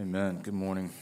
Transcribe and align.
Amen. 0.00 0.38
Good 0.44 0.54
morning. 0.54 0.92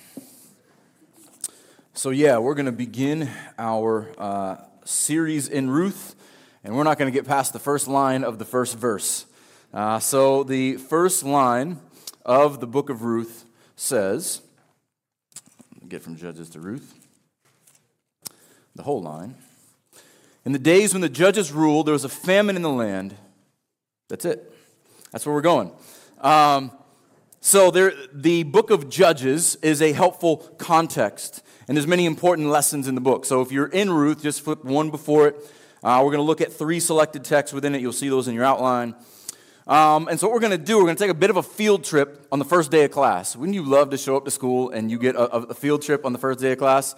So, 1.93 2.08
yeah, 2.08 2.39
we're 2.39 2.54
going 2.54 2.65
to 2.65 2.73
begin 2.73 3.28
our 3.58 4.11
uh, 4.16 4.56
series 4.87 5.48
in 5.48 5.69
Ruth, 5.69 6.14
and 6.64 6.74
we're 6.74 6.82
not 6.82 6.96
going 6.96 7.12
to 7.12 7.14
get 7.14 7.29
past 7.29 7.53
the 7.53 7.59
first 7.59 7.88
line 7.88 8.24
of 8.24 8.38
the 8.38 8.46
first 8.46 8.79
verse. 8.79 9.27
Uh, 9.74 9.98
so, 9.98 10.45
the 10.45 10.79
first 10.79 11.24
line 11.24 11.79
of 12.24 12.59
the 12.61 12.67
book 12.67 12.88
of 12.88 13.03
Ruth 13.03 13.45
says, 13.76 14.40
get 15.87 16.03
from 16.03 16.17
Judges 16.17 16.49
to 16.51 16.61
Ruth, 16.61 16.95
the 18.75 18.83
whole 18.85 19.03
line. 19.03 19.35
In 20.47 20.53
the 20.53 20.59
days 20.59 20.95
when 20.95 21.03
the 21.03 21.11
judges 21.11 21.53
ruled, 21.53 21.87
there 21.87 21.93
was 21.93 22.05
a 22.05 22.09
famine 22.09 22.57
in 22.57 22.63
the 22.63 22.71
land. 22.71 23.15
That's 24.09 24.25
it. 24.25 24.51
That's 25.13 25.27
where 25.27 25.35
we're 25.35 25.43
going. 25.43 25.71
Um, 26.23 26.73
so 27.47 27.71
there, 27.71 27.93
the 28.13 28.43
book 28.43 28.73
of 28.73 28.91
Judges 28.91 29.55
is 29.62 29.80
a 29.80 29.93
helpful 29.93 30.39
context, 30.59 31.45
and 31.69 31.77
there's 31.77 31.87
many 31.87 32.05
important 32.05 32.48
lessons 32.48 32.89
in 32.89 32.97
the 32.97 33.01
book. 33.01 33.25
So 33.25 33.41
if 33.41 33.53
you're 33.53 33.69
in 33.69 33.89
Ruth, 33.89 34.20
just 34.20 34.41
flip 34.41 34.65
one 34.65 34.91
before 34.91 35.29
it. 35.29 35.37
Uh, 35.80 36.01
we're 36.03 36.11
going 36.11 36.19
to 36.19 36.23
look 36.23 36.41
at 36.41 36.53
three 36.53 36.80
selected 36.80 37.23
texts 37.23 37.55
within 37.55 37.77
it. 37.77 37.80
You'll 37.80 37.93
see 37.93 38.09
those 38.09 38.27
in 38.27 38.34
your 38.34 38.43
outline. 38.43 38.97
Um, 39.69 40.09
and 40.09 40.19
so 40.19 40.27
what 40.27 40.34
we're 40.34 40.41
going 40.41 40.59
to 40.59 40.65
do, 40.65 40.79
we're 40.79 40.87
going 40.87 40.97
to 40.97 41.05
take 41.05 41.12
a 41.12 41.15
bit 41.15 41.30
of 41.30 41.37
a 41.37 41.43
field 41.45 41.84
trip 41.84 42.27
on 42.33 42.41
the 42.41 42.45
first 42.45 42.73
day 42.73 42.83
of 42.83 42.91
class. 42.91 43.37
Wouldn't 43.37 43.55
you 43.55 43.62
love 43.62 43.91
to 43.91 43.97
show 43.97 44.17
up 44.17 44.25
to 44.25 44.33
school 44.33 44.70
and 44.70 44.91
you 44.91 44.98
get 44.98 45.15
a, 45.15 45.31
a 45.31 45.55
field 45.55 45.83
trip 45.83 46.05
on 46.05 46.12
the 46.12 46.19
first 46.19 46.41
day 46.41 46.51
of 46.51 46.59
class? 46.59 46.97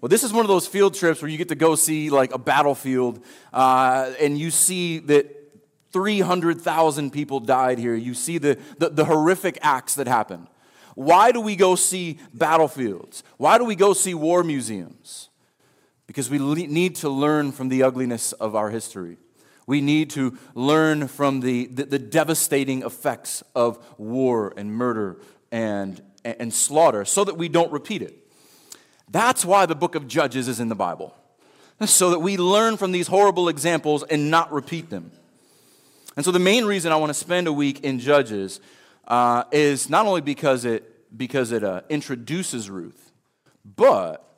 Well, 0.00 0.08
this 0.08 0.22
is 0.22 0.32
one 0.32 0.44
of 0.44 0.48
those 0.48 0.68
field 0.68 0.94
trips 0.94 1.20
where 1.22 1.28
you 1.28 1.38
get 1.38 1.48
to 1.48 1.56
go 1.56 1.74
see 1.74 2.08
like 2.08 2.32
a 2.32 2.38
battlefield, 2.38 3.20
uh, 3.52 4.12
and 4.20 4.38
you 4.38 4.52
see 4.52 5.00
that 5.00 5.37
300,000 5.92 7.10
people 7.10 7.40
died 7.40 7.78
here. 7.78 7.94
You 7.94 8.14
see 8.14 8.38
the, 8.38 8.58
the, 8.78 8.90
the 8.90 9.04
horrific 9.04 9.58
acts 9.62 9.94
that 9.94 10.06
happened. 10.06 10.48
Why 10.94 11.32
do 11.32 11.40
we 11.40 11.54
go 11.56 11.76
see 11.76 12.18
battlefields? 12.34 13.22
Why 13.36 13.58
do 13.58 13.64
we 13.64 13.76
go 13.76 13.92
see 13.92 14.14
war 14.14 14.42
museums? 14.42 15.28
Because 16.06 16.28
we 16.28 16.38
le- 16.38 16.66
need 16.66 16.96
to 16.96 17.08
learn 17.08 17.52
from 17.52 17.68
the 17.68 17.82
ugliness 17.82 18.32
of 18.32 18.56
our 18.56 18.70
history. 18.70 19.16
We 19.66 19.80
need 19.80 20.10
to 20.10 20.36
learn 20.54 21.08
from 21.08 21.40
the, 21.40 21.66
the, 21.66 21.84
the 21.84 21.98
devastating 21.98 22.82
effects 22.82 23.42
of 23.54 23.78
war 23.98 24.52
and 24.56 24.72
murder 24.72 25.18
and, 25.52 26.02
and 26.24 26.52
slaughter 26.52 27.04
so 27.04 27.22
that 27.24 27.36
we 27.36 27.48
don't 27.48 27.70
repeat 27.70 28.02
it. 28.02 28.14
That's 29.10 29.44
why 29.44 29.66
the 29.66 29.74
book 29.74 29.94
of 29.94 30.08
Judges 30.08 30.48
is 30.48 30.58
in 30.58 30.68
the 30.68 30.74
Bible, 30.74 31.14
so 31.84 32.10
that 32.10 32.18
we 32.18 32.36
learn 32.36 32.76
from 32.76 32.92
these 32.92 33.06
horrible 33.06 33.48
examples 33.48 34.02
and 34.02 34.30
not 34.30 34.52
repeat 34.52 34.90
them. 34.90 35.12
And 36.18 36.24
so, 36.24 36.32
the 36.32 36.40
main 36.40 36.64
reason 36.64 36.90
I 36.90 36.96
want 36.96 37.10
to 37.10 37.14
spend 37.14 37.46
a 37.46 37.52
week 37.52 37.84
in 37.84 38.00
Judges 38.00 38.60
uh, 39.06 39.44
is 39.52 39.88
not 39.88 40.04
only 40.04 40.20
because 40.20 40.64
it, 40.64 41.16
because 41.16 41.52
it 41.52 41.62
uh, 41.62 41.82
introduces 41.88 42.68
Ruth, 42.68 43.12
but 43.64 44.28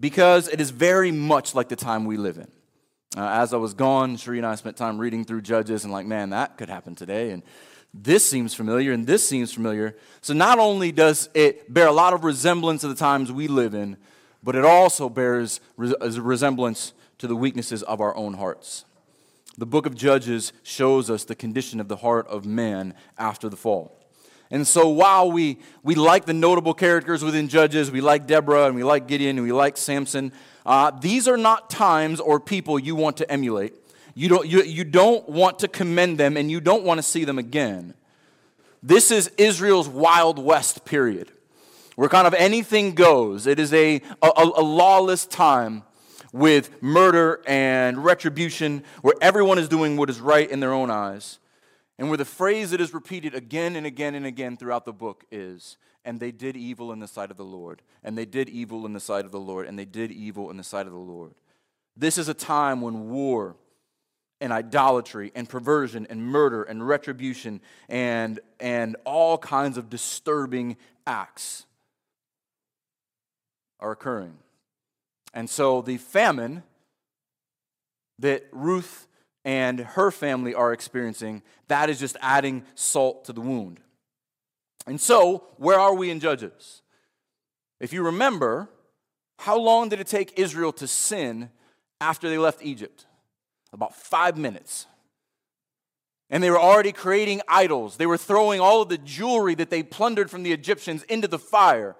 because 0.00 0.48
it 0.48 0.60
is 0.60 0.70
very 0.70 1.12
much 1.12 1.54
like 1.54 1.68
the 1.68 1.76
time 1.76 2.06
we 2.06 2.16
live 2.16 2.38
in. 2.38 2.48
Uh, 3.16 3.28
as 3.28 3.54
I 3.54 3.56
was 3.58 3.72
gone, 3.72 4.16
Sheree 4.16 4.38
and 4.38 4.46
I 4.46 4.56
spent 4.56 4.76
time 4.76 4.98
reading 4.98 5.24
through 5.24 5.42
Judges 5.42 5.84
and, 5.84 5.92
like, 5.92 6.06
man, 6.06 6.30
that 6.30 6.58
could 6.58 6.68
happen 6.68 6.96
today. 6.96 7.30
And 7.30 7.44
this 7.94 8.28
seems 8.28 8.52
familiar 8.52 8.90
and 8.90 9.06
this 9.06 9.24
seems 9.24 9.52
familiar. 9.52 9.96
So 10.22 10.34
not 10.34 10.58
only 10.58 10.90
does 10.90 11.28
it 11.34 11.72
bear 11.72 11.86
a 11.86 11.92
lot 11.92 12.14
of 12.14 12.24
resemblance 12.24 12.80
to 12.80 12.88
the 12.88 12.96
times 12.96 13.30
we 13.30 13.46
live 13.46 13.74
in, 13.74 13.96
but 14.42 14.56
it 14.56 14.64
also 14.64 15.08
bears 15.08 15.60
resemblance 15.76 16.94
to 17.18 17.28
the 17.28 17.36
weaknesses 17.36 17.84
of 17.84 18.00
our 18.00 18.16
own 18.16 18.34
hearts. 18.34 18.84
The 19.58 19.66
book 19.66 19.86
of 19.86 19.96
Judges 19.96 20.52
shows 20.62 21.10
us 21.10 21.24
the 21.24 21.34
condition 21.34 21.80
of 21.80 21.88
the 21.88 21.96
heart 21.96 22.28
of 22.28 22.46
man 22.46 22.94
after 23.18 23.48
the 23.48 23.56
fall. 23.56 23.98
And 24.52 24.64
so 24.64 24.88
while 24.88 25.32
we, 25.32 25.58
we 25.82 25.96
like 25.96 26.26
the 26.26 26.32
notable 26.32 26.74
characters 26.74 27.24
within 27.24 27.48
Judges, 27.48 27.90
we 27.90 28.00
like 28.00 28.28
Deborah 28.28 28.66
and 28.66 28.76
we 28.76 28.84
like 28.84 29.08
Gideon 29.08 29.36
and 29.36 29.44
we 29.44 29.52
like 29.52 29.76
Samson, 29.76 30.32
uh, 30.64 30.92
these 30.92 31.26
are 31.26 31.36
not 31.36 31.70
times 31.70 32.20
or 32.20 32.38
people 32.38 32.78
you 32.78 32.94
want 32.94 33.16
to 33.16 33.28
emulate. 33.30 33.74
You 34.14 34.28
don't, 34.28 34.46
you, 34.46 34.62
you 34.62 34.84
don't 34.84 35.28
want 35.28 35.58
to 35.58 35.68
commend 35.68 36.18
them 36.18 36.36
and 36.36 36.52
you 36.52 36.60
don't 36.60 36.84
want 36.84 36.98
to 36.98 37.02
see 37.02 37.24
them 37.24 37.38
again. 37.38 37.94
This 38.80 39.10
is 39.10 39.28
Israel's 39.38 39.88
Wild 39.88 40.38
West 40.38 40.84
period, 40.84 41.32
where 41.96 42.08
kind 42.08 42.28
of 42.28 42.34
anything 42.34 42.94
goes. 42.94 43.48
It 43.48 43.58
is 43.58 43.72
a, 43.72 43.96
a, 44.22 44.30
a 44.36 44.62
lawless 44.62 45.26
time 45.26 45.82
with 46.32 46.82
murder 46.82 47.42
and 47.46 48.04
retribution, 48.04 48.84
where 49.02 49.14
everyone 49.20 49.58
is 49.58 49.68
doing 49.68 49.96
what 49.96 50.10
is 50.10 50.20
right 50.20 50.50
in 50.50 50.60
their 50.60 50.72
own 50.72 50.90
eyes. 50.90 51.38
And 51.98 52.08
where 52.08 52.16
the 52.16 52.24
phrase 52.24 52.70
that 52.70 52.80
is 52.80 52.94
repeated 52.94 53.34
again 53.34 53.74
and 53.74 53.84
again 53.86 54.14
and 54.14 54.24
again 54.24 54.56
throughout 54.56 54.84
the 54.84 54.92
book 54.92 55.24
is, 55.32 55.76
and 56.04 56.20
they 56.20 56.30
did 56.30 56.56
evil 56.56 56.92
in 56.92 57.00
the 57.00 57.08
sight 57.08 57.30
of 57.30 57.36
the 57.36 57.44
Lord, 57.44 57.82
and 58.04 58.16
they 58.16 58.24
did 58.24 58.48
evil 58.48 58.86
in 58.86 58.92
the 58.92 59.00
sight 59.00 59.24
of 59.24 59.32
the 59.32 59.40
Lord, 59.40 59.66
and 59.66 59.78
they 59.78 59.84
did 59.84 60.12
evil 60.12 60.50
in 60.50 60.56
the 60.56 60.64
sight 60.64 60.86
of 60.86 60.92
the 60.92 60.98
Lord. 60.98 61.34
This 61.96 62.16
is 62.16 62.28
a 62.28 62.34
time 62.34 62.80
when 62.80 63.10
war 63.10 63.56
and 64.40 64.52
idolatry 64.52 65.32
and 65.34 65.48
perversion 65.48 66.06
and 66.08 66.22
murder 66.22 66.62
and 66.62 66.86
retribution 66.86 67.60
and, 67.88 68.38
and 68.60 68.96
all 69.04 69.36
kinds 69.36 69.76
of 69.76 69.90
disturbing 69.90 70.76
acts 71.06 71.66
are 73.80 73.90
occurring. 73.90 74.38
And 75.38 75.48
so 75.48 75.82
the 75.82 75.98
famine 75.98 76.64
that 78.18 78.48
Ruth 78.50 79.06
and 79.44 79.78
her 79.78 80.10
family 80.10 80.52
are 80.52 80.72
experiencing, 80.72 81.44
that 81.68 81.88
is 81.88 82.00
just 82.00 82.16
adding 82.20 82.64
salt 82.74 83.26
to 83.26 83.32
the 83.32 83.40
wound. 83.40 83.78
And 84.84 85.00
so, 85.00 85.44
where 85.56 85.78
are 85.78 85.94
we 85.94 86.10
in 86.10 86.18
Judges? 86.18 86.82
If 87.78 87.92
you 87.92 88.02
remember, 88.02 88.68
how 89.38 89.56
long 89.56 89.88
did 89.88 90.00
it 90.00 90.08
take 90.08 90.36
Israel 90.36 90.72
to 90.72 90.88
sin 90.88 91.50
after 92.00 92.28
they 92.28 92.38
left 92.38 92.60
Egypt? 92.64 93.06
about 93.72 93.94
five 93.94 94.36
minutes. 94.36 94.86
And 96.30 96.42
they 96.42 96.50
were 96.50 96.58
already 96.58 96.90
creating 96.90 97.42
idols. 97.46 97.96
They 97.96 98.06
were 98.06 98.16
throwing 98.16 98.60
all 98.60 98.82
of 98.82 98.88
the 98.88 98.98
jewelry 98.98 99.54
that 99.54 99.70
they 99.70 99.84
plundered 99.84 100.32
from 100.32 100.42
the 100.42 100.52
Egyptians 100.52 101.04
into 101.04 101.28
the 101.28 101.38
fire. 101.38 101.94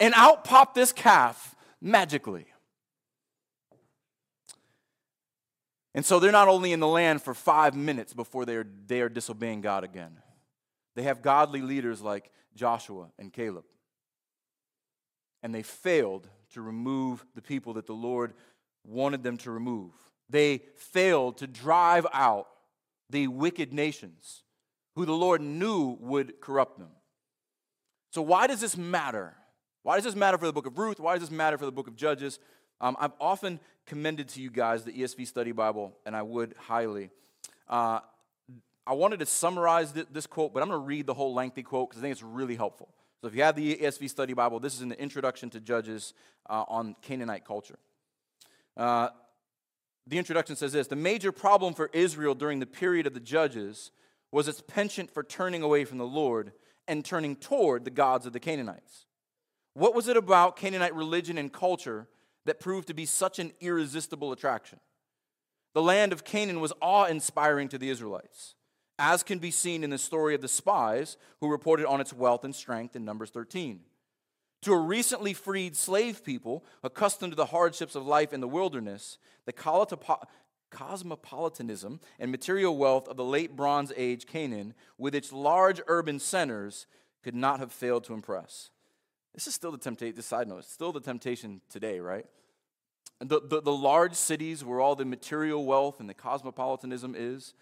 And 0.00 0.14
out 0.14 0.42
popped 0.42 0.74
this 0.74 0.90
calf 0.90 1.54
magically. 1.82 2.46
And 5.96 6.06
so 6.06 6.20
they're 6.20 6.30
not 6.30 6.46
only 6.46 6.72
in 6.72 6.78
the 6.78 6.86
land 6.86 7.22
for 7.22 7.34
five 7.34 7.74
minutes 7.74 8.14
before 8.14 8.44
they 8.44 8.54
are, 8.54 8.66
they 8.86 9.00
are 9.00 9.08
disobeying 9.08 9.62
God 9.62 9.82
again. 9.82 10.18
They 10.94 11.02
have 11.02 11.22
godly 11.22 11.62
leaders 11.62 12.00
like 12.00 12.30
Joshua 12.54 13.08
and 13.18 13.32
Caleb. 13.32 13.64
And 15.42 15.52
they 15.52 15.62
failed 15.62 16.28
to 16.52 16.62
remove 16.62 17.26
the 17.34 17.42
people 17.42 17.72
that 17.74 17.86
the 17.86 17.94
Lord 17.94 18.34
wanted 18.84 19.24
them 19.24 19.36
to 19.38 19.50
remove 19.50 19.90
they 20.28 20.62
failed 20.76 21.38
to 21.38 21.46
drive 21.46 22.06
out 22.12 22.48
the 23.10 23.28
wicked 23.28 23.72
nations 23.72 24.42
who 24.94 25.06
the 25.06 25.12
Lord 25.12 25.40
knew 25.40 25.96
would 26.00 26.40
corrupt 26.40 26.78
them. 26.78 26.90
So, 28.10 28.22
why 28.22 28.46
does 28.46 28.60
this 28.60 28.76
matter? 28.76 29.34
Why 29.82 29.96
does 29.96 30.04
this 30.04 30.16
matter 30.16 30.38
for 30.38 30.46
the 30.46 30.52
book 30.52 30.66
of 30.66 30.78
Ruth? 30.78 30.98
Why 30.98 31.14
does 31.14 31.28
this 31.28 31.30
matter 31.30 31.58
for 31.58 31.66
the 31.66 31.72
book 31.72 31.86
of 31.86 31.94
Judges? 31.94 32.38
Um, 32.80 32.96
I've 32.98 33.12
often 33.20 33.60
commended 33.86 34.28
to 34.30 34.40
you 34.40 34.50
guys 34.50 34.84
the 34.84 34.92
ESV 34.92 35.26
Study 35.26 35.52
Bible, 35.52 35.96
and 36.04 36.14
I 36.16 36.22
would 36.22 36.54
highly. 36.58 37.10
Uh, 37.68 38.00
I 38.86 38.92
wanted 38.92 39.20
to 39.20 39.26
summarize 39.26 39.92
this 39.92 40.26
quote, 40.26 40.52
but 40.52 40.62
I'm 40.62 40.68
going 40.68 40.80
to 40.80 40.86
read 40.86 41.06
the 41.06 41.14
whole 41.14 41.34
lengthy 41.34 41.62
quote 41.62 41.90
because 41.90 42.00
I 42.00 42.02
think 42.02 42.12
it's 42.12 42.22
really 42.22 42.56
helpful. 42.56 42.88
So, 43.20 43.28
if 43.28 43.34
you 43.34 43.42
have 43.42 43.56
the 43.56 43.76
ESV 43.76 44.10
Study 44.10 44.32
Bible, 44.34 44.60
this 44.60 44.74
is 44.74 44.82
in 44.82 44.88
the 44.88 45.00
introduction 45.00 45.50
to 45.50 45.60
Judges 45.60 46.14
uh, 46.48 46.64
on 46.68 46.94
Canaanite 47.02 47.44
culture. 47.44 47.78
Uh, 48.76 49.08
the 50.06 50.18
introduction 50.18 50.54
says 50.54 50.72
this 50.72 50.86
The 50.86 50.96
major 50.96 51.32
problem 51.32 51.74
for 51.74 51.90
Israel 51.92 52.34
during 52.34 52.60
the 52.60 52.66
period 52.66 53.06
of 53.06 53.14
the 53.14 53.20
judges 53.20 53.90
was 54.30 54.48
its 54.48 54.60
penchant 54.60 55.12
for 55.12 55.22
turning 55.22 55.62
away 55.62 55.84
from 55.84 55.98
the 55.98 56.06
Lord 56.06 56.52
and 56.86 57.04
turning 57.04 57.36
toward 57.36 57.84
the 57.84 57.90
gods 57.90 58.26
of 58.26 58.32
the 58.32 58.40
Canaanites. 58.40 59.06
What 59.74 59.94
was 59.94 60.08
it 60.08 60.16
about 60.16 60.56
Canaanite 60.56 60.94
religion 60.94 61.38
and 61.38 61.52
culture 61.52 62.06
that 62.46 62.58
proved 62.60 62.88
to 62.88 62.94
be 62.94 63.06
such 63.06 63.38
an 63.38 63.52
irresistible 63.60 64.32
attraction? 64.32 64.80
The 65.74 65.82
land 65.82 66.12
of 66.12 66.24
Canaan 66.24 66.60
was 66.60 66.72
awe 66.80 67.04
inspiring 67.04 67.68
to 67.68 67.78
the 67.78 67.90
Israelites, 67.90 68.54
as 68.98 69.22
can 69.22 69.38
be 69.38 69.50
seen 69.50 69.84
in 69.84 69.90
the 69.90 69.98
story 69.98 70.34
of 70.34 70.40
the 70.40 70.48
spies 70.48 71.18
who 71.40 71.50
reported 71.50 71.86
on 71.86 72.00
its 72.00 72.14
wealth 72.14 72.44
and 72.44 72.54
strength 72.54 72.96
in 72.96 73.04
Numbers 73.04 73.28
13. 73.28 73.80
To 74.62 74.72
a 74.72 74.78
recently 74.78 75.34
freed 75.34 75.76
slave 75.76 76.24
people 76.24 76.64
accustomed 76.82 77.32
to 77.32 77.36
the 77.36 77.44
hardships 77.46 77.94
of 77.94 78.06
life 78.06 78.32
in 78.32 78.40
the 78.40 78.48
wilderness, 78.48 79.18
the 79.44 79.52
cosmopolitanism 80.70 82.00
and 82.18 82.30
material 82.30 82.76
wealth 82.76 83.06
of 83.06 83.18
the 83.18 83.24
late 83.24 83.54
Bronze 83.54 83.92
Age 83.96 84.26
Canaan, 84.26 84.72
with 84.96 85.14
its 85.14 85.30
large 85.30 85.82
urban 85.86 86.18
centers, 86.18 86.86
could 87.22 87.34
not 87.34 87.60
have 87.60 87.70
failed 87.70 88.04
to 88.04 88.14
impress. 88.14 88.70
This 89.36 89.46
is 89.46 89.54
still 89.54 89.70
the 89.70 89.78
temptation, 89.78 90.16
this 90.16 90.26
side 90.26 90.48
note, 90.48 90.60
it's 90.60 90.72
still 90.72 90.92
the 90.92 91.00
temptation 91.00 91.60
today, 91.68 92.00
right? 92.00 92.24
The, 93.20 93.40
the, 93.40 93.60
the 93.60 93.72
large 93.72 94.14
cities 94.14 94.64
where 94.64 94.80
all 94.80 94.96
the 94.96 95.04
material 95.04 95.64
wealth 95.66 96.00
and 96.00 96.08
the 96.08 96.14
cosmopolitanism 96.14 97.14
is, 97.16 97.52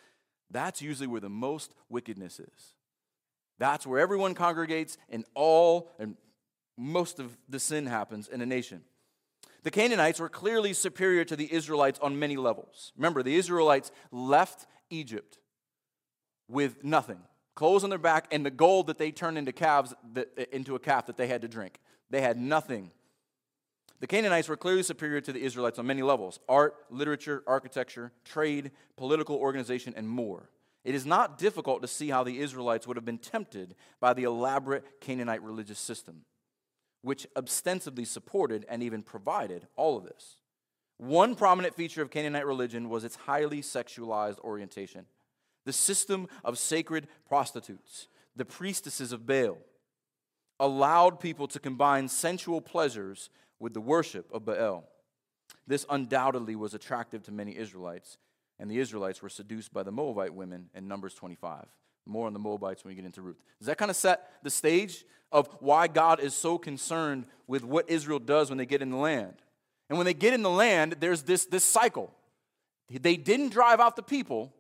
that's 0.51 0.81
usually 0.81 1.09
where 1.09 1.21
the 1.21 1.29
most 1.29 1.75
wickedness 1.89 2.39
is. 2.39 2.75
That's 3.59 3.87
where 3.87 3.99
everyone 3.99 4.35
congregates 4.35 4.99
and 5.11 5.25
all 5.35 5.91
and 5.99 6.17
most 6.77 7.19
of 7.19 7.37
the 7.49 7.59
sin 7.59 7.87
happens 7.87 8.29
in 8.29 8.41
a 8.41 8.47
nation. 8.47 8.83
The 9.65 9.71
Canaanites 9.73 10.21
were 10.21 10.29
clearly 10.29 10.75
superior 10.75 11.25
to 11.25 11.35
the 11.35 11.53
Israelites 11.53 11.99
on 12.01 12.19
many 12.19 12.37
levels. 12.37 12.93
Remember, 12.97 13.23
the 13.23 13.35
Israelites 13.35 13.91
left 14.13 14.67
Egypt 14.91 15.39
with 16.49 16.85
nothing 16.85 17.19
clothes 17.55 17.85
on 17.85 17.91
their 17.91 17.99
back 17.99 18.27
and 18.31 18.45
the 18.45 18.51
gold 18.51 18.87
that 18.89 18.99
they 18.99 19.11
turned 19.11 19.39
into 19.39 19.53
calves 19.53 19.95
that, 20.13 20.37
into 20.55 20.75
a 20.75 20.79
calf 20.79 21.07
that 21.07 21.17
they 21.17 21.27
had 21.27 21.43
to 21.43 21.49
drink. 21.49 21.81
They 22.11 22.21
had 22.21 22.37
nothing. 22.37 22.91
The 24.01 24.07
Canaanites 24.07 24.49
were 24.49 24.57
clearly 24.57 24.83
superior 24.83 25.21
to 25.23 25.33
the 25.33 25.43
Israelites 25.43 25.79
on 25.79 25.87
many 25.87 26.03
levels 26.03 26.41
art, 26.49 26.75
literature, 26.91 27.43
architecture, 27.47 28.13
trade, 28.25 28.71
political 28.97 29.37
organization, 29.37 29.95
and 29.97 30.09
more. 30.09 30.51
It 30.85 30.95
is 30.95 31.07
not 31.07 31.39
difficult 31.39 31.81
to 31.81 31.89
see 31.89 32.11
how 32.11 32.25
the 32.25 32.39
Israelites 32.41 32.87
would 32.87 32.99
have 32.99 33.07
been 33.07 33.19
tempted 33.19 33.75
by 34.01 34.13
the 34.13 34.25
elaborate 34.25 35.01
Canaanite 35.01 35.43
religious 35.43 35.79
system, 35.79 36.27
which 37.01 37.27
ostensibly 37.37 38.05
supported 38.05 38.67
and 38.69 38.83
even 38.83 39.03
provided 39.03 39.67
all 39.77 39.97
of 39.97 40.05
this. 40.05 40.37
One 40.99 41.35
prominent 41.35 41.75
feature 41.75 42.03
of 42.03 42.11
Canaanite 42.11 42.47
religion 42.47 42.91
was 42.91 43.05
its 43.05 43.17
highly 43.17 43.63
sexualized 43.63 44.39
orientation. 44.41 45.07
The 45.65 45.73
system 45.73 46.29
of 46.45 46.59
sacred 46.59 47.09
prostitutes, 47.27 48.09
the 48.37 48.45
priestesses 48.45 49.13
of 49.13 49.27
Baal, 49.27 49.59
allowed 50.61 51.21
people 51.21 51.49
to 51.49 51.59
combine 51.59 52.09
sensual 52.09 52.61
pleasures 52.61 53.31
with 53.59 53.75
the 53.75 53.81
worship 53.81 54.31
of 54.33 54.45
Baal. 54.45 54.85
This 55.67 55.87
undoubtedly 55.89 56.57
was 56.57 56.75
attractive 56.75 57.23
to 57.25 57.33
many 57.33 57.57
Israelites, 57.57 58.19
and 58.59 58.71
the 58.71 58.79
Israelites 58.79 59.23
were 59.23 59.29
seduced 59.29 59.73
by 59.73 59.83
the 59.83 59.93
Moabite 59.93 60.35
women 60.35 60.69
in 60.75 60.87
Numbers 60.87 61.15
25. 61.15 61.67
More 62.07 62.27
on 62.27 62.35
the 62.35 62.39
Moabites 62.39 62.85
when 62.85 62.91
we 62.91 62.97
get 62.97 63.07
into 63.07 63.23
Ruth. 63.23 63.39
Does 63.59 63.67
that 63.67 63.79
kind 63.79 63.91
of 63.91 63.97
set 63.97 64.31
the 64.43 64.51
stage 64.51 65.05
of 65.33 65.49
why 65.61 65.89
God 65.89 66.21
is 66.21 66.35
so 66.35 66.59
concerned 66.59 67.27
with 67.47 67.65
what 67.65 67.89
Israel 67.89 68.19
does 68.19 68.51
when 68.51 68.59
they 68.59 68.67
get 68.67 68.83
in 68.83 68.91
the 68.91 68.97
land? 68.97 69.35
And 69.89 69.99
when 69.99 70.05
they 70.05 70.15
get 70.15 70.35
in 70.35 70.43
the 70.43 70.51
land, 70.51 70.97
there's 71.01 71.23
this, 71.23 71.47
this 71.47 71.65
cycle. 71.65 72.13
They 72.91 73.17
didn't 73.17 73.51
drive 73.51 73.81
out 73.81 73.97
the 73.97 74.03
people, 74.03 74.53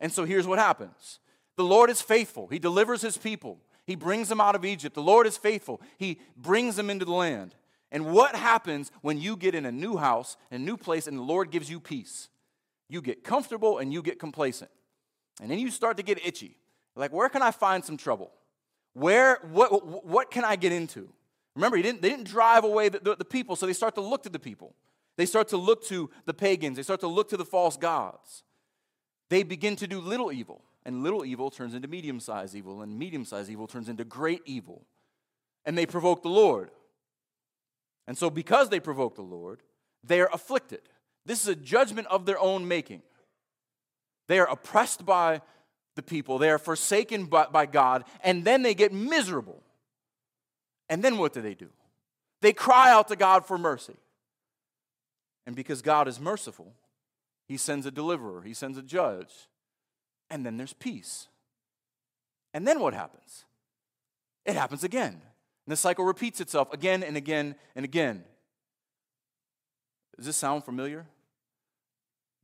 and 0.00 0.12
so 0.12 0.24
here's 0.24 0.46
what 0.46 0.58
happens 0.58 1.20
the 1.56 1.64
Lord 1.64 1.90
is 1.90 2.00
faithful, 2.00 2.48
He 2.48 2.58
delivers 2.58 3.02
His 3.02 3.16
people, 3.16 3.58
He 3.86 3.94
brings 3.94 4.28
them 4.28 4.40
out 4.40 4.54
of 4.54 4.64
Egypt. 4.64 4.94
The 4.94 5.02
Lord 5.02 5.26
is 5.26 5.36
faithful, 5.36 5.80
He 5.98 6.20
brings 6.36 6.76
them 6.76 6.90
into 6.90 7.04
the 7.04 7.12
land. 7.12 7.54
And 7.92 8.06
what 8.12 8.36
happens 8.36 8.92
when 9.02 9.18
you 9.18 9.36
get 9.36 9.54
in 9.54 9.66
a 9.66 9.72
new 9.72 9.96
house, 9.96 10.36
a 10.50 10.58
new 10.58 10.76
place, 10.76 11.08
and 11.08 11.18
the 11.18 11.22
Lord 11.22 11.50
gives 11.50 11.68
you 11.68 11.80
peace? 11.80 12.28
You 12.88 13.02
get 13.02 13.24
comfortable 13.24 13.78
and 13.78 13.92
you 13.92 14.00
get 14.00 14.20
complacent. 14.20 14.70
And 15.42 15.50
then 15.50 15.58
you 15.58 15.70
start 15.70 15.96
to 15.96 16.02
get 16.04 16.24
itchy. 16.24 16.56
Like, 16.94 17.12
where 17.12 17.28
can 17.28 17.42
I 17.42 17.50
find 17.50 17.84
some 17.84 17.96
trouble? 17.96 18.30
Where, 18.92 19.38
what, 19.50 20.04
what 20.06 20.30
can 20.30 20.44
I 20.44 20.56
get 20.56 20.72
into? 20.72 21.08
Remember, 21.56 21.76
he 21.76 21.82
didn't, 21.82 22.02
they 22.02 22.10
didn't 22.10 22.26
drive 22.26 22.64
away 22.64 22.88
the, 22.88 23.00
the, 23.00 23.16
the 23.16 23.24
people, 23.24 23.56
so 23.56 23.66
they 23.66 23.72
start 23.72 23.94
to 23.96 24.00
look 24.00 24.22
to 24.22 24.28
the 24.28 24.38
people. 24.38 24.74
They 25.16 25.26
start 25.26 25.48
to 25.48 25.56
look 25.56 25.84
to 25.86 26.10
the 26.26 26.34
pagans. 26.34 26.76
They 26.76 26.82
start 26.82 27.00
to 27.00 27.08
look 27.08 27.28
to 27.30 27.36
the 27.36 27.44
false 27.44 27.76
gods. 27.76 28.44
They 29.30 29.44
begin 29.44 29.76
to 29.76 29.86
do 29.86 30.00
little 30.00 30.30
evil, 30.32 30.62
and 30.84 31.02
little 31.02 31.24
evil 31.24 31.50
turns 31.50 31.72
into 31.72 31.88
medium 31.88 32.20
sized 32.20 32.54
evil, 32.54 32.82
and 32.82 32.98
medium 32.98 33.24
sized 33.24 33.48
evil 33.48 33.66
turns 33.66 33.88
into 33.88 34.04
great 34.04 34.42
evil. 34.44 34.82
And 35.64 35.78
they 35.78 35.86
provoke 35.86 36.22
the 36.22 36.28
Lord. 36.28 36.70
And 38.06 38.18
so, 38.18 38.28
because 38.28 38.68
they 38.68 38.80
provoke 38.80 39.14
the 39.14 39.22
Lord, 39.22 39.62
they 40.02 40.20
are 40.20 40.28
afflicted. 40.32 40.80
This 41.24 41.42
is 41.42 41.48
a 41.48 41.54
judgment 41.54 42.08
of 42.08 42.26
their 42.26 42.38
own 42.40 42.66
making. 42.66 43.02
They 44.26 44.40
are 44.40 44.50
oppressed 44.50 45.06
by 45.06 45.42
the 45.96 46.02
people, 46.02 46.38
they 46.38 46.50
are 46.50 46.58
forsaken 46.58 47.26
by, 47.26 47.46
by 47.46 47.66
God, 47.66 48.04
and 48.22 48.44
then 48.44 48.62
they 48.62 48.74
get 48.74 48.92
miserable. 48.92 49.62
And 50.88 51.04
then 51.04 51.18
what 51.18 51.32
do 51.32 51.40
they 51.40 51.54
do? 51.54 51.68
They 52.40 52.52
cry 52.52 52.90
out 52.90 53.08
to 53.08 53.16
God 53.16 53.44
for 53.44 53.58
mercy. 53.58 53.96
And 55.46 55.54
because 55.54 55.82
God 55.82 56.08
is 56.08 56.18
merciful, 56.18 56.72
He 57.50 57.56
sends 57.56 57.84
a 57.84 57.90
deliverer, 57.90 58.42
He 58.42 58.54
sends 58.54 58.78
a 58.78 58.82
judge, 58.82 59.48
and 60.30 60.46
then 60.46 60.56
there's 60.56 60.72
peace. 60.72 61.26
And 62.54 62.64
then 62.64 62.78
what 62.78 62.94
happens? 62.94 63.44
It 64.46 64.54
happens 64.54 64.84
again. 64.84 65.14
And 65.14 65.72
the 65.72 65.76
cycle 65.76 66.04
repeats 66.04 66.40
itself 66.40 66.72
again 66.72 67.02
and 67.02 67.16
again 67.16 67.56
and 67.74 67.84
again. 67.84 68.22
Does 70.16 70.26
this 70.26 70.36
sound 70.36 70.64
familiar? 70.64 71.06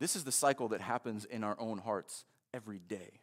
This 0.00 0.16
is 0.16 0.24
the 0.24 0.32
cycle 0.32 0.66
that 0.70 0.80
happens 0.80 1.24
in 1.24 1.44
our 1.44 1.54
own 1.60 1.78
hearts 1.78 2.24
every 2.52 2.80
day. 2.80 3.20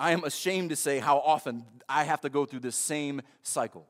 I 0.00 0.12
am 0.12 0.24
ashamed 0.24 0.70
to 0.70 0.76
say 0.76 1.00
how 1.00 1.18
often 1.18 1.66
I 1.86 2.04
have 2.04 2.22
to 2.22 2.30
go 2.30 2.46
through 2.46 2.60
this 2.60 2.76
same 2.76 3.20
cycle. 3.42 3.86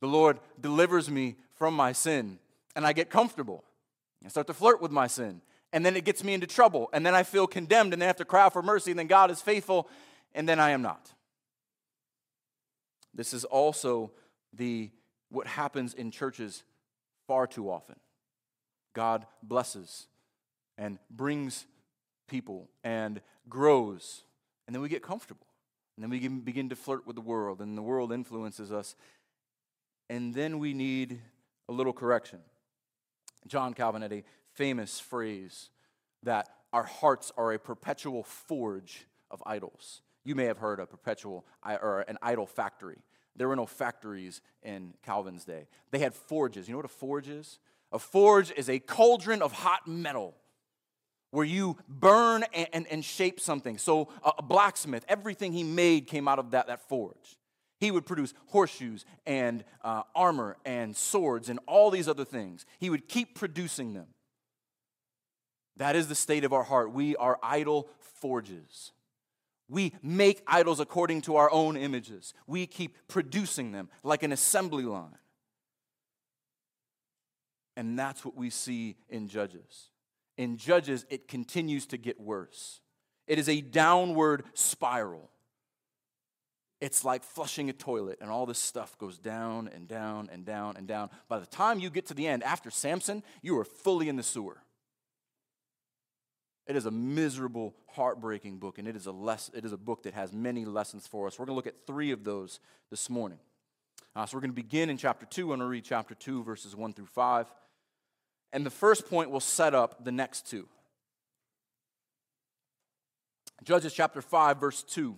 The 0.00 0.08
Lord 0.08 0.38
delivers 0.58 1.10
me 1.10 1.36
from 1.52 1.74
my 1.74 1.92
sin, 1.92 2.38
and 2.74 2.86
I 2.86 2.94
get 2.94 3.10
comfortable. 3.10 3.62
I 4.24 4.28
start 4.28 4.46
to 4.48 4.54
flirt 4.54 4.82
with 4.82 4.90
my 4.90 5.06
sin, 5.06 5.40
and 5.72 5.84
then 5.84 5.96
it 5.96 6.04
gets 6.04 6.24
me 6.24 6.34
into 6.34 6.46
trouble, 6.46 6.88
and 6.92 7.04
then 7.06 7.14
I 7.14 7.22
feel 7.22 7.46
condemned, 7.46 7.92
and 7.92 8.02
then 8.02 8.06
I 8.06 8.08
have 8.08 8.16
to 8.16 8.24
cry 8.24 8.42
out 8.42 8.52
for 8.52 8.62
mercy, 8.62 8.90
and 8.90 8.98
then 8.98 9.06
God 9.06 9.30
is 9.30 9.40
faithful, 9.40 9.88
and 10.34 10.48
then 10.48 10.58
I 10.58 10.70
am 10.70 10.82
not. 10.82 11.12
This 13.14 13.32
is 13.32 13.44
also 13.44 14.12
the 14.52 14.90
what 15.30 15.46
happens 15.46 15.94
in 15.94 16.10
churches 16.10 16.62
far 17.26 17.46
too 17.46 17.70
often. 17.70 17.96
God 18.94 19.26
blesses 19.42 20.06
and 20.76 20.98
brings 21.10 21.66
people 22.28 22.68
and 22.82 23.20
grows, 23.48 24.24
and 24.66 24.74
then 24.74 24.82
we 24.82 24.88
get 24.88 25.02
comfortable. 25.02 25.46
And 25.96 26.04
then 26.04 26.10
we 26.10 26.28
begin 26.28 26.68
to 26.68 26.76
flirt 26.76 27.08
with 27.08 27.16
the 27.16 27.22
world, 27.22 27.60
and 27.60 27.76
the 27.76 27.82
world 27.82 28.12
influences 28.12 28.70
us. 28.70 28.94
And 30.08 30.32
then 30.32 30.60
we 30.60 30.72
need 30.72 31.20
a 31.68 31.72
little 31.72 31.92
correction. 31.92 32.38
John 33.46 33.74
Calvin 33.74 34.02
had 34.02 34.12
a 34.12 34.24
famous 34.54 35.00
phrase 35.00 35.70
that 36.22 36.48
our 36.72 36.84
hearts 36.84 37.32
are 37.36 37.52
a 37.52 37.58
perpetual 37.58 38.22
forge 38.22 39.06
of 39.30 39.42
idols. 39.46 40.02
You 40.24 40.34
may 40.34 40.44
have 40.44 40.58
heard 40.58 40.80
a 40.80 40.86
perpetual 40.86 41.46
or 41.64 42.04
an 42.08 42.18
idol 42.20 42.46
factory. 42.46 42.98
There 43.36 43.48
were 43.48 43.56
no 43.56 43.66
factories 43.66 44.40
in 44.62 44.94
Calvin's 45.02 45.44
day. 45.44 45.68
They 45.90 46.00
had 46.00 46.14
forges. 46.14 46.68
You 46.68 46.72
know 46.72 46.78
what 46.78 46.84
a 46.84 46.88
forge 46.88 47.28
is? 47.28 47.58
A 47.92 47.98
forge 47.98 48.50
is 48.50 48.68
a 48.68 48.78
cauldron 48.80 49.40
of 49.40 49.52
hot 49.52 49.86
metal 49.86 50.34
where 51.30 51.44
you 51.44 51.76
burn 51.88 52.44
and, 52.52 52.68
and, 52.72 52.86
and 52.88 53.04
shape 53.04 53.38
something. 53.38 53.78
So, 53.78 54.08
a 54.24 54.42
blacksmith, 54.42 55.04
everything 55.08 55.52
he 55.52 55.62
made 55.62 56.06
came 56.06 56.26
out 56.26 56.38
of 56.38 56.50
that, 56.50 56.66
that 56.66 56.88
forge. 56.88 57.38
He 57.78 57.90
would 57.90 58.06
produce 58.06 58.34
horseshoes 58.46 59.04
and 59.26 59.64
uh, 59.82 60.02
armor 60.14 60.56
and 60.64 60.96
swords 60.96 61.48
and 61.48 61.60
all 61.66 61.90
these 61.90 62.08
other 62.08 62.24
things. 62.24 62.66
He 62.78 62.90
would 62.90 63.08
keep 63.08 63.34
producing 63.34 63.94
them. 63.94 64.08
That 65.76 65.94
is 65.94 66.08
the 66.08 66.16
state 66.16 66.44
of 66.44 66.52
our 66.52 66.64
heart. 66.64 66.92
We 66.92 67.14
are 67.16 67.38
idol 67.42 67.88
forges. 68.00 68.92
We 69.68 69.92
make 70.02 70.42
idols 70.46 70.80
according 70.80 71.22
to 71.22 71.36
our 71.36 71.50
own 71.52 71.76
images. 71.76 72.34
We 72.46 72.66
keep 72.66 72.96
producing 73.06 73.72
them 73.72 73.88
like 74.02 74.22
an 74.22 74.32
assembly 74.32 74.84
line. 74.84 75.18
And 77.76 77.96
that's 77.96 78.24
what 78.24 78.34
we 78.34 78.50
see 78.50 78.96
in 79.08 79.28
Judges. 79.28 79.90
In 80.36 80.56
Judges, 80.56 81.06
it 81.10 81.28
continues 81.28 81.86
to 81.86 81.96
get 81.96 82.20
worse. 82.20 82.80
It 83.28 83.38
is 83.38 83.48
a 83.48 83.60
downward 83.60 84.44
spiral. 84.54 85.30
It's 86.80 87.04
like 87.04 87.24
flushing 87.24 87.68
a 87.68 87.72
toilet, 87.72 88.18
and 88.20 88.30
all 88.30 88.46
this 88.46 88.58
stuff 88.58 88.96
goes 88.98 89.18
down 89.18 89.68
and 89.74 89.88
down 89.88 90.28
and 90.32 90.44
down 90.44 90.76
and 90.76 90.86
down. 90.86 91.10
By 91.28 91.40
the 91.40 91.46
time 91.46 91.80
you 91.80 91.90
get 91.90 92.06
to 92.06 92.14
the 92.14 92.26
end, 92.26 92.44
after 92.44 92.70
Samson, 92.70 93.24
you 93.42 93.58
are 93.58 93.64
fully 93.64 94.08
in 94.08 94.16
the 94.16 94.22
sewer. 94.22 94.58
It 96.68 96.76
is 96.76 96.86
a 96.86 96.90
miserable, 96.90 97.74
heartbreaking 97.88 98.58
book, 98.58 98.78
and 98.78 98.86
it 98.86 98.94
is 98.94 99.06
a, 99.06 99.12
less, 99.12 99.50
it 99.54 99.64
is 99.64 99.72
a 99.72 99.78
book 99.78 100.04
that 100.04 100.14
has 100.14 100.32
many 100.32 100.64
lessons 100.64 101.06
for 101.06 101.26
us. 101.26 101.38
We're 101.38 101.46
going 101.46 101.54
to 101.54 101.56
look 101.56 101.66
at 101.66 101.86
three 101.86 102.12
of 102.12 102.24
those 102.24 102.60
this 102.90 103.10
morning. 103.10 103.38
Uh, 104.14 104.26
so 104.26 104.36
we're 104.36 104.42
going 104.42 104.50
to 104.50 104.54
begin 104.54 104.90
in 104.90 104.98
chapter 104.98 105.26
2. 105.26 105.42
I'm 105.42 105.48
going 105.48 105.60
to 105.60 105.66
read 105.66 105.84
chapter 105.84 106.14
2, 106.14 106.44
verses 106.44 106.76
1 106.76 106.92
through 106.92 107.06
5. 107.06 107.46
And 108.52 108.64
the 108.64 108.70
first 108.70 109.08
point 109.08 109.30
will 109.30 109.40
set 109.40 109.74
up 109.74 110.04
the 110.04 110.12
next 110.12 110.48
two. 110.48 110.68
Judges 113.64 113.92
chapter 113.92 114.22
5, 114.22 114.58
verse 114.58 114.82
2. 114.82 115.16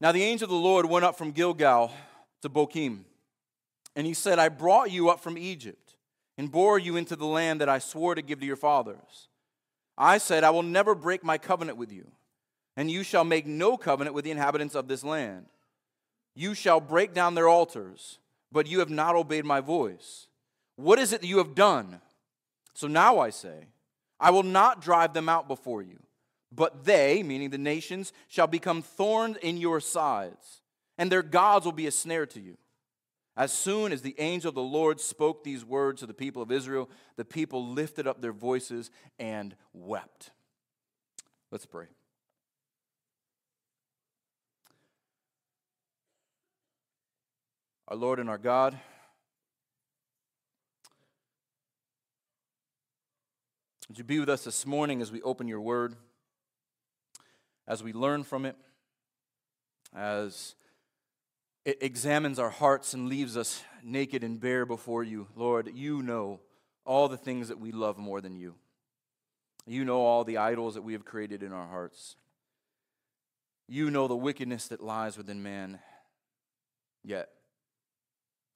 Now 0.00 0.12
the 0.12 0.22
angel 0.22 0.46
of 0.46 0.50
the 0.50 0.56
Lord 0.56 0.86
went 0.86 1.04
up 1.04 1.18
from 1.18 1.32
Gilgal 1.32 1.92
to 2.42 2.48
Bochim, 2.48 3.00
and 3.94 4.06
he 4.06 4.14
said, 4.14 4.38
I 4.38 4.48
brought 4.48 4.90
you 4.90 5.10
up 5.10 5.20
from 5.20 5.36
Egypt 5.36 5.94
and 6.38 6.50
bore 6.50 6.78
you 6.78 6.96
into 6.96 7.16
the 7.16 7.26
land 7.26 7.60
that 7.60 7.68
I 7.68 7.78
swore 7.78 8.14
to 8.14 8.22
give 8.22 8.40
to 8.40 8.46
your 8.46 8.56
fathers. 8.56 9.28
I 9.98 10.16
said, 10.16 10.42
I 10.42 10.50
will 10.50 10.62
never 10.62 10.94
break 10.94 11.22
my 11.22 11.36
covenant 11.36 11.76
with 11.76 11.92
you, 11.92 12.10
and 12.76 12.90
you 12.90 13.02
shall 13.02 13.24
make 13.24 13.46
no 13.46 13.76
covenant 13.76 14.14
with 14.14 14.24
the 14.24 14.30
inhabitants 14.30 14.74
of 14.74 14.88
this 14.88 15.04
land. 15.04 15.46
You 16.34 16.54
shall 16.54 16.80
break 16.80 17.12
down 17.12 17.34
their 17.34 17.48
altars, 17.48 18.18
but 18.50 18.66
you 18.66 18.78
have 18.78 18.88
not 18.88 19.16
obeyed 19.16 19.44
my 19.44 19.60
voice. 19.60 20.28
What 20.76 20.98
is 20.98 21.12
it 21.12 21.20
that 21.20 21.26
you 21.26 21.38
have 21.38 21.54
done? 21.54 22.00
So 22.72 22.86
now 22.86 23.18
I 23.18 23.28
say, 23.28 23.66
I 24.18 24.30
will 24.30 24.44
not 24.44 24.80
drive 24.80 25.12
them 25.12 25.28
out 25.28 25.46
before 25.46 25.82
you, 25.82 25.98
But 26.52 26.84
they, 26.84 27.22
meaning 27.22 27.50
the 27.50 27.58
nations, 27.58 28.12
shall 28.28 28.46
become 28.46 28.82
thorns 28.82 29.36
in 29.36 29.56
your 29.56 29.80
sides, 29.80 30.62
and 30.98 31.10
their 31.10 31.22
gods 31.22 31.64
will 31.64 31.72
be 31.72 31.86
a 31.86 31.92
snare 31.92 32.26
to 32.26 32.40
you. 32.40 32.56
As 33.36 33.52
soon 33.52 33.92
as 33.92 34.02
the 34.02 34.16
angel 34.18 34.48
of 34.48 34.54
the 34.54 34.62
Lord 34.62 35.00
spoke 35.00 35.44
these 35.44 35.64
words 35.64 36.00
to 36.00 36.06
the 36.06 36.12
people 36.12 36.42
of 36.42 36.50
Israel, 36.50 36.90
the 37.16 37.24
people 37.24 37.68
lifted 37.68 38.06
up 38.06 38.20
their 38.20 38.32
voices 38.32 38.90
and 39.18 39.54
wept. 39.72 40.30
Let's 41.50 41.66
pray. 41.66 41.86
Our 47.88 47.96
Lord 47.96 48.18
and 48.18 48.28
our 48.28 48.38
God, 48.38 48.78
would 53.88 53.98
you 53.98 54.04
be 54.04 54.20
with 54.20 54.28
us 54.28 54.44
this 54.44 54.66
morning 54.66 55.00
as 55.00 55.10
we 55.10 55.22
open 55.22 55.48
your 55.48 55.60
word? 55.60 55.96
As 57.70 57.84
we 57.84 57.92
learn 57.92 58.24
from 58.24 58.44
it, 58.44 58.56
as 59.94 60.56
it 61.64 61.78
examines 61.80 62.40
our 62.40 62.50
hearts 62.50 62.94
and 62.94 63.08
leaves 63.08 63.36
us 63.36 63.62
naked 63.84 64.24
and 64.24 64.40
bare 64.40 64.66
before 64.66 65.04
you. 65.04 65.28
Lord, 65.36 65.70
you 65.72 66.02
know 66.02 66.40
all 66.84 67.08
the 67.08 67.16
things 67.16 67.46
that 67.46 67.60
we 67.60 67.70
love 67.70 67.96
more 67.96 68.20
than 68.20 68.34
you. 68.34 68.56
You 69.68 69.84
know 69.84 70.00
all 70.00 70.24
the 70.24 70.38
idols 70.38 70.74
that 70.74 70.82
we 70.82 70.94
have 70.94 71.04
created 71.04 71.44
in 71.44 71.52
our 71.52 71.68
hearts. 71.68 72.16
You 73.68 73.88
know 73.88 74.08
the 74.08 74.16
wickedness 74.16 74.66
that 74.66 74.82
lies 74.82 75.16
within 75.16 75.40
man. 75.40 75.78
Yet, 77.04 77.28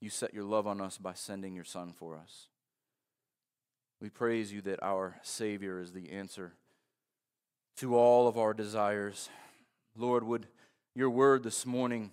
you 0.01 0.11
set 0.11 0.35
your 0.35 0.43
love 0.43 0.67
on 0.67 0.81
us 0.81 0.99
by 0.99 1.15
sending 1.15 1.55
your 1.55 1.63
Son 1.63 1.93
for 1.93 2.17
us. 2.17 2.49
We 4.01 4.11
praise 4.11 4.53
you 4.53 4.61
that 4.63 4.83
our 4.83 5.21
Savior 5.23 5.79
is 5.79 5.93
the 5.93 6.11
answer 6.11 6.55
to 7.77 7.97
all 7.97 8.29
of 8.29 8.39
our 8.39 8.55
desires. 8.55 9.29
Lord, 9.97 10.25
would 10.25 10.47
your 10.95 11.11
word 11.11 11.43
this 11.43 11.67
morning 11.67 12.13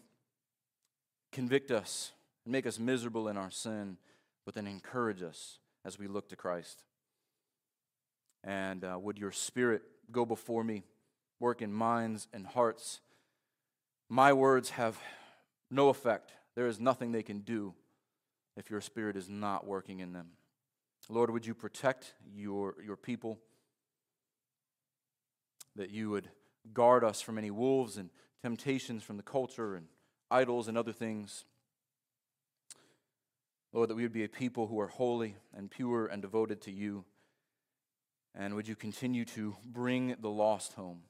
convict 1.31 1.71
us 1.71 2.11
and 2.45 2.51
make 2.51 2.65
us 2.65 2.79
miserable 2.79 3.27
in 3.27 3.37
our 3.37 3.51
sin, 3.51 3.97
but 4.45 4.55
then 4.55 4.67
encourage 4.67 5.21
us 5.21 5.59
as 5.85 5.99
we 5.99 6.07
look 6.07 6.29
to 6.29 6.35
Christ. 6.35 6.83
And 8.43 8.83
uh, 8.83 8.97
would 8.99 9.19
your 9.19 9.31
spirit 9.31 9.83
go 10.11 10.25
before 10.25 10.63
me, 10.63 10.83
work 11.39 11.61
in 11.61 11.71
minds 11.71 12.27
and 12.33 12.45
hearts. 12.45 13.01
My 14.09 14.33
words 14.33 14.71
have 14.71 14.99
no 15.69 15.89
effect. 15.89 16.33
There 16.55 16.67
is 16.67 16.79
nothing 16.79 17.11
they 17.11 17.23
can 17.23 17.39
do 17.39 17.73
if 18.57 18.69
your 18.69 18.81
spirit 18.81 19.15
is 19.15 19.29
not 19.29 19.65
working 19.65 19.99
in 19.99 20.11
them. 20.11 20.31
Lord, 21.09 21.29
would 21.29 21.45
you 21.45 21.53
protect 21.53 22.13
your, 22.33 22.75
your 22.83 22.95
people? 22.95 23.39
That 25.75 25.89
you 25.89 26.09
would 26.09 26.29
guard 26.73 27.03
us 27.03 27.21
from 27.21 27.37
any 27.37 27.51
wolves 27.51 27.97
and 27.97 28.09
temptations 28.41 29.03
from 29.03 29.17
the 29.17 29.23
culture 29.23 29.75
and 29.75 29.87
idols 30.29 30.67
and 30.67 30.77
other 30.77 30.93
things. 30.93 31.45
Lord, 33.73 33.89
that 33.89 33.95
we 33.95 34.03
would 34.03 34.13
be 34.13 34.23
a 34.23 34.29
people 34.29 34.67
who 34.67 34.79
are 34.79 34.87
holy 34.87 35.35
and 35.55 35.71
pure 35.71 36.07
and 36.07 36.21
devoted 36.21 36.61
to 36.61 36.71
you. 36.71 37.05
And 38.35 38.55
would 38.55 38.67
you 38.67 38.75
continue 38.75 39.25
to 39.25 39.55
bring 39.65 40.15
the 40.19 40.29
lost 40.29 40.73
home, 40.73 41.01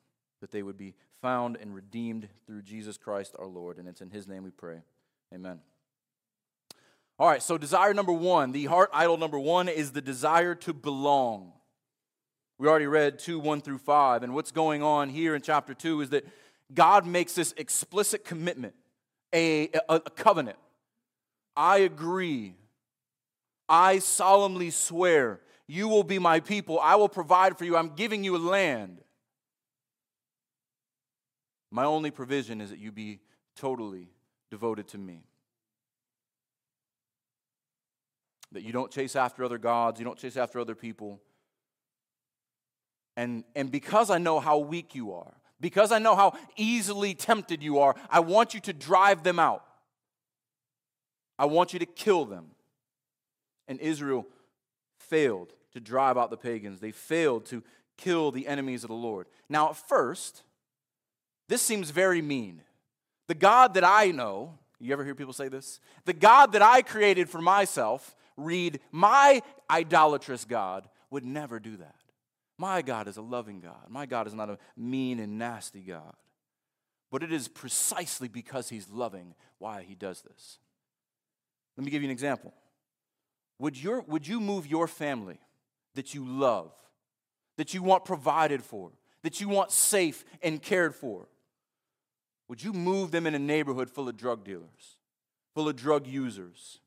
that 0.41 0.51
they 0.51 0.63
would 0.63 0.77
be 0.77 0.95
found 1.21 1.57
and 1.57 1.73
redeemed 1.73 2.29
through 2.45 2.63
Jesus 2.63 2.97
Christ 2.97 3.35
our 3.37 3.47
Lord. 3.47 3.77
And 3.77 3.87
it's 3.87 4.01
in 4.01 4.09
his 4.09 4.27
name 4.27 4.43
we 4.43 4.51
pray. 4.51 4.81
Amen. 5.33 5.59
All 7.19 7.27
right, 7.27 7.43
so 7.43 7.57
desire 7.57 7.93
number 7.93 8.11
one, 8.11 8.51
the 8.51 8.65
heart 8.65 8.89
idol 8.91 9.17
number 9.17 9.37
one 9.37 9.69
is 9.69 9.91
the 9.91 10.01
desire 10.01 10.55
to 10.55 10.73
belong. 10.73 11.53
We 12.61 12.67
already 12.67 12.85
read 12.85 13.17
2 13.17 13.39
1 13.39 13.61
through 13.61 13.79
5. 13.79 14.21
And 14.21 14.35
what's 14.35 14.51
going 14.51 14.83
on 14.83 15.09
here 15.09 15.33
in 15.33 15.41
chapter 15.41 15.73
2 15.73 16.01
is 16.01 16.09
that 16.11 16.27
God 16.71 17.07
makes 17.07 17.33
this 17.33 17.55
explicit 17.57 18.23
commitment, 18.23 18.75
a, 19.33 19.69
a, 19.89 19.95
a 19.95 19.99
covenant. 20.11 20.59
I 21.57 21.79
agree. 21.79 22.53
I 23.67 23.97
solemnly 23.97 24.69
swear, 24.69 25.41
you 25.65 25.87
will 25.87 26.03
be 26.03 26.19
my 26.19 26.39
people. 26.39 26.79
I 26.79 26.97
will 26.97 27.09
provide 27.09 27.57
for 27.57 27.65
you. 27.65 27.75
I'm 27.75 27.95
giving 27.95 28.23
you 28.23 28.35
a 28.35 28.37
land. 28.37 29.01
My 31.71 31.85
only 31.85 32.11
provision 32.11 32.61
is 32.61 32.69
that 32.69 32.77
you 32.77 32.91
be 32.91 33.21
totally 33.55 34.11
devoted 34.51 34.87
to 34.89 34.99
me. 34.99 35.23
That 38.51 38.61
you 38.61 38.71
don't 38.71 38.91
chase 38.91 39.15
after 39.15 39.43
other 39.43 39.57
gods, 39.57 39.99
you 39.99 40.05
don't 40.05 40.19
chase 40.19 40.37
after 40.37 40.59
other 40.59 40.75
people 40.75 41.21
and, 43.21 43.43
and 43.55 43.69
because 43.69 44.09
I 44.09 44.17
know 44.17 44.39
how 44.39 44.57
weak 44.57 44.95
you 44.95 45.13
are, 45.13 45.31
because 45.59 45.91
I 45.91 45.99
know 45.99 46.15
how 46.15 46.33
easily 46.57 47.13
tempted 47.13 47.61
you 47.61 47.77
are, 47.77 47.95
I 48.09 48.19
want 48.19 48.55
you 48.55 48.59
to 48.61 48.73
drive 48.73 49.21
them 49.21 49.37
out. 49.37 49.63
I 51.37 51.45
want 51.45 51.71
you 51.71 51.77
to 51.77 51.85
kill 51.85 52.25
them. 52.25 52.47
And 53.67 53.79
Israel 53.79 54.25
failed 54.97 55.53
to 55.73 55.79
drive 55.79 56.17
out 56.17 56.31
the 56.31 56.35
pagans, 56.35 56.79
they 56.79 56.89
failed 56.89 57.45
to 57.45 57.61
kill 57.95 58.31
the 58.31 58.47
enemies 58.47 58.83
of 58.83 58.87
the 58.87 58.95
Lord. 58.95 59.27
Now, 59.49 59.69
at 59.69 59.75
first, 59.75 60.41
this 61.47 61.61
seems 61.61 61.91
very 61.91 62.23
mean. 62.23 62.63
The 63.27 63.35
God 63.35 63.75
that 63.75 63.83
I 63.83 64.09
know, 64.09 64.57
you 64.79 64.91
ever 64.93 65.05
hear 65.05 65.13
people 65.13 65.31
say 65.31 65.47
this? 65.47 65.79
The 66.05 66.13
God 66.13 66.53
that 66.53 66.63
I 66.63 66.81
created 66.81 67.29
for 67.29 67.39
myself, 67.39 68.15
read, 68.35 68.79
my 68.91 69.43
idolatrous 69.69 70.43
God, 70.43 70.89
would 71.11 71.23
never 71.23 71.59
do 71.59 71.77
that. 71.77 72.00
My 72.61 72.83
God 72.83 73.07
is 73.07 73.17
a 73.17 73.23
loving 73.23 73.59
God. 73.59 73.89
My 73.89 74.05
God 74.05 74.27
is 74.27 74.35
not 74.35 74.51
a 74.51 74.59
mean 74.77 75.19
and 75.19 75.39
nasty 75.39 75.79
God. 75.79 76.13
But 77.09 77.23
it 77.23 77.33
is 77.33 77.47
precisely 77.47 78.27
because 78.27 78.69
He's 78.69 78.87
loving 78.87 79.33
why 79.57 79.81
He 79.81 79.95
does 79.95 80.21
this. 80.21 80.59
Let 81.75 81.85
me 81.85 81.89
give 81.89 82.03
you 82.03 82.07
an 82.07 82.11
example. 82.11 82.53
Would, 83.57 83.81
your, 83.81 84.01
would 84.01 84.27
you 84.27 84.39
move 84.39 84.67
your 84.67 84.87
family 84.87 85.39
that 85.95 86.13
you 86.13 86.23
love, 86.23 86.71
that 87.57 87.73
you 87.73 87.81
want 87.81 88.05
provided 88.05 88.61
for, 88.61 88.91
that 89.23 89.41
you 89.41 89.49
want 89.49 89.71
safe 89.71 90.23
and 90.43 90.61
cared 90.61 90.93
for? 90.93 91.29
Would 92.47 92.63
you 92.63 92.73
move 92.73 93.09
them 93.09 93.25
in 93.25 93.33
a 93.33 93.39
neighborhood 93.39 93.89
full 93.89 94.07
of 94.07 94.17
drug 94.17 94.43
dealers, 94.43 94.99
full 95.55 95.67
of 95.67 95.75
drug 95.75 96.05
users, 96.05 96.79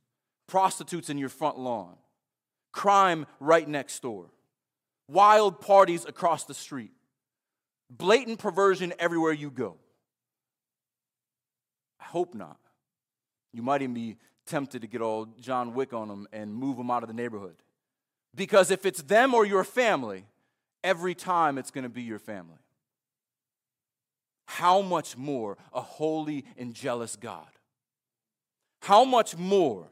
prostitutes 0.46 1.10
in 1.10 1.18
your 1.18 1.28
front 1.28 1.58
lawn, 1.58 1.96
crime 2.70 3.26
right 3.40 3.68
next 3.68 4.00
door? 4.02 4.30
Wild 5.08 5.60
parties 5.60 6.04
across 6.04 6.44
the 6.44 6.54
street, 6.54 6.92
blatant 7.90 8.38
perversion 8.38 8.92
everywhere 8.98 9.32
you 9.32 9.50
go. 9.50 9.76
I 12.00 12.04
hope 12.04 12.34
not. 12.34 12.58
You 13.52 13.62
might 13.62 13.82
even 13.82 13.94
be 13.94 14.16
tempted 14.46 14.82
to 14.82 14.88
get 14.88 15.00
all 15.00 15.26
John 15.40 15.74
Wick 15.74 15.92
on 15.92 16.08
them 16.08 16.26
and 16.32 16.54
move 16.54 16.76
them 16.76 16.90
out 16.90 17.02
of 17.02 17.08
the 17.08 17.14
neighborhood. 17.14 17.56
Because 18.34 18.70
if 18.70 18.84
it's 18.84 19.02
them 19.02 19.32
or 19.32 19.46
your 19.46 19.64
family, 19.64 20.26
every 20.82 21.14
time 21.14 21.56
it's 21.56 21.70
going 21.70 21.84
to 21.84 21.90
be 21.90 22.02
your 22.02 22.18
family. 22.18 22.58
How 24.46 24.82
much 24.82 25.16
more 25.16 25.56
a 25.72 25.80
holy 25.80 26.44
and 26.58 26.74
jealous 26.74 27.16
God? 27.16 27.46
How 28.82 29.04
much 29.04 29.36
more 29.36 29.88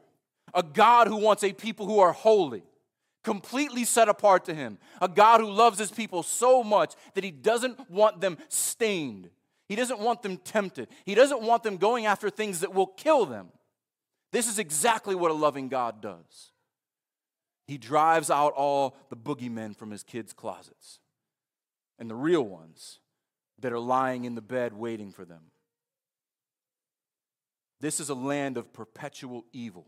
a 0.53 0.61
God 0.61 1.07
who 1.07 1.17
wants 1.17 1.43
a 1.43 1.51
people 1.51 1.87
who 1.87 1.99
are 1.99 2.11
holy, 2.11 2.63
completely 3.23 3.85
set 3.85 4.09
apart 4.09 4.45
to 4.45 4.53
Him. 4.53 4.77
A 5.01 5.07
God 5.07 5.39
who 5.39 5.49
loves 5.49 5.79
His 5.79 5.91
people 5.91 6.23
so 6.23 6.63
much 6.63 6.93
that 7.13 7.23
He 7.23 7.31
doesn't 7.31 7.89
want 7.89 8.21
them 8.21 8.37
stained. 8.49 9.29
He 9.67 9.75
doesn't 9.75 9.99
want 9.99 10.21
them 10.21 10.37
tempted. 10.37 10.89
He 11.05 11.15
doesn't 11.15 11.41
want 11.41 11.63
them 11.63 11.77
going 11.77 12.05
after 12.05 12.29
things 12.29 12.59
that 12.59 12.73
will 12.73 12.87
kill 12.87 13.25
them. 13.25 13.47
This 14.31 14.47
is 14.47 14.59
exactly 14.59 15.15
what 15.15 15.31
a 15.31 15.35
loving 15.35 15.69
God 15.69 16.01
does. 16.01 16.51
He 17.65 17.77
drives 17.77 18.29
out 18.29 18.53
all 18.53 18.97
the 19.09 19.15
boogeymen 19.15 19.75
from 19.75 19.91
his 19.91 20.03
kids' 20.03 20.33
closets 20.33 20.99
and 21.97 22.09
the 22.09 22.15
real 22.15 22.43
ones 22.43 22.99
that 23.59 23.71
are 23.71 23.79
lying 23.79 24.25
in 24.25 24.35
the 24.35 24.41
bed 24.41 24.73
waiting 24.73 25.11
for 25.11 25.23
them. 25.23 25.51
This 27.79 27.99
is 27.99 28.09
a 28.09 28.15
land 28.15 28.57
of 28.57 28.73
perpetual 28.73 29.45
evil. 29.53 29.87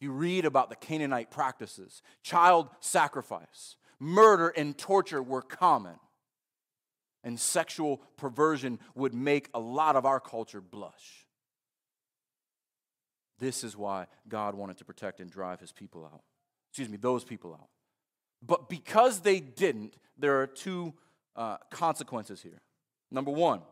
You 0.00 0.12
read 0.12 0.44
about 0.44 0.70
the 0.70 0.76
Canaanite 0.76 1.30
practices. 1.30 2.02
Child 2.22 2.68
sacrifice, 2.80 3.76
murder, 3.98 4.48
and 4.48 4.76
torture 4.76 5.22
were 5.22 5.42
common. 5.42 5.96
And 7.24 7.38
sexual 7.38 8.00
perversion 8.16 8.78
would 8.94 9.12
make 9.12 9.50
a 9.52 9.58
lot 9.58 9.96
of 9.96 10.06
our 10.06 10.20
culture 10.20 10.60
blush. 10.60 11.26
This 13.38 13.64
is 13.64 13.76
why 13.76 14.06
God 14.28 14.54
wanted 14.54 14.78
to 14.78 14.84
protect 14.84 15.20
and 15.20 15.30
drive 15.30 15.60
his 15.60 15.72
people 15.72 16.04
out. 16.04 16.22
Excuse 16.70 16.88
me, 16.88 16.96
those 16.96 17.24
people 17.24 17.54
out. 17.54 17.68
But 18.40 18.68
because 18.68 19.20
they 19.20 19.40
didn't, 19.40 19.96
there 20.16 20.40
are 20.40 20.46
two 20.46 20.94
uh, 21.34 21.56
consequences 21.70 22.40
here. 22.42 22.60
Number 23.10 23.30
one, 23.30 23.62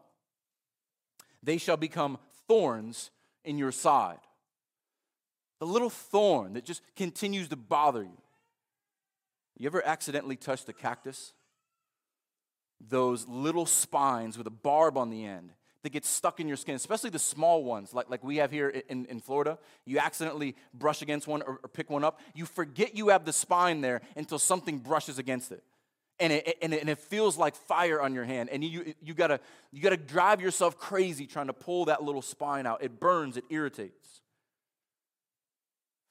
they 1.42 1.58
shall 1.58 1.76
become 1.76 2.18
thorns 2.48 3.10
in 3.44 3.58
your 3.58 3.72
side 3.72 4.18
the 5.58 5.66
little 5.66 5.90
thorn 5.90 6.54
that 6.54 6.64
just 6.64 6.82
continues 6.96 7.48
to 7.48 7.56
bother 7.56 8.02
you. 8.02 8.18
You 9.58 9.66
ever 9.66 9.84
accidentally 9.86 10.36
touched 10.36 10.68
a 10.68 10.72
cactus? 10.72 11.32
those 12.80 13.26
little 13.26 13.66
spines 13.66 14.36
with 14.36 14.46
a 14.46 14.50
barb 14.50 14.96
on 14.96 15.10
the 15.10 15.24
end 15.24 15.50
that 15.82 15.92
get 15.92 16.04
stuck 16.04 16.40
in 16.40 16.48
your 16.48 16.56
skin, 16.56 16.74
especially 16.74 17.10
the 17.10 17.18
small 17.18 17.62
ones, 17.62 17.94
like, 17.94 18.10
like 18.10 18.24
we 18.24 18.36
have 18.36 18.50
here 18.50 18.68
in, 18.88 19.06
in 19.06 19.20
Florida. 19.20 19.58
You 19.84 19.98
accidentally 19.98 20.56
brush 20.74 21.02
against 21.02 21.26
one 21.26 21.42
or, 21.42 21.60
or 21.62 21.68
pick 21.68 21.90
one 21.90 22.04
up. 22.04 22.20
You 22.34 22.44
forget 22.44 22.96
you 22.96 23.08
have 23.08 23.24
the 23.24 23.32
spine 23.32 23.80
there 23.80 24.00
until 24.16 24.38
something 24.38 24.78
brushes 24.78 25.18
against 25.18 25.52
it. 25.52 25.62
And 26.18 26.32
it, 26.32 26.58
and 26.62 26.72
it, 26.72 26.80
and 26.80 26.88
it 26.88 26.98
feels 26.98 27.36
like 27.36 27.54
fire 27.54 28.00
on 28.00 28.14
your 28.14 28.24
hand. 28.24 28.48
And 28.50 28.64
you, 28.64 28.94
you, 29.02 29.14
gotta, 29.14 29.38
you 29.70 29.82
gotta 29.82 29.98
drive 29.98 30.40
yourself 30.40 30.78
crazy 30.78 31.26
trying 31.26 31.48
to 31.48 31.52
pull 31.52 31.84
that 31.84 32.02
little 32.02 32.22
spine 32.22 32.66
out. 32.66 32.82
It 32.82 32.98
burns, 32.98 33.36
it 33.36 33.44
irritates. 33.50 34.22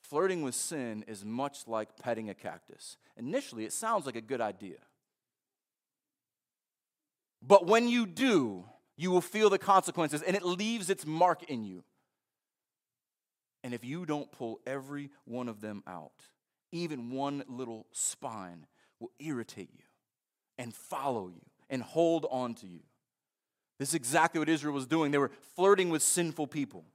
Flirting 0.10 0.44
with 0.44 0.54
sin 0.54 1.04
is 1.08 1.26
much 1.26 1.68
like 1.68 1.98
petting 1.98 2.30
a 2.30 2.36
cactus. 2.36 2.98
Initially, 3.18 3.66
it 3.66 3.74
sounds 3.74 4.06
like 4.06 4.16
a 4.16 4.22
good 4.22 4.42
idea. 4.42 4.78
But 7.42 7.66
when 7.66 7.88
you 7.88 8.06
do, 8.06 8.66
you 8.98 9.10
will 9.10 9.22
feel 9.22 9.50
the 9.50 9.58
consequences, 9.58 10.22
and 10.22 10.36
it 10.36 10.44
leaves 10.46 10.92
its 10.92 11.08
mark 11.08 11.44
in 11.44 11.66
you. 11.66 11.84
And 13.64 13.74
if 13.74 13.84
you 13.84 14.06
don't 14.06 14.32
pull 14.32 14.60
every 14.68 15.10
one 15.26 15.50
of 15.50 15.60
them 15.60 15.82
out, 15.88 16.12
even 16.72 17.10
one 17.10 17.44
little 17.48 17.88
spine 17.92 18.68
will 19.00 19.12
irritate 19.20 19.72
you 19.74 19.86
and 20.60 20.74
follow 20.74 21.30
you 21.30 21.42
and 21.68 21.82
hold 21.82 22.28
on 22.30 22.54
to 22.56 22.68
you. 22.68 22.82
This 23.80 23.90
is 23.90 23.96
exactly 23.96 24.38
what 24.38 24.50
Israel 24.50 24.74
was 24.74 24.86
doing. 24.86 25.12
They 25.12 25.18
were 25.18 25.32
flirting 25.56 25.90
with 25.90 26.04
sinful 26.04 26.48
people. 26.48 26.86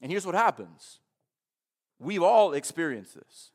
And 0.00 0.12
here's 0.12 0.24
what 0.24 0.36
happens 0.36 1.00
we've 2.04 2.22
all 2.22 2.52
experienced 2.52 3.14
this. 3.14 3.50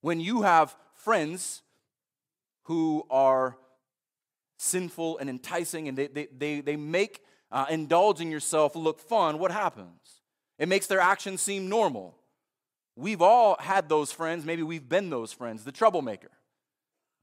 When 0.00 0.20
you 0.20 0.42
have 0.42 0.76
friends 0.94 1.62
who 2.64 3.04
are 3.10 3.56
sinful 4.58 5.18
and 5.18 5.28
enticing, 5.28 5.88
and 5.88 5.98
they, 5.98 6.06
they, 6.06 6.28
they, 6.36 6.60
they 6.60 6.76
make 6.76 7.22
uh, 7.50 7.66
indulging 7.68 8.30
yourself 8.30 8.76
look 8.76 9.00
fun, 9.00 9.38
what 9.38 9.50
happens? 9.50 10.20
It 10.58 10.68
makes 10.68 10.86
their 10.86 11.00
actions 11.00 11.42
seem 11.42 11.68
normal. 11.68 12.16
We've 12.94 13.22
all 13.22 13.56
had 13.58 13.88
those 13.88 14.12
friends, 14.12 14.44
maybe 14.44 14.62
we've 14.62 14.88
been 14.88 15.10
those 15.10 15.32
friends, 15.32 15.64
the 15.64 15.72
troublemaker. 15.72 16.30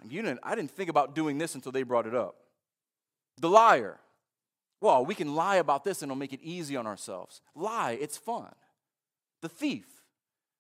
You 0.08 0.22
didn't, 0.22 0.40
I 0.44 0.56
didn't 0.56 0.72
think 0.72 0.90
about 0.90 1.14
doing 1.14 1.38
this 1.38 1.56
until 1.56 1.72
they 1.72 1.84
brought 1.84 2.08
it 2.08 2.16
up. 2.16 2.36
The 3.40 3.50
liar. 3.50 4.00
Well, 4.82 5.06
we 5.06 5.14
can 5.14 5.36
lie 5.36 5.58
about 5.58 5.84
this 5.84 6.02
and 6.02 6.10
it'll 6.10 6.18
make 6.18 6.34
it 6.34 6.40
easy 6.42 6.78
on 6.78 6.88
ourselves. 6.88 7.42
Lie, 7.54 7.98
it's 8.00 8.18
fun. 8.18 8.54
The 9.42 9.50
thief. 9.50 9.86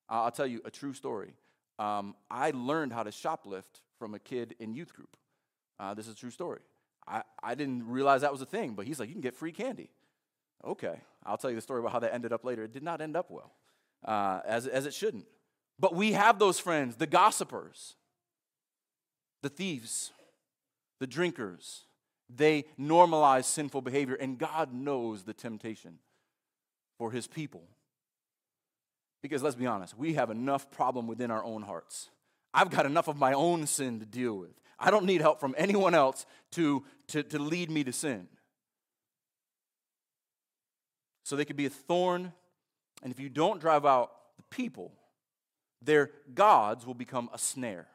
I'll 0.09 0.31
tell 0.31 0.47
you 0.47 0.61
a 0.65 0.71
true 0.71 0.93
story. 0.93 1.33
Um, 1.77 2.15
I 2.29 2.51
learned 2.51 2.91
how 2.91 3.03
to 3.03 3.11
shoplift 3.11 3.81
from 3.97 4.15
a 4.15 4.19
kid 4.19 4.55
in 4.59 4.73
youth 4.73 4.93
group. 4.93 5.15
Uh, 5.79 5.93
this 5.93 6.07
is 6.07 6.13
a 6.13 6.17
true 6.17 6.31
story. 6.31 6.59
I, 7.07 7.23
I 7.41 7.55
didn't 7.55 7.87
realize 7.87 8.21
that 8.21 8.31
was 8.31 8.41
a 8.41 8.45
thing, 8.45 8.73
but 8.73 8.85
he's 8.85 8.99
like, 8.99 9.07
you 9.07 9.15
can 9.15 9.21
get 9.21 9.33
free 9.35 9.51
candy. 9.51 9.89
Okay, 10.65 10.99
I'll 11.25 11.37
tell 11.37 11.49
you 11.49 11.55
the 11.55 11.61
story 11.61 11.79
about 11.79 11.93
how 11.93 11.99
that 11.99 12.13
ended 12.13 12.33
up 12.33 12.43
later. 12.43 12.63
It 12.63 12.73
did 12.73 12.83
not 12.83 13.01
end 13.01 13.15
up 13.15 13.31
well, 13.31 13.53
uh, 14.03 14.41
as, 14.45 14.67
as 14.67 14.85
it 14.85 14.93
shouldn't. 14.93 15.25
But 15.79 15.95
we 15.95 16.11
have 16.11 16.37
those 16.37 16.59
friends, 16.59 16.97
the 16.97 17.07
gossipers, 17.07 17.95
the 19.41 19.49
thieves, 19.49 20.11
the 20.99 21.07
drinkers. 21.07 21.85
They 22.29 22.65
normalize 22.79 23.45
sinful 23.45 23.81
behavior, 23.81 24.15
and 24.15 24.37
God 24.37 24.73
knows 24.73 25.23
the 25.23 25.33
temptation 25.33 25.99
for 26.97 27.11
his 27.11 27.25
people. 27.25 27.63
Because 29.21 29.43
let's 29.43 29.55
be 29.55 29.67
honest, 29.67 29.97
we 29.97 30.13
have 30.13 30.29
enough 30.29 30.71
problem 30.71 31.07
within 31.07 31.31
our 31.31 31.43
own 31.43 31.61
hearts. 31.61 32.09
I've 32.53 32.69
got 32.69 32.85
enough 32.85 33.07
of 33.07 33.17
my 33.17 33.33
own 33.33 33.67
sin 33.67 33.99
to 33.99 34.05
deal 34.05 34.35
with. 34.35 34.51
I 34.79 34.91
don't 34.91 35.05
need 35.05 35.21
help 35.21 35.39
from 35.39 35.53
anyone 35.57 35.93
else 35.93 36.25
to, 36.51 36.83
to, 37.07 37.23
to 37.23 37.39
lead 37.39 37.69
me 37.69 37.83
to 37.83 37.91
sin. 37.91 38.27
So 41.23 41.35
they 41.35 41.45
could 41.45 41.57
be 41.57 41.65
a 41.65 41.69
thorn, 41.69 42.31
and 43.03 43.11
if 43.11 43.20
you 43.20 43.29
don't 43.29 43.59
drive 43.59 43.85
out 43.85 44.11
the 44.37 44.44
people, 44.55 44.91
their 45.81 46.11
gods 46.33 46.85
will 46.85 46.94
become 46.94 47.29
a 47.33 47.37
snare. 47.37 47.87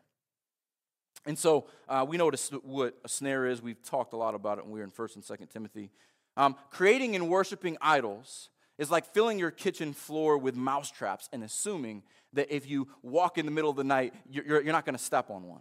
And 1.27 1.39
so 1.39 1.67
uh, 1.89 2.05
we 2.07 2.17
know 2.17 2.27
what 2.27 2.35
a, 2.35 2.57
what 2.59 2.95
a, 3.05 3.09
snare 3.09 3.47
is. 3.47 3.63
We've 3.63 3.83
talked 3.83 4.13
a 4.13 4.17
lot 4.17 4.35
about 4.35 4.59
it 4.59 4.65
when 4.65 4.75
we 4.75 4.81
were 4.81 4.85
in 4.85 4.91
1st 4.91 5.17
and 5.17 5.25
2nd 5.25 5.51
Timothy. 5.51 5.91
Um, 6.37 6.57
creating 6.71 7.15
and 7.17 7.29
worshiping 7.29 7.79
idols 7.81 8.51
is 8.79 8.91
like 8.91 9.07
filling 9.13 9.39
your 9.39 9.51
kitchen 9.51 9.93
floor 9.93 10.37
with 10.37 10.57
mouse 10.57 10.91
traps 10.91 11.29
and 11.33 11.45
assuming 11.45 12.03
that 12.33 12.55
if 12.55 12.69
you 12.69 12.89
walk 13.03 13.39
in 13.39 13.47
the 13.47 13.53
middle 13.53 13.71
of 13.71 13.77
the 13.77 13.85
night, 13.85 14.15
you're, 14.29 14.63
you're 14.63 14.73
not 14.73 14.85
going 14.85 14.97
to 14.97 15.03
step 15.03 15.31
on 15.31 15.45
one. 15.45 15.61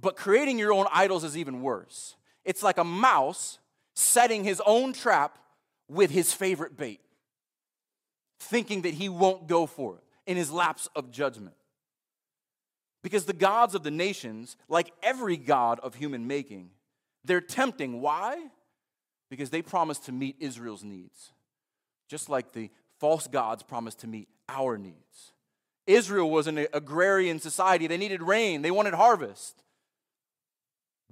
But 0.00 0.16
creating 0.16 0.58
your 0.58 0.72
own 0.72 0.86
idols 0.92 1.24
is 1.24 1.36
even 1.36 1.62
worse. 1.62 2.16
It's 2.44 2.62
like 2.62 2.78
a 2.78 2.84
mouse 2.84 3.58
setting 3.94 4.44
his 4.44 4.60
own 4.64 4.92
trap 4.92 5.38
with 5.88 6.10
his 6.10 6.32
favorite 6.32 6.76
bait, 6.76 7.00
thinking 8.40 8.82
that 8.82 8.94
he 8.94 9.08
won't 9.08 9.46
go 9.46 9.66
for 9.66 9.96
it 9.96 10.04
in 10.26 10.36
his 10.36 10.50
lapse 10.50 10.88
of 10.96 11.10
judgment. 11.10 11.54
Because 13.02 13.26
the 13.26 13.34
gods 13.34 13.74
of 13.74 13.82
the 13.82 13.90
nations, 13.90 14.56
like 14.68 14.90
every 15.02 15.36
god 15.36 15.78
of 15.80 15.94
human 15.94 16.26
making, 16.26 16.70
they're 17.24 17.40
tempting. 17.40 18.00
Why? 18.00 18.48
Because 19.28 19.50
they 19.50 19.62
promise 19.62 19.98
to 20.00 20.12
meet 20.12 20.36
Israel's 20.40 20.82
needs, 20.82 21.32
just 22.08 22.28
like 22.28 22.52
the 22.52 22.70
false 22.98 23.26
gods 23.26 23.62
promised 23.62 24.00
to 24.00 24.06
meet 24.06 24.28
our 24.48 24.78
needs. 24.78 25.32
Israel 25.86 26.30
was 26.30 26.46
an 26.46 26.66
agrarian 26.72 27.38
society. 27.38 27.86
They 27.86 27.96
needed 27.96 28.22
rain, 28.22 28.62
they 28.62 28.70
wanted 28.70 28.94
harvest. 28.94 29.62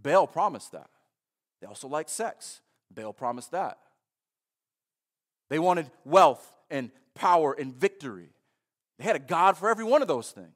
Baal 0.01 0.27
promised 0.27 0.73
that. 0.73 0.91
They 1.61 1.67
also 1.67 1.87
liked 1.87 2.11
sex. 2.11 2.61
Baal 2.91 3.13
promised 3.13 3.53
that. 3.53 3.79
They 5.49 5.59
wanted 5.59 5.91
wealth 6.05 6.45
and 6.71 6.91
power 7.15 7.53
and 7.53 7.75
victory. 7.75 8.31
They 8.99 9.05
had 9.05 9.17
a 9.17 9.21
God 9.21 9.57
for 9.57 9.71
every 9.71 9.85
one 9.85 10.03
of 10.03 10.09
those 10.09 10.31
things. 10.31 10.49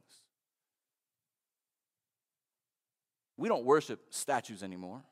We 3.37 3.49
don't 3.49 3.65
worship 3.65 4.01
statues 4.11 4.63
anymore. 4.63 5.03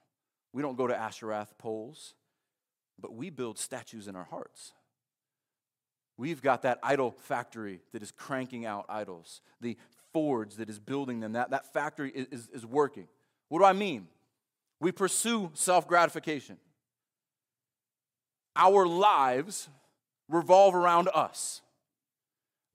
We 0.52 0.62
don't 0.62 0.76
go 0.76 0.86
to 0.86 0.94
Asheroth 0.94 1.58
poles, 1.58 2.14
but 2.98 3.14
we 3.14 3.28
build 3.30 3.58
statues 3.58 4.08
in 4.08 4.16
our 4.16 4.24
hearts. 4.24 4.72
We've 6.16 6.40
got 6.40 6.62
that 6.62 6.78
idol 6.82 7.10
factory 7.10 7.80
that 7.92 8.02
is 8.02 8.12
cranking 8.12 8.66
out 8.66 8.86
idols, 8.88 9.40
the 9.60 9.76
forge 10.12 10.54
that 10.54 10.70
is 10.70 10.78
building 10.78 11.20
them. 11.20 11.32
That, 11.32 11.50
that 11.50 11.72
factory 11.72 12.10
is, 12.10 12.26
is, 12.30 12.48
is 12.52 12.66
working. 12.66 13.08
What 13.48 13.58
do 13.58 13.64
I 13.64 13.72
mean? 13.72 14.06
We 14.80 14.92
pursue 14.92 15.50
self 15.54 15.88
gratification. 15.88 16.58
Our 18.56 18.86
lives 18.86 19.68
revolve 20.28 20.74
around 20.74 21.08
us. 21.12 21.62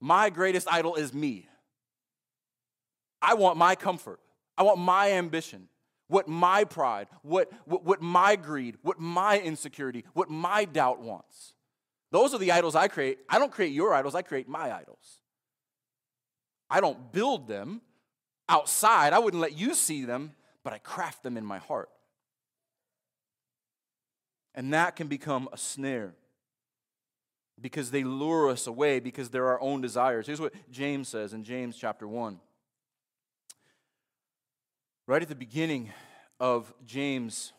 My 0.00 0.30
greatest 0.30 0.68
idol 0.70 0.94
is 0.96 1.14
me. 1.14 1.46
I 3.22 3.34
want 3.34 3.56
my 3.56 3.74
comfort. 3.74 4.20
I 4.56 4.62
want 4.62 4.78
my 4.78 5.12
ambition, 5.12 5.68
what 6.08 6.28
my 6.28 6.64
pride, 6.64 7.08
what, 7.22 7.50
what, 7.64 7.82
what 7.82 8.02
my 8.02 8.36
greed, 8.36 8.76
what 8.82 8.98
my 8.98 9.38
insecurity, 9.38 10.04
what 10.12 10.28
my 10.28 10.66
doubt 10.66 11.00
wants. 11.00 11.54
Those 12.10 12.34
are 12.34 12.38
the 12.38 12.52
idols 12.52 12.74
I 12.74 12.88
create. 12.88 13.18
I 13.28 13.38
don't 13.38 13.52
create 13.52 13.72
your 13.72 13.94
idols, 13.94 14.14
I 14.14 14.22
create 14.22 14.48
my 14.48 14.74
idols. 14.74 15.18
I 16.68 16.80
don't 16.80 17.12
build 17.12 17.48
them 17.48 17.80
outside, 18.48 19.12
I 19.12 19.18
wouldn't 19.18 19.40
let 19.40 19.56
you 19.56 19.74
see 19.74 20.04
them, 20.04 20.32
but 20.64 20.72
I 20.72 20.78
craft 20.78 21.22
them 21.22 21.36
in 21.36 21.44
my 21.44 21.58
heart. 21.58 21.88
And 24.54 24.72
that 24.74 24.96
can 24.96 25.06
become 25.06 25.48
a 25.52 25.56
snare 25.56 26.14
because 27.60 27.90
they 27.90 28.04
lure 28.04 28.48
us 28.48 28.66
away 28.66 29.00
because 29.00 29.30
they're 29.30 29.46
our 29.46 29.60
own 29.60 29.80
desires. 29.80 30.26
Here's 30.26 30.40
what 30.40 30.52
James 30.70 31.08
says 31.08 31.32
in 31.32 31.44
James 31.44 31.76
chapter 31.76 32.08
1. 32.08 32.40
Right 35.06 35.22
at 35.22 35.28
the 35.28 35.34
beginning 35.34 35.92
of 36.38 36.72
James, 36.86 37.52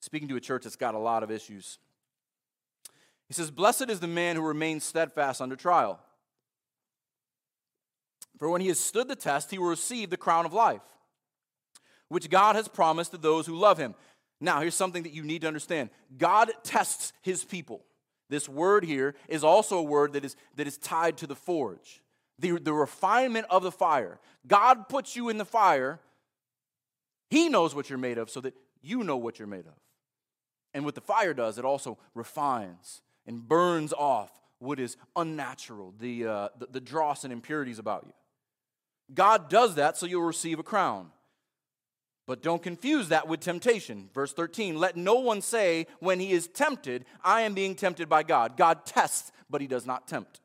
speaking 0.00 0.28
to 0.28 0.36
a 0.36 0.40
church 0.40 0.64
that's 0.64 0.76
got 0.76 0.94
a 0.94 0.98
lot 0.98 1.22
of 1.22 1.30
issues, 1.30 1.78
he 3.32 3.34
says, 3.34 3.50
Blessed 3.50 3.88
is 3.88 3.98
the 3.98 4.06
man 4.06 4.36
who 4.36 4.42
remains 4.42 4.84
steadfast 4.84 5.40
under 5.40 5.56
trial. 5.56 5.98
For 8.36 8.50
when 8.50 8.60
he 8.60 8.68
has 8.68 8.78
stood 8.78 9.08
the 9.08 9.16
test, 9.16 9.50
he 9.50 9.58
will 9.58 9.68
receive 9.68 10.10
the 10.10 10.18
crown 10.18 10.44
of 10.44 10.52
life, 10.52 10.82
which 12.10 12.28
God 12.28 12.56
has 12.56 12.68
promised 12.68 13.12
to 13.12 13.16
those 13.16 13.46
who 13.46 13.56
love 13.56 13.78
him. 13.78 13.94
Now, 14.38 14.60
here's 14.60 14.74
something 14.74 15.02
that 15.04 15.14
you 15.14 15.22
need 15.22 15.40
to 15.40 15.48
understand 15.48 15.88
God 16.18 16.52
tests 16.62 17.14
his 17.22 17.42
people. 17.42 17.86
This 18.28 18.50
word 18.50 18.84
here 18.84 19.14
is 19.28 19.42
also 19.42 19.78
a 19.78 19.82
word 19.82 20.12
that 20.12 20.26
is, 20.26 20.36
that 20.56 20.66
is 20.66 20.76
tied 20.76 21.16
to 21.16 21.26
the 21.26 21.34
forge, 21.34 22.02
the, 22.38 22.58
the 22.58 22.74
refinement 22.74 23.46
of 23.48 23.62
the 23.62 23.72
fire. 23.72 24.20
God 24.46 24.90
puts 24.90 25.16
you 25.16 25.30
in 25.30 25.38
the 25.38 25.46
fire, 25.46 26.00
He 27.30 27.48
knows 27.48 27.74
what 27.74 27.88
you're 27.88 27.98
made 27.98 28.18
of 28.18 28.28
so 28.28 28.42
that 28.42 28.52
you 28.82 29.02
know 29.02 29.16
what 29.16 29.38
you're 29.38 29.48
made 29.48 29.66
of. 29.66 29.80
And 30.74 30.84
what 30.84 30.94
the 30.94 31.00
fire 31.00 31.32
does, 31.32 31.56
it 31.56 31.64
also 31.64 31.96
refines 32.14 33.00
and 33.26 33.46
burns 33.46 33.92
off 33.92 34.30
what 34.58 34.78
is 34.78 34.96
unnatural, 35.16 35.94
the, 35.98 36.26
uh, 36.26 36.48
the, 36.58 36.66
the 36.72 36.80
dross 36.80 37.24
and 37.24 37.32
impurities 37.32 37.78
about 37.78 38.04
you. 38.06 38.12
God 39.14 39.50
does 39.50 39.74
that 39.74 39.96
so 39.96 40.06
you'll 40.06 40.22
receive 40.22 40.58
a 40.58 40.62
crown. 40.62 41.10
But 42.26 42.42
don't 42.42 42.62
confuse 42.62 43.08
that 43.08 43.26
with 43.26 43.40
temptation. 43.40 44.08
Verse 44.14 44.32
13 44.32 44.76
Let 44.76 44.96
no 44.96 45.14
one 45.16 45.42
say 45.42 45.86
when 45.98 46.20
he 46.20 46.32
is 46.32 46.46
tempted, 46.46 47.04
I 47.24 47.42
am 47.42 47.54
being 47.54 47.74
tempted 47.74 48.08
by 48.08 48.22
God. 48.22 48.56
God 48.56 48.86
tests, 48.86 49.32
but 49.50 49.60
he 49.60 49.66
does 49.66 49.86
not 49.86 50.06
tempt. 50.06 50.40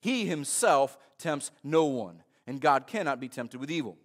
He 0.00 0.26
himself 0.26 0.96
tempts 1.18 1.50
no 1.62 1.84
one, 1.84 2.22
and 2.46 2.60
God 2.60 2.86
cannot 2.86 3.20
be 3.20 3.28
tempted 3.28 3.60
with 3.60 3.70
evil. 3.70 3.98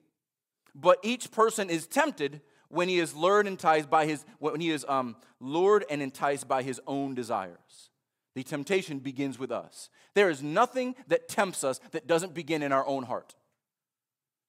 But 0.76 1.00
each 1.04 1.32
person 1.32 1.70
is 1.70 1.88
tempted 1.88 2.42
when 2.74 2.90
he 2.90 3.00
is 3.00 3.14
lured 3.14 3.46
and 3.46 3.54
enticed 3.54 3.90
by 3.90 4.06
his 4.06 4.26
when 4.40 4.60
he 4.60 4.72
is 4.72 4.84
um, 4.90 5.16
lured 5.40 5.86
and 5.90 6.02
enticed 6.02 6.48
by 6.48 6.64
his 6.64 6.82
own 6.88 7.14
desires. 7.14 7.90
The 8.36 8.44
temptation 8.44 8.98
begins 8.98 9.38
with 9.38 9.52
us. 9.52 9.90
There 10.16 10.30
is 10.30 10.42
nothing 10.42 10.96
that 11.08 11.30
tempts 11.30 11.64
us 11.64 11.80
that 11.92 12.08
doesn't 12.08 12.34
begin 12.34 12.64
in 12.64 12.72
our 12.72 12.86
own 12.86 13.04
heart. 13.04 13.36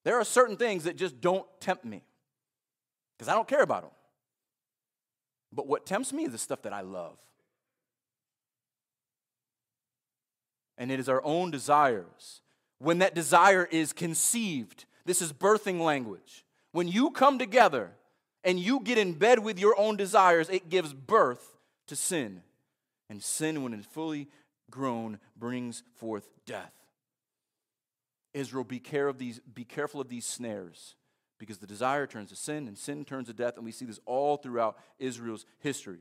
There 0.05 0.19
are 0.19 0.25
certain 0.25 0.57
things 0.57 0.85
that 0.85 0.97
just 0.97 1.21
don't 1.21 1.47
tempt 1.61 1.85
me 1.85 2.03
because 3.17 3.29
I 3.29 3.35
don't 3.35 3.47
care 3.47 3.63
about 3.63 3.83
them. 3.83 3.91
But 5.53 5.67
what 5.67 5.85
tempts 5.85 6.13
me 6.13 6.25
is 6.25 6.33
the 6.33 6.39
stuff 6.39 6.63
that 6.63 6.73
I 6.73 6.81
love. 6.81 7.19
And 10.79 10.91
it 10.91 10.99
is 10.99 11.09
our 11.09 11.23
own 11.25 11.51
desires. 11.51 12.41
When 12.79 12.99
that 12.99 13.15
desire 13.15 13.69
is 13.71 13.93
conceived, 13.93 14.87
this 15.05 15.21
is 15.21 15.33
birthing 15.33 15.81
language. 15.81 16.45
When 16.73 16.89
you 16.89 17.11
come 17.11 17.39
together 17.39 17.93
and 18.45 18.61
you 18.61 18.81
get 18.81 18.99
in 18.99 19.15
bed 19.15 19.39
with 19.39 19.59
your 19.59 19.79
own 19.79 19.97
desires, 19.97 20.49
it 20.49 20.69
gives 20.69 20.93
birth 20.93 21.57
to 21.89 21.97
sin. 21.97 22.43
And 23.09 23.23
sin, 23.23 23.63
when 23.63 23.75
it's 23.75 23.87
fully 23.87 24.29
grown, 24.71 25.19
brings 25.37 25.83
forth 25.97 26.29
death. 26.47 26.73
Israel, 28.33 28.65
be, 28.65 28.81
care 28.81 29.09
of 29.09 29.19
these, 29.19 29.41
be 29.41 29.65
careful 29.65 30.01
of 30.01 30.09
these 30.09 30.27
snares 30.27 30.97
because 31.39 31.59
the 31.59 31.67
desire 31.67 32.07
turns 32.07 32.31
to 32.31 32.37
sin 32.37 32.67
and 32.69 32.77
sin 32.77 33.05
turns 33.05 33.29
to 33.29 33.35
death. 33.35 33.57
And 33.57 33.65
we 33.65 33.73
see 33.73 33.85
this 33.85 34.01
all 34.07 34.37
throughout 34.37 34.77
Israel's 34.99 35.47
history. 35.61 36.01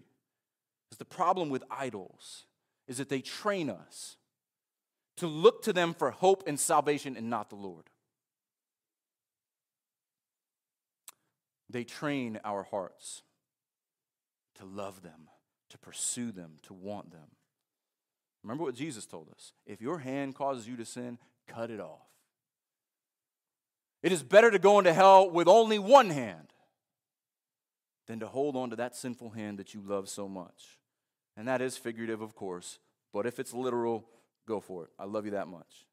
Because 0.90 0.98
the 0.98 1.06
problem 1.06 1.50
with 1.50 1.64
idols 1.70 2.46
is 2.88 2.98
that 2.98 3.10
they 3.10 3.22
train 3.22 3.70
us 3.70 4.18
to 5.18 5.28
look 5.28 5.62
to 5.64 5.74
them 5.74 5.94
for 5.94 6.12
hope 6.12 6.44
and 6.48 6.60
salvation 6.60 7.16
and 7.16 7.30
not 7.30 7.50
the 7.50 7.56
Lord. 7.56 7.90
They 11.74 11.84
train 11.84 12.40
our 12.46 12.62
hearts 12.62 13.24
to 14.60 14.66
love 14.66 15.02
them, 15.02 15.28
to 15.70 15.78
pursue 15.80 16.32
them, 16.32 16.60
to 16.68 16.74
want 16.74 17.12
them. 17.12 17.32
Remember 18.44 18.64
what 18.64 18.76
Jesus 18.76 19.08
told 19.08 19.28
us 19.30 19.54
if 19.66 19.82
your 19.82 19.98
hand 19.98 20.36
causes 20.36 20.68
you 20.68 20.78
to 20.78 20.86
sin, 20.86 21.18
cut 21.48 21.72
it 21.72 21.80
off. 21.80 22.06
It 24.04 24.12
is 24.12 24.22
better 24.22 24.52
to 24.52 24.60
go 24.60 24.78
into 24.78 24.94
hell 24.94 25.32
with 25.32 25.48
only 25.48 25.80
one 25.80 26.12
hand 26.12 26.54
than 28.06 28.20
to 28.20 28.28
hold 28.28 28.56
on 28.56 28.70
to 28.70 28.76
that 28.76 28.96
sinful 28.96 29.32
hand 29.32 29.58
that 29.58 29.74
you 29.74 29.82
love 29.82 30.08
so 30.08 30.28
much. 30.28 30.78
And 31.36 31.48
that 31.48 31.62
is 31.62 31.76
figurative, 31.76 32.22
of 32.22 32.36
course, 32.36 32.78
but 33.12 33.26
if 33.26 33.40
it's 33.40 33.54
literal, 33.54 34.06
go 34.48 34.60
for 34.60 34.84
it. 34.84 34.92
I 35.00 35.06
love 35.06 35.26
you 35.26 35.32
that 35.32 35.48
much. 35.48 35.88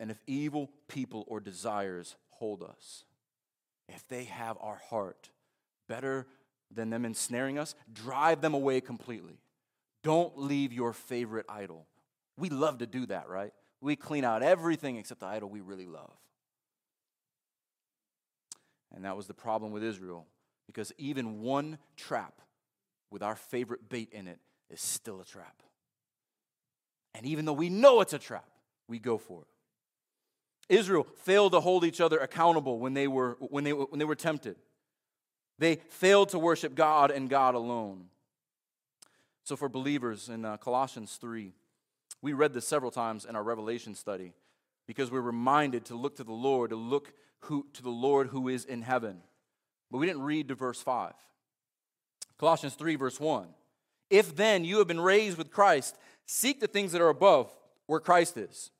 And 0.00 0.10
if 0.10 0.22
evil 0.26 0.70
people 0.88 1.24
or 1.26 1.40
desires 1.40 2.16
hold 2.30 2.62
us, 2.62 3.04
if 3.88 4.06
they 4.08 4.24
have 4.24 4.56
our 4.60 4.80
heart 4.90 5.30
better 5.88 6.26
than 6.70 6.90
them 6.90 7.04
ensnaring 7.04 7.58
us, 7.58 7.74
drive 7.92 8.40
them 8.40 8.54
away 8.54 8.80
completely. 8.80 9.38
Don't 10.02 10.38
leave 10.38 10.72
your 10.72 10.92
favorite 10.92 11.46
idol. 11.48 11.86
We 12.36 12.50
love 12.50 12.78
to 12.78 12.86
do 12.86 13.06
that, 13.06 13.28
right? 13.28 13.52
We 13.80 13.96
clean 13.96 14.24
out 14.24 14.42
everything 14.42 14.96
except 14.96 15.20
the 15.20 15.26
idol 15.26 15.48
we 15.48 15.60
really 15.60 15.86
love. 15.86 16.12
And 18.94 19.04
that 19.04 19.16
was 19.16 19.26
the 19.26 19.34
problem 19.34 19.72
with 19.72 19.82
Israel 19.82 20.26
because 20.66 20.92
even 20.98 21.40
one 21.40 21.78
trap 21.96 22.40
with 23.10 23.22
our 23.22 23.36
favorite 23.36 23.88
bait 23.88 24.10
in 24.12 24.28
it 24.28 24.38
is 24.70 24.80
still 24.80 25.20
a 25.20 25.24
trap. 25.24 25.62
And 27.14 27.26
even 27.26 27.44
though 27.44 27.52
we 27.52 27.68
know 27.68 28.00
it's 28.00 28.12
a 28.12 28.18
trap, 28.18 28.48
we 28.88 28.98
go 28.98 29.18
for 29.18 29.42
it. 29.42 29.48
Israel 30.68 31.06
failed 31.22 31.52
to 31.52 31.60
hold 31.60 31.84
each 31.84 32.00
other 32.00 32.18
accountable 32.18 32.78
when 32.78 32.94
they 32.94 33.06
were, 33.06 33.36
when 33.40 33.64
they, 33.64 33.72
when 33.72 33.98
they 33.98 34.04
were 34.04 34.14
tempted. 34.14 34.56
They 35.58 35.76
failed 35.76 36.30
to 36.30 36.38
worship 36.38 36.74
God 36.74 37.10
and 37.10 37.28
God 37.28 37.54
alone. 37.54 38.06
So, 39.44 39.56
for 39.56 39.68
believers 39.68 40.28
in 40.28 40.44
uh, 40.44 40.56
Colossians 40.56 41.16
3, 41.20 41.52
we 42.22 42.32
read 42.32 42.54
this 42.54 42.66
several 42.66 42.90
times 42.90 43.26
in 43.26 43.36
our 43.36 43.42
Revelation 43.42 43.94
study 43.94 44.32
because 44.86 45.10
we're 45.10 45.20
reminded 45.20 45.84
to 45.86 45.94
look 45.94 46.16
to 46.16 46.24
the 46.24 46.32
Lord, 46.32 46.70
to 46.70 46.76
look 46.76 47.12
who, 47.40 47.66
to 47.74 47.82
the 47.82 47.90
Lord 47.90 48.28
who 48.28 48.48
is 48.48 48.64
in 48.64 48.82
heaven. 48.82 49.18
But 49.90 49.98
we 49.98 50.06
didn't 50.06 50.22
read 50.22 50.48
to 50.48 50.54
verse 50.54 50.80
5. 50.80 51.12
Colossians 52.38 52.74
3, 52.74 52.96
verse 52.96 53.20
1. 53.20 53.46
If 54.10 54.34
then 54.34 54.64
you 54.64 54.78
have 54.78 54.88
been 54.88 55.00
raised 55.00 55.38
with 55.38 55.50
Christ, 55.50 55.96
seek 56.26 56.60
the 56.60 56.66
things 56.66 56.92
that 56.92 57.00
are 57.00 57.08
above, 57.08 57.50
where 57.86 58.00
Christ 58.00 58.36
is, 58.36 58.70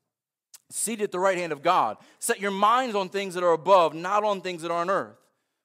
seated 0.74 1.04
at 1.04 1.12
the 1.12 1.20
right 1.20 1.38
hand 1.38 1.52
of 1.52 1.62
God. 1.62 1.98
Set 2.18 2.40
your 2.40 2.50
minds 2.50 2.96
on 2.96 3.08
things 3.08 3.34
that 3.34 3.44
are 3.44 3.52
above, 3.52 3.94
not 3.94 4.24
on 4.24 4.40
things 4.40 4.62
that 4.62 4.72
are 4.72 4.80
on 4.80 4.90
earth. 4.90 5.16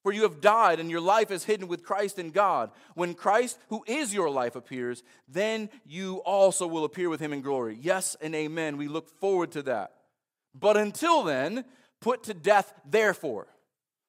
For 0.04 0.14
you 0.14 0.22
have 0.22 0.40
died, 0.40 0.80
and 0.80 0.90
your 0.90 1.02
life 1.02 1.32
is 1.32 1.44
hidden 1.44 1.68
with 1.68 1.84
Christ 1.84 2.20
in 2.20 2.30
God. 2.30 2.70
When 2.94 3.16
Christ, 3.16 3.58
who 3.70 3.84
is 3.88 4.14
your 4.14 4.30
life, 4.30 4.56
appears, 4.56 5.04
then 5.28 5.70
you 5.84 6.18
also 6.18 6.68
will 6.68 6.86
appear 6.86 7.10
with 7.10 7.20
him 7.20 7.34
in 7.34 7.42
glory. 7.42 7.78
Yes 7.82 8.16
and 8.22 8.34
amen. 8.36 8.78
We 8.78 8.88
look 8.88 9.10
forward 9.10 9.52
to 9.54 9.64
that. 9.64 9.94
But 10.54 10.78
until 10.78 11.24
then, 11.24 11.66
put 12.00 12.24
to 12.24 12.34
death, 12.34 12.72
therefore. 12.88 13.48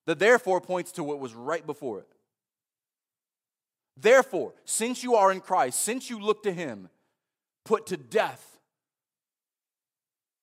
The 0.06 0.14
therefore 0.14 0.60
points 0.60 0.92
to 0.92 1.04
what 1.04 1.18
was 1.18 1.34
right 1.34 1.66
before 1.66 2.00
it. 2.00 2.08
Therefore, 3.96 4.52
since 4.64 5.02
you 5.02 5.14
are 5.16 5.32
in 5.32 5.40
Christ, 5.40 5.80
since 5.80 6.08
you 6.08 6.20
look 6.20 6.42
to 6.44 6.52
him, 6.52 6.88
put 7.64 7.86
to 7.86 7.96
death 7.96 8.49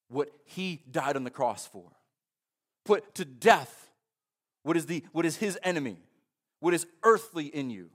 what 0.10 0.30
he 0.46 0.82
died 0.89 1.15
on 1.15 1.24
the 1.24 1.30
cross 1.30 1.65
for. 1.67 1.91
Put 2.86 3.15
to 3.15 3.26
death 3.26 3.91
what 4.63 4.78
is, 4.78 4.86
the, 4.86 5.04
what 5.12 5.26
is 5.26 5.38
his 5.38 5.58
enemy, 5.63 5.98
what 6.60 6.74
is 6.74 6.88
earthly 7.04 7.46
in 7.46 7.70
you, 7.70 7.89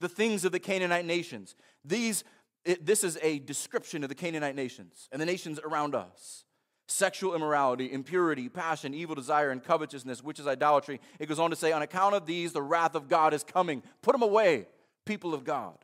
the 0.00 0.08
things 0.08 0.44
of 0.44 0.52
the 0.52 0.58
Canaanite 0.58 1.04
nations. 1.04 1.54
These, 1.84 2.24
it, 2.64 2.84
this 2.84 3.04
is 3.04 3.18
a 3.22 3.38
description 3.38 4.02
of 4.02 4.08
the 4.08 4.14
Canaanite 4.14 4.56
nations 4.56 5.08
and 5.12 5.20
the 5.20 5.26
nations 5.26 5.58
around 5.64 5.94
us 5.94 6.44
sexual 6.88 7.34
immorality, 7.34 7.92
impurity, 7.92 8.48
passion, 8.48 8.94
evil 8.94 9.14
desire, 9.14 9.50
and 9.50 9.62
covetousness, 9.62 10.22
which 10.22 10.38
is 10.38 10.46
idolatry. 10.46 11.00
It 11.18 11.26
goes 11.26 11.38
on 11.38 11.50
to 11.50 11.56
say, 11.56 11.72
On 11.72 11.82
account 11.82 12.14
of 12.14 12.26
these, 12.26 12.52
the 12.52 12.62
wrath 12.62 12.94
of 12.94 13.08
God 13.08 13.34
is 13.34 13.42
coming. 13.42 13.82
Put 14.02 14.12
them 14.12 14.22
away, 14.22 14.68
people 15.04 15.34
of 15.34 15.44
God. 15.44 15.76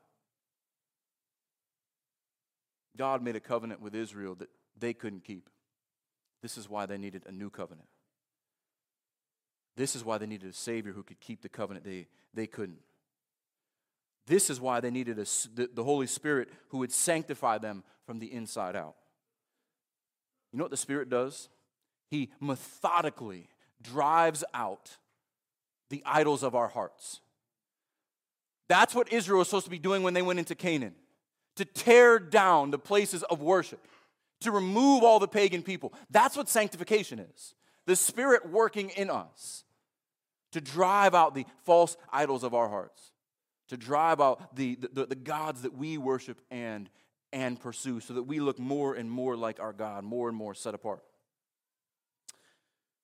God 2.96 3.22
made 3.22 3.36
a 3.36 3.40
covenant 3.40 3.80
with 3.80 3.94
Israel 3.94 4.34
that 4.36 4.48
they 4.78 4.92
couldn't 4.92 5.24
keep. 5.24 5.48
This 6.42 6.58
is 6.58 6.68
why 6.68 6.86
they 6.86 6.98
needed 6.98 7.22
a 7.26 7.32
new 7.32 7.50
covenant. 7.50 7.88
This 9.76 9.96
is 9.96 10.04
why 10.04 10.18
they 10.18 10.26
needed 10.26 10.50
a 10.50 10.54
Savior 10.54 10.92
who 10.92 11.02
could 11.02 11.20
keep 11.20 11.40
the 11.40 11.48
covenant 11.48 11.84
they, 11.84 12.08
they 12.34 12.46
couldn't. 12.46 12.80
This 14.26 14.50
is 14.50 14.60
why 14.60 14.80
they 14.80 14.90
needed 14.90 15.18
a, 15.18 15.24
the, 15.54 15.70
the 15.72 15.84
Holy 15.84 16.06
Spirit 16.06 16.48
who 16.68 16.78
would 16.78 16.92
sanctify 16.92 17.58
them 17.58 17.82
from 18.06 18.18
the 18.18 18.32
inside 18.32 18.76
out. 18.76 18.94
You 20.52 20.58
know 20.58 20.64
what 20.64 20.70
the 20.70 20.76
Spirit 20.76 21.08
does? 21.08 21.48
He 22.10 22.30
methodically 22.40 23.48
drives 23.80 24.44
out 24.52 24.98
the 25.88 26.02
idols 26.04 26.42
of 26.42 26.54
our 26.54 26.68
hearts. 26.68 27.20
That's 28.68 28.94
what 28.94 29.12
Israel 29.12 29.38
was 29.38 29.48
supposed 29.48 29.64
to 29.64 29.70
be 29.70 29.78
doing 29.78 30.02
when 30.02 30.14
they 30.14 30.22
went 30.22 30.38
into 30.38 30.54
Canaan 30.54 30.94
to 31.56 31.64
tear 31.64 32.18
down 32.18 32.70
the 32.70 32.78
places 32.78 33.22
of 33.24 33.40
worship, 33.40 33.86
to 34.42 34.50
remove 34.50 35.02
all 35.02 35.18
the 35.18 35.28
pagan 35.28 35.62
people. 35.62 35.92
That's 36.10 36.36
what 36.36 36.48
sanctification 36.48 37.18
is 37.18 37.54
the 37.86 37.96
Spirit 37.96 38.48
working 38.48 38.90
in 38.90 39.10
us 39.10 39.64
to 40.52 40.60
drive 40.60 41.14
out 41.14 41.34
the 41.34 41.46
false 41.64 41.96
idols 42.12 42.44
of 42.44 42.54
our 42.54 42.68
hearts, 42.68 43.10
to 43.68 43.76
drive 43.76 44.20
out 44.20 44.54
the, 44.54 44.78
the, 44.92 45.06
the 45.06 45.14
gods 45.16 45.62
that 45.62 45.76
we 45.76 45.98
worship 45.98 46.40
and 46.50 46.88
and 47.32 47.58
pursue 47.58 47.98
so 48.00 48.14
that 48.14 48.24
we 48.24 48.40
look 48.40 48.58
more 48.58 48.94
and 48.94 49.10
more 49.10 49.36
like 49.36 49.58
our 49.58 49.72
God, 49.72 50.04
more 50.04 50.28
and 50.28 50.36
more 50.36 50.54
set 50.54 50.74
apart. 50.74 51.02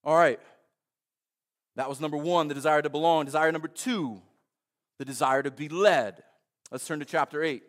All 0.05 0.17
right. 0.17 0.39
That 1.77 1.89
was 1.89 2.01
number 2.01 2.17
one, 2.17 2.49
the 2.49 2.55
desire 2.55 2.83
to 2.83 2.91
belong. 2.91 3.25
Desire 3.25 3.51
number 3.53 3.69
two, 3.69 4.21
the 4.99 5.05
desire 5.05 5.43
to 5.43 5.51
be 5.51 5.69
led. 5.69 6.23
Let's 6.71 6.87
turn 6.87 6.99
to 6.99 7.05
chapter 7.05 7.43
8. 7.43 7.63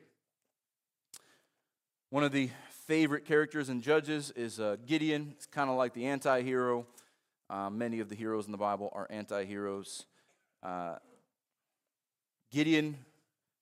One 2.09 2.23
of 2.23 2.31
the 2.31 2.49
favorite 2.89 3.23
characters 3.23 3.69
in 3.69 3.81
Judges 3.81 4.31
is 4.35 4.59
uh, 4.59 4.75
Gideon. 4.87 5.35
It's 5.35 5.45
kind 5.45 5.69
of 5.69 5.77
like 5.77 5.93
the 5.93 6.07
anti 6.07 6.41
hero. 6.41 6.87
Uh, 7.47 7.69
many 7.69 7.99
of 7.99 8.09
the 8.09 8.15
heroes 8.15 8.47
in 8.47 8.51
the 8.51 8.57
Bible 8.57 8.89
are 8.93 9.05
anti 9.11 9.45
heroes. 9.45 10.07
Uh, 10.63 10.95
Gideon 12.51 12.97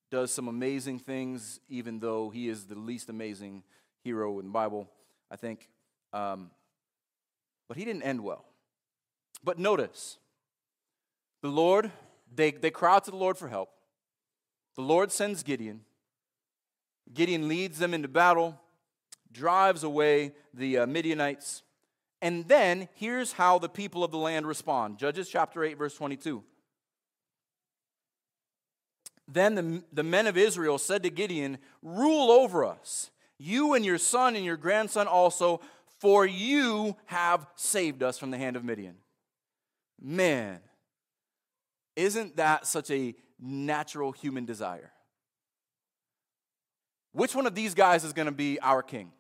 does 0.10 0.32
some 0.32 0.48
amazing 0.48 1.00
things, 1.00 1.60
even 1.68 2.00
though 2.00 2.30
he 2.30 2.48
is 2.48 2.68
the 2.68 2.80
least 2.80 3.10
amazing 3.10 3.64
hero 4.02 4.40
in 4.40 4.46
the 4.46 4.52
Bible, 4.52 4.90
I 5.30 5.36
think. 5.36 5.68
Um, 6.14 6.50
but 7.68 7.76
he 7.76 7.84
didn't 7.84 8.04
end 8.04 8.24
well. 8.24 8.46
But 9.44 9.60
notice, 9.60 10.20
the 11.42 11.50
Lord, 11.50 11.92
they, 12.34 12.52
they 12.52 12.72
cry 12.72 12.96
out 12.96 13.04
to 13.04 13.12
the 13.12 13.18
Lord 13.18 13.38
for 13.38 13.50
help. 13.50 13.72
The 14.78 14.84
Lord 14.84 15.12
sends 15.12 15.44
Gideon. 15.44 15.82
Gideon 17.14 17.50
leads 17.50 17.78
them 17.78 17.94
into 17.94 18.08
battle, 18.08 18.58
drives 19.32 19.84
away 19.84 20.34
the 20.54 20.80
uh, 20.80 20.88
Midianites. 20.88 21.64
And 22.22 22.48
then 22.48 22.90
here's 22.96 23.34
how 23.34 23.60
the 23.60 23.70
people 23.70 24.04
of 24.04 24.12
the 24.12 24.18
land 24.18 24.48
respond 24.48 24.98
Judges 24.98 25.30
chapter 25.30 25.64
8, 25.64 25.78
verse 25.78 25.96
22. 25.96 26.44
Then 29.28 29.56
the, 29.56 29.84
the 29.92 30.04
men 30.04 30.28
of 30.28 30.38
Israel 30.38 30.78
said 30.78 31.04
to 31.04 31.10
Gideon, 31.10 31.58
Rule 31.82 32.32
over 32.32 32.64
us, 32.66 33.12
you 33.38 33.74
and 33.74 33.86
your 33.86 33.98
son 33.98 34.36
and 34.36 34.46
your 34.46 34.58
grandson 34.58 35.08
also, 35.08 35.60
for 36.00 36.26
you 36.26 36.96
have 37.06 37.46
saved 37.56 38.04
us 38.04 38.18
from 38.18 38.32
the 38.32 38.38
hand 38.38 38.56
of 38.56 38.64
Midian. 38.64 38.96
Man, 40.02 40.60
isn't 41.96 42.38
that 42.38 42.68
such 42.68 42.90
a 42.92 43.16
natural 43.40 44.12
human 44.12 44.46
desire? 44.46 44.92
Which 47.12 47.36
one 47.36 47.48
of 47.48 47.56
these 47.56 47.74
guys 47.74 48.04
is 48.04 48.14
going 48.14 48.28
to 48.28 48.32
be 48.32 48.60
our 48.60 48.84
king? 48.84 49.12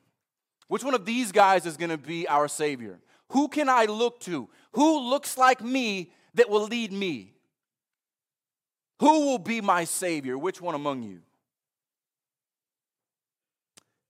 Which 0.68 0.84
one 0.84 0.94
of 0.94 1.06
these 1.06 1.32
guys 1.32 1.66
is 1.66 1.78
going 1.78 1.90
to 1.92 1.98
be 1.98 2.28
our 2.28 2.48
savior? 2.48 3.00
Who 3.32 3.48
can 3.48 3.70
I 3.70 3.86
look 3.86 4.20
to? 4.22 4.50
Who 4.74 5.10
looks 5.10 5.38
like 5.38 5.62
me 5.62 6.12
that 6.36 6.50
will 6.50 6.66
lead 6.66 6.92
me? 6.92 7.34
Who 9.00 9.26
will 9.26 9.40
be 9.40 9.62
my 9.62 9.84
Savior? 9.84 10.38
Which 10.38 10.62
one 10.62 10.76
among 10.76 11.04
you? 11.04 11.20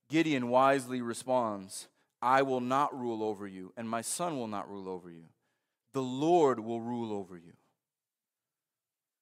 Gideon 0.08 0.48
wisely 0.48 1.02
responds, 1.02 1.88
I 2.22 2.42
will 2.42 2.60
not 2.60 2.98
rule 2.98 3.22
over 3.22 3.46
you, 3.46 3.72
and 3.76 3.88
my 3.88 4.00
son 4.00 4.38
will 4.38 4.46
not 4.46 4.70
rule 4.70 4.88
over 4.88 5.10
you. 5.10 5.24
The 5.92 6.02
Lord 6.02 6.60
will 6.60 6.80
rule 6.80 7.12
over 7.12 7.36
you. 7.36 7.52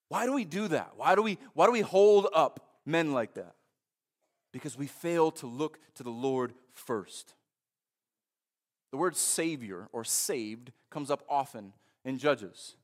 Why 0.08 0.26
do 0.26 0.32
we 0.32 0.44
do 0.44 0.68
that? 0.68 0.92
Why 0.96 1.16
do 1.16 1.22
we, 1.22 1.38
why 1.54 1.66
do 1.66 1.72
we 1.72 1.80
hold 1.80 2.28
up 2.32 2.60
men 2.84 3.12
like 3.12 3.34
that? 3.34 3.54
Because 4.56 4.78
we 4.78 4.86
fail 4.86 5.30
to 5.32 5.46
look 5.46 5.78
to 5.96 6.02
the 6.02 6.08
Lord 6.08 6.54
first. 6.72 7.34
The 8.90 8.96
word 8.96 9.14
Savior 9.14 9.86
or 9.92 10.02
saved 10.02 10.72
comes 10.88 11.10
up 11.10 11.22
often 11.28 11.74
in 12.06 12.16
Judges. 12.16 12.74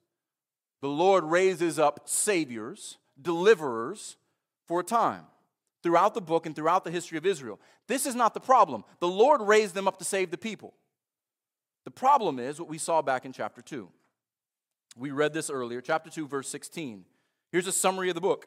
The 0.82 0.90
Lord 0.90 1.24
raises 1.24 1.78
up 1.78 2.00
saviors, 2.04 2.98
deliverers 3.22 4.18
for 4.66 4.80
a 4.80 4.84
time 4.84 5.24
throughout 5.82 6.12
the 6.12 6.20
book 6.20 6.44
and 6.44 6.54
throughout 6.54 6.84
the 6.84 6.90
history 6.90 7.16
of 7.16 7.24
Israel. 7.24 7.58
This 7.88 8.04
is 8.04 8.14
not 8.14 8.34
the 8.34 8.40
problem. 8.40 8.84
The 9.00 9.08
Lord 9.08 9.40
raised 9.40 9.72
them 9.74 9.88
up 9.88 9.96
to 10.00 10.04
save 10.04 10.30
the 10.30 10.36
people. 10.36 10.74
The 11.86 11.90
problem 11.90 12.38
is 12.38 12.60
what 12.60 12.68
we 12.68 12.76
saw 12.76 13.00
back 13.00 13.24
in 13.24 13.32
chapter 13.32 13.62
2. 13.62 13.88
We 14.98 15.10
read 15.10 15.32
this 15.32 15.48
earlier, 15.48 15.80
chapter 15.80 16.10
2, 16.10 16.26
verse 16.28 16.50
16. 16.50 17.06
Here's 17.50 17.66
a 17.66 17.72
summary 17.72 18.10
of 18.10 18.14
the 18.14 18.20
book. 18.20 18.46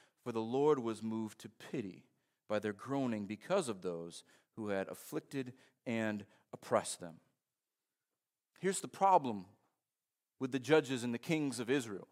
For 0.23 0.31
the 0.31 0.41
Lord 0.41 0.79
was 0.79 1.01
moved 1.01 1.39
to 1.39 1.49
pity 1.71 2.05
by 2.47 2.59
their 2.59 2.73
groaning 2.73 3.25
because 3.25 3.69
of 3.69 3.81
those 3.81 4.23
who 4.55 4.69
had 4.69 4.87
afflicted 4.89 5.53
and 5.85 6.25
oppressed 6.53 6.99
them. 6.99 7.15
Here's 8.59 8.81
the 8.81 8.87
problem 8.87 9.45
with 10.39 10.51
the 10.51 10.59
judges 10.59 11.03
and 11.03 11.13
the 11.13 11.19
kings 11.19 11.59
of 11.59 11.69
Israel 11.69 12.07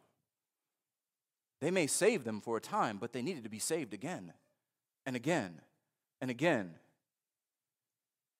they 1.61 1.71
may 1.71 1.87
save 1.87 2.23
them 2.23 2.39
for 2.39 2.57
a 2.57 2.61
time, 2.61 2.97
but 2.97 3.11
they 3.11 3.21
needed 3.21 3.43
to 3.43 3.49
be 3.49 3.59
saved 3.59 3.93
again 3.93 4.31
and 5.05 5.15
again 5.15 5.61
and 6.21 6.31
again. 6.31 6.75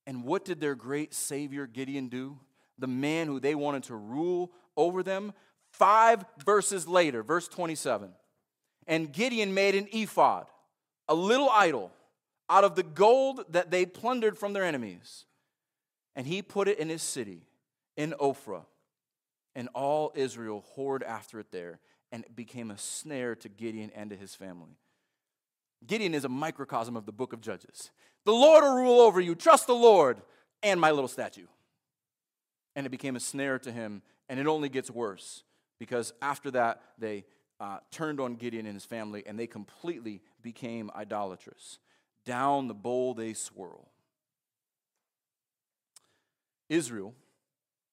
And 0.07 0.23
what 0.23 0.45
did 0.45 0.61
their 0.61 0.75
great 0.75 1.13
Savior 1.13 1.67
Gideon 1.67 2.07
do? 2.07 2.39
The 2.77 2.87
man 2.87 3.27
who 3.27 3.39
they 3.39 3.55
wanted 3.55 3.83
to 3.83 3.95
rule 3.95 4.51
over 4.77 5.03
them. 5.03 5.33
Five 5.73 6.23
verses 6.45 6.87
later, 6.87 7.21
verse 7.21 7.47
27. 7.47 8.11
And 8.89 9.13
Gideon 9.13 9.53
made 9.53 9.75
an 9.75 9.87
ephod, 9.93 10.47
a 11.07 11.15
little 11.15 11.49
idol, 11.49 11.91
out 12.49 12.65
of 12.65 12.75
the 12.75 12.83
gold 12.83 13.45
that 13.49 13.71
they 13.71 13.85
plundered 13.85 14.37
from 14.37 14.51
their 14.51 14.65
enemies. 14.65 15.25
And 16.15 16.27
he 16.27 16.41
put 16.41 16.67
it 16.67 16.79
in 16.79 16.89
his 16.89 17.03
city, 17.03 17.43
in 17.95 18.13
Ophrah. 18.19 18.65
And 19.55 19.69
all 19.73 20.11
Israel 20.15 20.65
whored 20.75 21.03
after 21.03 21.39
it 21.39 21.51
there 21.51 21.79
and 22.11 22.23
it 22.23 22.35
became 22.35 22.71
a 22.71 22.77
snare 22.77 23.35
to 23.35 23.49
Gideon 23.49 23.91
and 23.95 24.09
to 24.09 24.15
his 24.15 24.35
family. 24.35 24.77
Gideon 25.85 26.13
is 26.13 26.25
a 26.25 26.29
microcosm 26.29 26.97
of 26.97 27.05
the 27.05 27.11
book 27.11 27.33
of 27.33 27.41
Judges. 27.41 27.91
The 28.25 28.31
Lord 28.31 28.63
will 28.63 28.75
rule 28.75 28.99
over 28.99 29.21
you. 29.21 29.35
Trust 29.35 29.67
the 29.67 29.73
Lord 29.73 30.21
and 30.61 30.81
my 30.81 30.91
little 30.91 31.07
statue. 31.07 31.47
And 32.75 32.85
it 32.85 32.89
became 32.89 33.15
a 33.15 33.19
snare 33.19 33.59
to 33.59 33.71
him, 33.71 34.01
and 34.27 34.39
it 34.39 34.47
only 34.47 34.69
gets 34.69 34.89
worse 34.89 35.43
because 35.79 36.13
after 36.21 36.51
that, 36.51 36.81
they 36.97 37.25
uh, 37.59 37.79
turned 37.91 38.19
on 38.19 38.35
Gideon 38.35 38.65
and 38.65 38.75
his 38.75 38.85
family, 38.85 39.23
and 39.25 39.37
they 39.37 39.47
completely 39.47 40.21
became 40.41 40.89
idolatrous. 40.95 41.79
Down 42.25 42.67
the 42.67 42.73
bowl 42.73 43.13
they 43.13 43.33
swirl. 43.33 43.89
Israel 46.69 47.15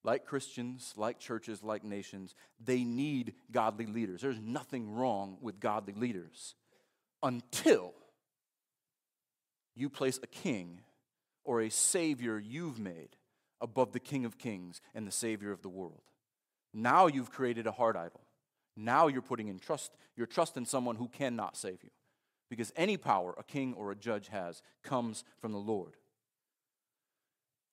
like 0.07 0.25
Christians, 0.25 0.95
like 0.97 1.19
churches, 1.19 1.65
like 1.65 1.83
nations, 1.83 2.37
they 2.65 2.85
need 2.85 3.35
godly 3.51 3.87
leaders. 3.87 4.23
There's 4.23 4.41
nothing 4.41 4.95
wrong 4.95 5.37
with 5.43 5.59
godly 5.59 5.95
leaders 5.95 6.55
until 7.25 7.93
you 9.75 9.91
place 9.91 10.21
a 10.23 10.29
king 10.29 10.81
or 11.45 11.61
a 11.61 11.71
savior 11.71 12.39
you've 12.39 12.79
made 12.79 13.17
above 13.61 13.93
the 13.93 14.01
King 14.01 14.25
of 14.25 14.39
Kings 14.39 14.81
and 14.95 15.07
the 15.07 15.13
Savior 15.13 15.51
of 15.51 15.63
the 15.63 15.69
world. 15.69 16.03
Now 16.73 17.09
you've 17.09 17.33
created 17.33 17.67
a 17.67 17.73
heart 17.73 17.97
idol. 17.97 18.21
Now 18.77 19.07
you're 19.07 19.23
putting 19.23 19.49
in 19.49 19.59
trust, 19.59 19.93
your 20.17 20.27
trust 20.27 20.57
in 20.57 20.67
someone 20.67 20.97
who 20.97 21.09
cannot 21.09 21.57
save 21.57 21.83
you. 21.83 21.91
Because 22.49 22.73
any 22.77 22.97
power 22.97 23.35
a 23.39 23.43
king 23.43 23.75
or 23.75 23.91
a 23.91 23.97
judge 23.97 24.29
has 24.29 24.63
comes 24.83 25.25
from 25.41 25.53
the 25.53 25.59
Lord. 25.59 25.95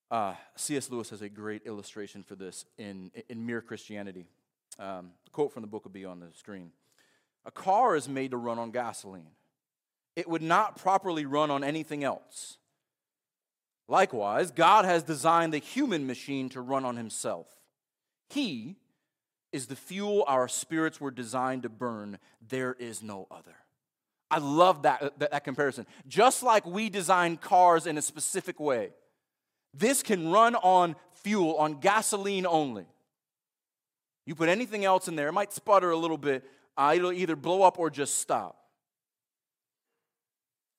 Uh, 0.09 0.35
C.S. 0.55 0.89
Lewis 0.89 1.09
has 1.09 1.21
a 1.21 1.29
great 1.29 1.65
illustration 1.65 2.23
for 2.23 2.35
this 2.35 2.65
in, 2.77 3.11
in 3.29 3.45
Mere 3.45 3.61
Christianity. 3.61 4.25
Um, 4.79 5.11
quote 5.31 5.51
from 5.51 5.61
the 5.61 5.67
book 5.67 5.83
will 5.83 5.91
be 5.91 6.05
on 6.05 6.19
the 6.19 6.27
screen. 6.35 6.71
A 7.45 7.51
car 7.51 7.95
is 7.95 8.07
made 8.07 8.31
to 8.31 8.37
run 8.37 8.57
on 8.57 8.71
gasoline. 8.71 9.31
It 10.15 10.29
would 10.29 10.41
not 10.41 10.77
properly 10.77 11.25
run 11.25 11.51
on 11.51 11.63
anything 11.63 12.03
else. 12.03 12.57
Likewise, 13.87 14.51
God 14.51 14.85
has 14.85 15.03
designed 15.03 15.53
the 15.53 15.57
human 15.57 16.07
machine 16.07 16.49
to 16.49 16.61
run 16.61 16.85
on 16.85 16.95
himself. 16.95 17.47
He 18.29 18.77
is 19.53 19.67
the 19.67 19.75
fuel 19.75 20.25
our 20.27 20.47
spirits 20.47 20.99
were 20.99 21.11
designed 21.11 21.63
to 21.63 21.69
burn. 21.69 22.17
There 22.49 22.73
is 22.73 23.01
no 23.01 23.27
other. 23.31 23.55
I 24.29 24.39
love 24.39 24.81
that, 24.81 25.19
that, 25.19 25.31
that 25.31 25.43
comparison. 25.43 25.85
Just 26.07 26.41
like 26.43 26.65
we 26.65 26.89
design 26.89 27.37
cars 27.37 27.85
in 27.85 27.97
a 27.97 28.01
specific 28.01 28.59
way, 28.59 28.89
this 29.73 30.03
can 30.03 30.31
run 30.31 30.55
on 30.55 30.95
fuel, 31.13 31.55
on 31.57 31.79
gasoline 31.79 32.45
only. 32.45 32.85
You 34.25 34.35
put 34.35 34.49
anything 34.49 34.85
else 34.85 35.07
in 35.07 35.15
there, 35.15 35.27
it 35.27 35.33
might 35.33 35.53
sputter 35.53 35.91
a 35.91 35.97
little 35.97 36.17
bit. 36.17 36.43
Uh, 36.75 36.93
it'll 36.95 37.13
either 37.13 37.35
blow 37.35 37.61
up 37.61 37.77
or 37.77 37.91
just 37.91 38.19
stop. 38.19 38.57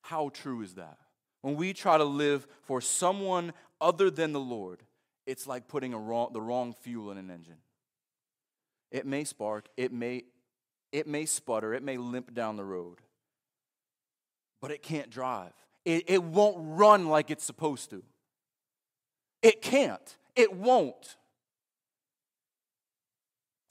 How 0.03 0.31
true 0.31 0.63
is 0.63 0.75
that? 0.75 0.99
When 1.43 1.55
we 1.55 1.73
try 1.73 1.97
to 1.99 2.05
live 2.05 2.47
for 2.63 2.81
someone 2.81 3.53
other 3.81 4.11
than 4.11 4.33
the 4.33 4.41
Lord, 4.41 4.83
it's 5.27 5.47
like 5.47 5.69
putting 5.69 5.95
wrong, 5.95 6.31
the 6.33 6.41
wrong 6.41 6.75
fuel 6.83 7.11
in 7.11 7.19
an 7.19 7.31
engine. 7.31 7.59
It 8.95 9.07
may 9.07 9.25
spark, 9.25 9.67
it 9.77 9.93
may, 9.93 10.23
it 10.93 11.09
may 11.09 11.27
sputter, 11.27 11.75
it 11.75 11.83
may 11.83 11.97
limp 11.97 12.33
down 12.33 12.57
the 12.57 12.65
road, 12.65 12.99
but 14.63 14.71
it 14.71 14.85
can't 14.85 15.11
drive. 15.11 15.53
It, 15.85 16.05
it 16.07 16.23
won't 16.23 16.57
run 16.79 17.09
like 17.09 17.29
it's 17.29 17.43
supposed 17.43 17.91
to. 17.91 18.05
It 19.43 19.63
can't, 19.63 20.17
it 20.37 20.53
won't. 20.53 21.17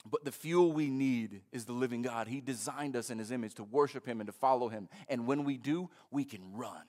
But 0.04 0.26
the 0.26 0.30
fuel 0.30 0.72
we 0.72 0.90
need 0.90 1.40
is 1.52 1.64
the 1.64 1.72
living 1.72 2.02
God. 2.02 2.28
He 2.28 2.42
designed 2.42 2.94
us 2.94 3.08
in 3.08 3.18
His 3.18 3.30
image 3.30 3.54
to 3.54 3.64
worship 3.64 4.06
Him 4.06 4.20
and 4.20 4.26
to 4.26 4.32
follow 4.32 4.68
Him. 4.68 4.90
And 5.08 5.26
when 5.26 5.44
we 5.44 5.56
do, 5.56 5.88
we 6.10 6.24
can 6.26 6.52
run. 6.52 6.84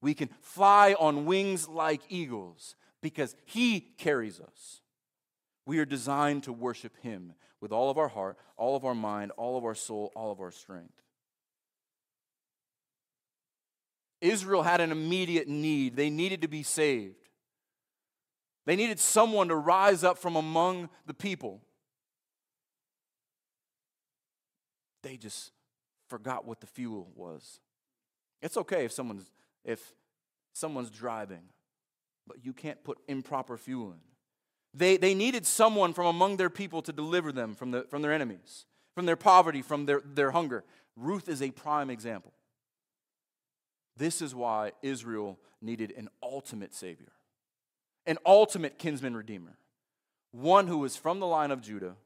We 0.00 0.14
can 0.14 0.30
fly 0.40 0.94
on 1.00 1.24
wings 1.26 1.68
like 1.68 2.02
eagles 2.08 2.76
because 3.02 3.34
He 3.44 3.80
carries 3.80 4.38
us. 4.38 4.82
We 5.66 5.80
are 5.80 5.84
designed 5.84 6.44
to 6.44 6.52
worship 6.52 6.96
Him 7.02 7.34
with 7.66 7.72
all 7.72 7.90
of 7.90 7.98
our 7.98 8.06
heart, 8.06 8.38
all 8.56 8.76
of 8.76 8.84
our 8.84 8.94
mind, 8.94 9.32
all 9.36 9.58
of 9.58 9.64
our 9.64 9.74
soul, 9.74 10.12
all 10.14 10.30
of 10.30 10.38
our 10.38 10.52
strength. 10.52 11.02
Israel 14.20 14.62
had 14.62 14.80
an 14.80 14.92
immediate 14.92 15.48
need. 15.48 15.96
They 15.96 16.08
needed 16.08 16.42
to 16.42 16.48
be 16.48 16.62
saved. 16.62 17.28
They 18.66 18.76
needed 18.76 19.00
someone 19.00 19.48
to 19.48 19.56
rise 19.56 20.04
up 20.04 20.16
from 20.16 20.36
among 20.36 20.90
the 21.06 21.12
people. 21.12 21.60
They 25.02 25.16
just 25.16 25.50
forgot 26.06 26.44
what 26.44 26.60
the 26.60 26.68
fuel 26.68 27.10
was. 27.16 27.58
It's 28.42 28.56
okay 28.56 28.84
if 28.84 28.92
someone's 28.92 29.28
if 29.64 29.92
someone's 30.52 30.90
driving, 30.90 31.42
but 32.28 32.44
you 32.44 32.52
can't 32.52 32.84
put 32.84 32.98
improper 33.08 33.56
fuel 33.56 33.90
in. 33.90 34.15
They, 34.76 34.98
they 34.98 35.14
needed 35.14 35.46
someone 35.46 35.94
from 35.94 36.04
among 36.06 36.36
their 36.36 36.50
people 36.50 36.82
to 36.82 36.92
deliver 36.92 37.32
them 37.32 37.54
from, 37.54 37.70
the, 37.70 37.86
from 37.88 38.02
their 38.02 38.12
enemies, 38.12 38.66
from 38.94 39.06
their 39.06 39.16
poverty, 39.16 39.62
from 39.62 39.86
their, 39.86 40.02
their 40.04 40.32
hunger. 40.32 40.64
Ruth 40.96 41.30
is 41.30 41.40
a 41.40 41.50
prime 41.50 41.88
example. 41.88 42.34
This 43.96 44.20
is 44.20 44.34
why 44.34 44.72
Israel 44.82 45.38
needed 45.62 45.94
an 45.96 46.10
ultimate 46.22 46.74
Savior, 46.74 47.12
an 48.04 48.18
ultimate 48.26 48.78
kinsman 48.78 49.16
redeemer, 49.16 49.56
one 50.32 50.66
who 50.66 50.78
was 50.78 50.94
from 50.94 51.20
the 51.20 51.26
line 51.26 51.50
of 51.50 51.62
Judah 51.62 51.96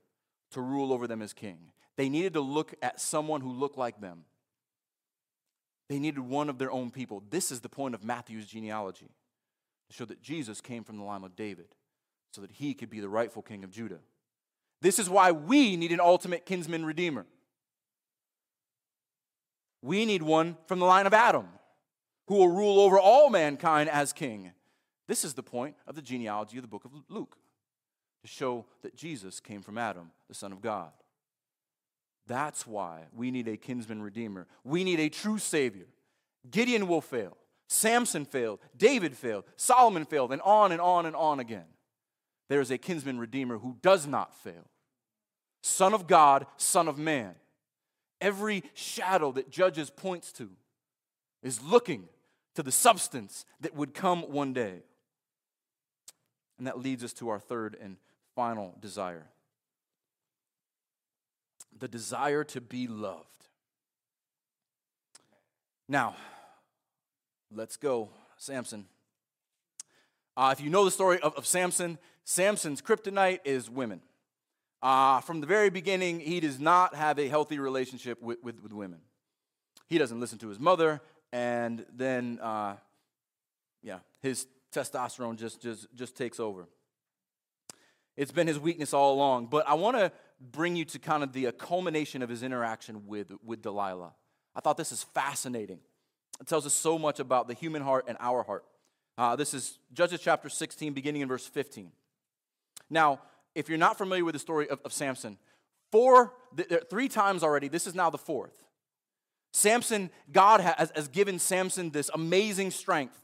to 0.52 0.60
rule 0.60 0.92
over 0.92 1.08
them 1.08 1.22
as 1.22 1.32
king. 1.32 1.58
They 1.96 2.08
needed 2.08 2.34
to 2.34 2.40
look 2.40 2.72
at 2.80 3.00
someone 3.00 3.40
who 3.40 3.52
looked 3.52 3.78
like 3.78 4.00
them. 4.00 4.24
They 5.88 5.98
needed 5.98 6.20
one 6.20 6.48
of 6.48 6.58
their 6.58 6.70
own 6.70 6.92
people. 6.92 7.24
This 7.30 7.50
is 7.50 7.60
the 7.60 7.68
point 7.68 7.96
of 7.96 8.04
Matthew's 8.04 8.46
genealogy 8.46 9.10
to 9.88 9.96
show 9.96 10.04
that 10.04 10.22
Jesus 10.22 10.60
came 10.60 10.84
from 10.84 10.98
the 10.98 11.04
line 11.04 11.24
of 11.24 11.34
David 11.34 11.66
so 12.30 12.40
that 12.40 12.52
he 12.52 12.74
could 12.74 12.90
be 12.90 13.00
the 13.00 13.08
rightful 13.08 13.42
king 13.42 13.64
of 13.64 13.70
Judah. 13.70 13.98
This 14.80 14.98
is 14.98 15.10
why 15.10 15.32
we 15.32 15.76
need 15.76 15.92
an 15.92 16.00
ultimate 16.00 16.46
kinsman 16.46 16.84
redeemer. 16.84 17.26
We 19.82 20.04
need 20.04 20.22
one 20.22 20.56
from 20.66 20.78
the 20.78 20.86
line 20.86 21.06
of 21.06 21.14
Adam 21.14 21.48
who 22.28 22.36
will 22.36 22.48
rule 22.48 22.80
over 22.80 22.98
all 22.98 23.30
mankind 23.30 23.90
as 23.90 24.12
king. 24.12 24.52
This 25.08 25.24
is 25.24 25.34
the 25.34 25.42
point 25.42 25.74
of 25.86 25.96
the 25.96 26.02
genealogy 26.02 26.58
of 26.58 26.62
the 26.62 26.68
book 26.68 26.84
of 26.84 26.92
Luke 27.08 27.36
to 28.22 28.28
show 28.28 28.66
that 28.82 28.94
Jesus 28.94 29.40
came 29.40 29.62
from 29.62 29.78
Adam, 29.78 30.10
the 30.28 30.34
Son 30.34 30.52
of 30.52 30.60
God. 30.60 30.92
That's 32.26 32.66
why 32.66 33.06
we 33.12 33.30
need 33.30 33.48
a 33.48 33.56
kinsman 33.56 34.02
redeemer. 34.02 34.46
We 34.62 34.84
need 34.84 35.00
a 35.00 35.08
true 35.08 35.38
Savior. 35.38 35.86
Gideon 36.48 36.86
will 36.86 37.00
fail. 37.00 37.36
Samson 37.66 38.24
failed. 38.24 38.60
David 38.76 39.16
failed. 39.16 39.44
Solomon 39.56 40.04
failed. 40.04 40.32
And 40.32 40.42
on 40.42 40.70
and 40.70 40.80
on 40.80 41.06
and 41.06 41.16
on 41.16 41.40
again 41.40 41.64
there 42.50 42.60
is 42.60 42.70
a 42.70 42.76
kinsman 42.76 43.18
redeemer 43.18 43.58
who 43.58 43.76
does 43.80 44.06
not 44.06 44.34
fail. 44.34 44.66
Son 45.62 45.94
of 45.94 46.06
God, 46.06 46.46
Son 46.58 46.88
of 46.88 46.98
man. 46.98 47.36
Every 48.20 48.64
shadow 48.74 49.32
that 49.32 49.50
Judges 49.50 49.88
points 49.88 50.32
to 50.32 50.50
is 51.42 51.62
looking 51.62 52.08
to 52.56 52.62
the 52.62 52.72
substance 52.72 53.46
that 53.60 53.74
would 53.74 53.94
come 53.94 54.22
one 54.32 54.52
day. 54.52 54.82
And 56.58 56.66
that 56.66 56.78
leads 56.78 57.02
us 57.02 57.12
to 57.14 57.28
our 57.30 57.38
third 57.40 57.76
and 57.80 57.96
final 58.34 58.76
desire 58.80 59.28
the 61.78 61.88
desire 61.88 62.44
to 62.44 62.60
be 62.60 62.86
loved. 62.86 63.46
Now, 65.88 66.14
let's 67.50 67.76
go, 67.76 68.10
Samson. 68.36 68.84
Uh, 70.36 70.54
if 70.56 70.62
you 70.62 70.70
know 70.70 70.84
the 70.84 70.90
story 70.90 71.20
of, 71.20 71.34
of 71.34 71.46
Samson, 71.46 71.98
Samson's 72.24 72.80
kryptonite 72.80 73.40
is 73.44 73.68
women. 73.68 74.00
Uh, 74.82 75.20
from 75.20 75.40
the 75.40 75.46
very 75.46 75.68
beginning, 75.68 76.20
he 76.20 76.40
does 76.40 76.58
not 76.58 76.94
have 76.94 77.18
a 77.18 77.28
healthy 77.28 77.58
relationship 77.58 78.22
with, 78.22 78.42
with, 78.42 78.62
with 78.62 78.72
women. 78.72 79.00
He 79.88 79.98
doesn't 79.98 80.20
listen 80.20 80.38
to 80.38 80.48
his 80.48 80.58
mother, 80.58 81.00
and 81.32 81.84
then, 81.94 82.38
uh, 82.40 82.76
yeah, 83.82 83.98
his 84.20 84.46
testosterone 84.72 85.36
just, 85.36 85.60
just, 85.60 85.86
just 85.94 86.16
takes 86.16 86.40
over. 86.40 86.68
It's 88.16 88.32
been 88.32 88.46
his 88.46 88.58
weakness 88.58 88.94
all 88.94 89.14
along. 89.14 89.46
But 89.46 89.68
I 89.68 89.74
want 89.74 89.96
to 89.96 90.12
bring 90.40 90.76
you 90.76 90.84
to 90.86 90.98
kind 90.98 91.22
of 91.22 91.32
the 91.32 91.50
culmination 91.52 92.22
of 92.22 92.28
his 92.28 92.42
interaction 92.42 93.06
with, 93.06 93.32
with 93.44 93.62
Delilah. 93.62 94.12
I 94.54 94.60
thought 94.60 94.76
this 94.76 94.92
is 94.92 95.02
fascinating. 95.02 95.80
It 96.40 96.46
tells 96.46 96.66
us 96.66 96.72
so 96.72 96.98
much 96.98 97.20
about 97.20 97.48
the 97.48 97.54
human 97.54 97.82
heart 97.82 98.06
and 98.08 98.16
our 98.20 98.42
heart. 98.42 98.64
Uh, 99.20 99.36
this 99.36 99.52
is 99.52 99.78
Judges 99.92 100.18
chapter 100.18 100.48
16, 100.48 100.94
beginning 100.94 101.20
in 101.20 101.28
verse 101.28 101.46
15. 101.46 101.92
Now, 102.88 103.20
if 103.54 103.68
you're 103.68 103.76
not 103.76 103.98
familiar 103.98 104.24
with 104.24 104.32
the 104.32 104.38
story 104.38 104.66
of, 104.70 104.80
of 104.82 104.94
Samson, 104.94 105.36
four, 105.92 106.32
th- 106.56 106.84
three 106.88 107.06
times 107.06 107.42
already, 107.42 107.68
this 107.68 107.86
is 107.86 107.94
now 107.94 108.08
the 108.08 108.16
fourth. 108.16 108.64
Samson, 109.52 110.08
God 110.32 110.62
has, 110.62 110.90
has 110.96 111.06
given 111.08 111.38
Samson 111.38 111.90
this 111.90 112.10
amazing 112.14 112.70
strength. 112.70 113.22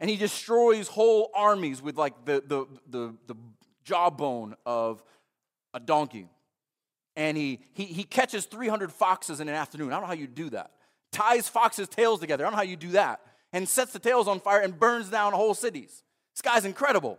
And 0.00 0.10
he 0.10 0.16
destroys 0.16 0.88
whole 0.88 1.30
armies 1.36 1.80
with 1.80 1.96
like 1.96 2.24
the, 2.24 2.42
the, 2.44 2.66
the, 2.88 3.14
the 3.28 3.36
jawbone 3.84 4.56
of 4.66 5.04
a 5.72 5.78
donkey. 5.78 6.26
And 7.14 7.36
he, 7.36 7.60
he, 7.74 7.84
he 7.84 8.02
catches 8.02 8.44
300 8.44 8.90
foxes 8.90 9.38
in 9.38 9.48
an 9.48 9.54
afternoon. 9.54 9.92
I 9.92 9.92
don't 9.92 10.00
know 10.00 10.08
how 10.08 10.14
you 10.14 10.26
do 10.26 10.50
that. 10.50 10.72
Ties 11.12 11.48
foxes' 11.48 11.86
tails 11.86 12.18
together. 12.18 12.44
I 12.44 12.46
don't 12.46 12.54
know 12.54 12.64
how 12.64 12.64
you 12.64 12.76
do 12.76 12.90
that. 12.90 13.20
And 13.52 13.68
sets 13.68 13.92
the 13.92 13.98
tails 13.98 14.28
on 14.28 14.40
fire 14.40 14.60
and 14.60 14.78
burns 14.78 15.10
down 15.10 15.32
whole 15.32 15.54
cities. 15.54 16.02
This 16.34 16.42
guy's 16.42 16.64
incredible. 16.64 17.18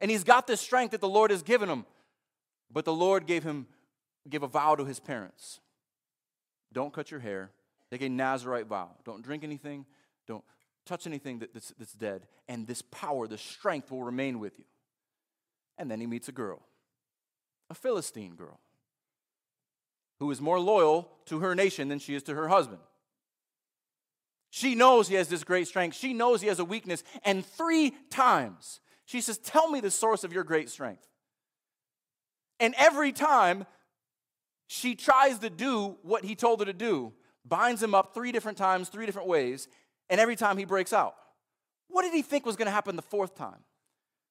And 0.00 0.10
he's 0.10 0.24
got 0.24 0.46
this 0.46 0.60
strength 0.60 0.92
that 0.92 1.00
the 1.00 1.08
Lord 1.08 1.30
has 1.30 1.42
given 1.42 1.68
him. 1.68 1.84
But 2.70 2.84
the 2.84 2.92
Lord 2.92 3.26
gave 3.26 3.42
him 3.42 3.66
gave 4.28 4.42
a 4.42 4.48
vow 4.48 4.74
to 4.74 4.84
his 4.84 5.00
parents. 5.00 5.60
Don't 6.72 6.92
cut 6.92 7.10
your 7.10 7.20
hair. 7.20 7.50
Take 7.90 8.02
a 8.02 8.08
Nazarite 8.08 8.66
vow. 8.66 8.90
Don't 9.04 9.22
drink 9.22 9.44
anything. 9.44 9.86
Don't 10.26 10.44
touch 10.84 11.06
anything 11.06 11.38
that, 11.40 11.54
that's, 11.54 11.72
that's 11.78 11.92
dead. 11.92 12.26
And 12.48 12.66
this 12.66 12.82
power, 12.82 13.28
this 13.28 13.40
strength 13.40 13.90
will 13.90 14.02
remain 14.02 14.38
with 14.40 14.58
you. 14.58 14.64
And 15.78 15.90
then 15.90 16.00
he 16.00 16.06
meets 16.06 16.28
a 16.28 16.32
girl, 16.32 16.62
a 17.70 17.74
Philistine 17.74 18.34
girl, 18.34 18.60
who 20.18 20.30
is 20.30 20.40
more 20.40 20.58
loyal 20.58 21.10
to 21.26 21.40
her 21.40 21.54
nation 21.54 21.88
than 21.88 21.98
she 21.98 22.14
is 22.14 22.22
to 22.24 22.34
her 22.34 22.48
husband. 22.48 22.80
She 24.56 24.74
knows 24.74 25.06
he 25.06 25.16
has 25.16 25.28
this 25.28 25.44
great 25.44 25.68
strength. 25.68 25.98
She 25.98 26.14
knows 26.14 26.40
he 26.40 26.46
has 26.46 26.60
a 26.60 26.64
weakness. 26.64 27.04
And 27.26 27.44
three 27.44 27.92
times 28.08 28.80
she 29.04 29.20
says, 29.20 29.36
Tell 29.36 29.70
me 29.70 29.80
the 29.80 29.90
source 29.90 30.24
of 30.24 30.32
your 30.32 30.44
great 30.44 30.70
strength. 30.70 31.06
And 32.58 32.74
every 32.78 33.12
time 33.12 33.66
she 34.66 34.94
tries 34.94 35.40
to 35.40 35.50
do 35.50 35.98
what 36.00 36.24
he 36.24 36.34
told 36.34 36.60
her 36.60 36.64
to 36.64 36.72
do, 36.72 37.12
binds 37.44 37.82
him 37.82 37.94
up 37.94 38.14
three 38.14 38.32
different 38.32 38.56
times, 38.56 38.88
three 38.88 39.04
different 39.04 39.28
ways, 39.28 39.68
and 40.08 40.18
every 40.18 40.36
time 40.36 40.56
he 40.56 40.64
breaks 40.64 40.94
out. 40.94 41.16
What 41.88 42.04
did 42.04 42.14
he 42.14 42.22
think 42.22 42.46
was 42.46 42.56
going 42.56 42.64
to 42.64 42.72
happen 42.72 42.96
the 42.96 43.02
fourth 43.02 43.34
time? 43.34 43.62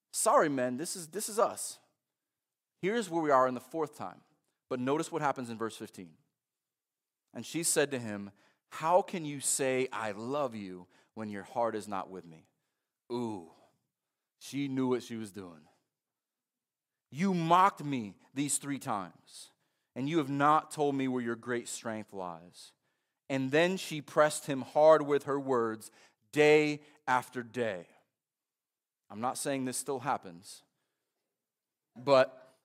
Sorry, 0.10 0.50
men, 0.50 0.78
this 0.78 0.96
is, 0.96 1.06
this 1.10 1.30
is 1.30 1.38
us. 1.38 1.78
Here's 2.82 3.12
where 3.12 3.22
we 3.22 3.30
are 3.30 3.48
in 3.48 3.54
the 3.54 3.60
fourth 3.60 3.96
time. 3.96 4.22
But 4.72 4.80
notice 4.80 5.12
what 5.12 5.22
happens 5.22 5.52
in 5.52 5.58
verse 5.60 5.78
15. 5.78 6.10
And 7.36 7.46
she 7.46 7.62
said 7.62 7.92
to 7.92 8.00
him, 8.00 8.32
How 8.80 9.02
can 9.02 9.24
you 9.24 9.40
say, 9.40 9.88
I 9.94 10.12
love 10.12 10.54
you, 10.54 10.88
when 11.14 11.30
your 11.30 11.44
heart 11.44 11.76
is 11.76 11.88
not 11.88 12.10
with 12.10 12.26
me? 12.26 12.46
Ooh, 13.10 13.50
she 14.40 14.68
knew 14.68 14.88
what 14.88 15.02
she 15.02 15.16
was 15.16 15.32
doing. 15.32 15.62
You 17.10 17.34
mocked 17.34 17.82
me 17.82 18.16
these 18.34 18.58
three 18.58 18.80
times, 18.80 19.50
and 19.96 20.10
you 20.10 20.18
have 20.18 20.30
not 20.30 20.72
told 20.72 20.94
me 20.94 21.08
where 21.08 21.22
your 21.22 21.38
great 21.38 21.70
strength 21.70 22.12
lies. 22.12 22.74
And 23.30 23.50
then 23.50 23.78
she 23.78 24.02
pressed 24.02 24.46
him 24.46 24.62
hard 24.62 25.04
with 25.04 25.24
her 25.24 25.40
words 25.40 25.90
day 26.34 26.82
after 27.08 27.44
day. 27.44 27.88
I'm 29.10 29.22
not 29.22 29.38
saying 29.38 29.64
this 29.64 29.78
still 29.78 30.00
happens, 30.00 30.64
but 31.95 32.56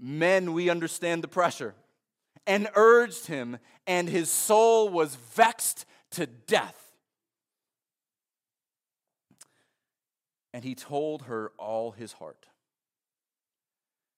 men, 0.00 0.54
we 0.54 0.70
understand 0.70 1.22
the 1.22 1.28
pressure. 1.28 1.74
And 2.46 2.68
urged 2.74 3.26
him, 3.26 3.58
and 3.86 4.08
his 4.08 4.30
soul 4.30 4.88
was 4.88 5.16
vexed 5.16 5.84
to 6.12 6.26
death. 6.26 6.92
And 10.54 10.64
he 10.64 10.74
told 10.74 11.22
her 11.22 11.52
all 11.58 11.90
his 11.90 12.14
heart. 12.14 12.46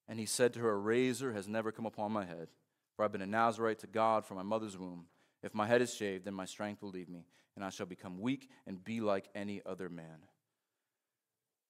And 0.09 0.19
he 0.19 0.27
said 0.27 0.53
to 0.55 0.61
her, 0.61 0.71
A 0.71 0.77
razor 0.77 1.33
has 1.33 1.49
never 1.49 1.73
come 1.73 1.87
upon 1.87 2.13
my 2.13 2.25
head, 2.25 2.49
for 2.95 3.05
I've 3.05 3.13
been 3.13 3.23
a 3.23 3.27
Nazarite 3.27 3.81
to 3.81 3.87
God 3.87 4.25
from 4.25 4.37
my 4.37 4.43
mother's 4.43 4.79
womb. 4.79 5.07
If 5.43 5.55
my 5.55 5.67
head 5.67 5.83
is 5.83 5.95
shaved, 5.95 6.25
then 6.25 6.35
my 6.35 6.45
strength 6.45 6.83
will 6.83 6.91
leave 6.91 7.09
me, 7.09 7.25
and 7.57 7.65
I 7.65 7.71
shall 7.71 7.87
become 7.87 8.21
weak 8.21 8.49
and 8.67 8.83
be 8.83 9.01
like 9.01 9.29
any 9.35 9.63
other 9.67 9.89
man. 9.89 10.27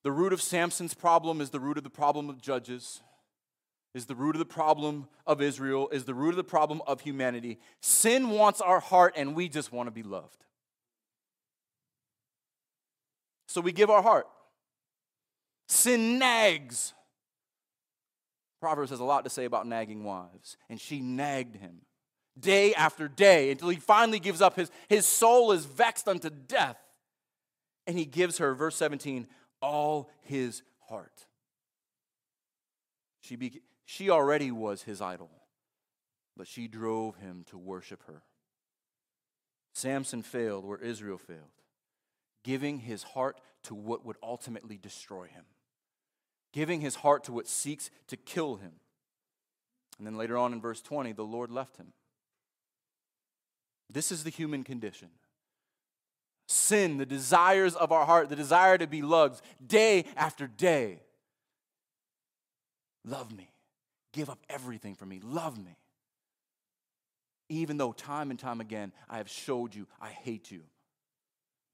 The 0.05 0.13
root 0.13 0.33
of 0.33 0.41
Samson's 0.41 0.95
problem 0.95 1.41
is 1.41 1.51
the 1.51 1.61
root 1.61 1.77
of 1.77 1.85
the 1.85 1.91
problem 1.91 2.31
of 2.31 2.41
Judges, 2.41 3.03
is 3.99 4.07
the 4.07 4.15
root 4.15 4.35
of 4.35 4.39
the 4.39 4.47
problem 4.47 5.09
of 5.27 5.43
Israel, 5.43 5.89
is 5.93 6.05
the 6.05 6.15
root 6.15 6.31
of 6.31 6.37
the 6.37 6.45
problem 6.45 6.81
of 6.87 7.03
humanity. 7.03 7.59
Sin 7.81 8.31
wants 8.31 8.63
our 8.63 8.81
heart, 8.81 9.13
and 9.17 9.35
we 9.35 9.49
just 9.49 9.73
want 9.73 9.89
to 9.89 9.91
be 9.91 10.03
loved. 10.03 10.45
So 13.47 13.61
we 13.61 13.73
give 13.73 13.91
our 13.91 14.03
heart. 14.03 14.27
Sin 15.67 16.19
nags 16.19 16.95
Proverbs 18.61 18.91
has 18.91 19.01
a 19.01 19.05
lot 19.05 19.25
to 19.25 19.31
say 19.31 19.45
about 19.45 19.67
nagging 19.67 20.05
wives, 20.05 20.57
and 20.69 20.81
she 20.81 21.01
nagged 21.01 21.57
him 21.57 21.83
day 22.39 22.75
after 22.75 23.09
day 23.09 23.51
until 23.51 23.69
he 23.69 23.77
finally 23.77 24.19
gives 24.19 24.41
up. 24.41 24.57
His, 24.57 24.71
his 24.89 25.07
soul 25.07 25.53
is 25.53 25.65
vexed 25.65 26.09
unto 26.09 26.31
death. 26.31 26.77
And 27.87 27.97
he 27.97 28.05
gives 28.05 28.39
her, 28.39 28.55
verse 28.55 28.77
17, 28.77 29.27
all 29.63 30.11
his 30.23 30.63
heart. 30.89 31.27
She, 33.21 33.37
be, 33.37 33.63
she 33.91 34.11
already 34.11 34.51
was 34.51 34.83
his 34.83 35.01
idol, 35.01 35.31
but 36.37 36.47
she 36.47 36.69
drove 36.69 37.17
him 37.17 37.43
to 37.49 37.57
worship 37.57 38.03
her. 38.07 38.21
Samson 39.73 40.21
failed 40.21 40.67
where 40.67 40.77
Israel 40.77 41.17
failed, 41.17 41.63
giving 42.45 42.81
his 42.81 43.03
heart 43.03 43.41
to 43.63 43.75
what 43.75 44.05
would 44.05 44.19
ultimately 44.23 44.77
destroy 44.77 45.25
him, 45.25 45.47
giving 46.53 46.83
his 46.83 46.97
heart 46.97 47.25
to 47.25 47.33
what 47.33 47.49
seeks 47.49 47.89
to 48.09 48.19
kill 48.19 48.57
him. 48.57 48.73
And 49.97 50.07
then 50.07 50.19
later 50.19 50.37
on 50.37 50.53
in 50.53 50.61
verse 50.61 50.83
20, 50.83 51.13
the 51.13 51.23
Lord 51.23 51.51
left 51.51 51.79
him. 51.79 51.95
This 53.89 54.13
is 54.13 54.23
the 54.23 54.29
human 54.29 54.65
condition. 54.65 55.09
Sin, 56.47 56.99
the 56.99 57.07
desires 57.07 57.75
of 57.75 57.91
our 57.91 58.05
heart, 58.05 58.29
the 58.29 58.37
desire 58.37 58.77
to 58.77 58.87
be 58.87 59.01
loved 59.01 59.41
day 59.67 60.05
after 60.15 60.47
day. 60.47 61.01
Love 63.03 63.35
me. 63.35 63.51
Give 64.13 64.31
up 64.31 64.39
everything 64.49 64.95
for 64.95 65.07
me. 65.07 65.21
Love 65.23 65.59
me. 65.59 65.77
Even 67.49 67.77
though 67.79 67.93
time 67.93 68.31
and 68.31 68.39
time 68.39 68.61
again 68.61 68.93
I 69.09 69.19
have 69.19 69.29
showed 69.29 69.75
you 69.75 69.87
I 70.01 70.09
hate 70.09 70.51
you 70.51 70.63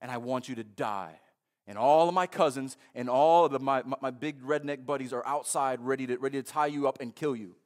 and 0.01 0.11
I 0.11 0.19
want 0.19 0.49
you 0.49 0.55
to 0.57 0.65
die. 0.65 1.19
And 1.67 1.79
all 1.79 2.09
of 2.09 2.15
my 2.15 2.27
cousins 2.27 2.77
and 2.95 3.09
all 3.09 3.47
of 3.47 3.53
the, 3.53 3.59
my, 3.59 3.83
my 4.03 4.11
big 4.11 4.43
redneck 4.43 4.85
buddies 4.85 5.13
are 5.13 5.27
outside 5.27 5.81
ready 5.81 6.07
to, 6.07 6.19
ready 6.19 6.43
to 6.43 6.47
tie 6.49 6.67
you 6.67 6.87
up 6.87 6.99
and 7.01 7.15
kill 7.15 7.35
you. 7.35 7.57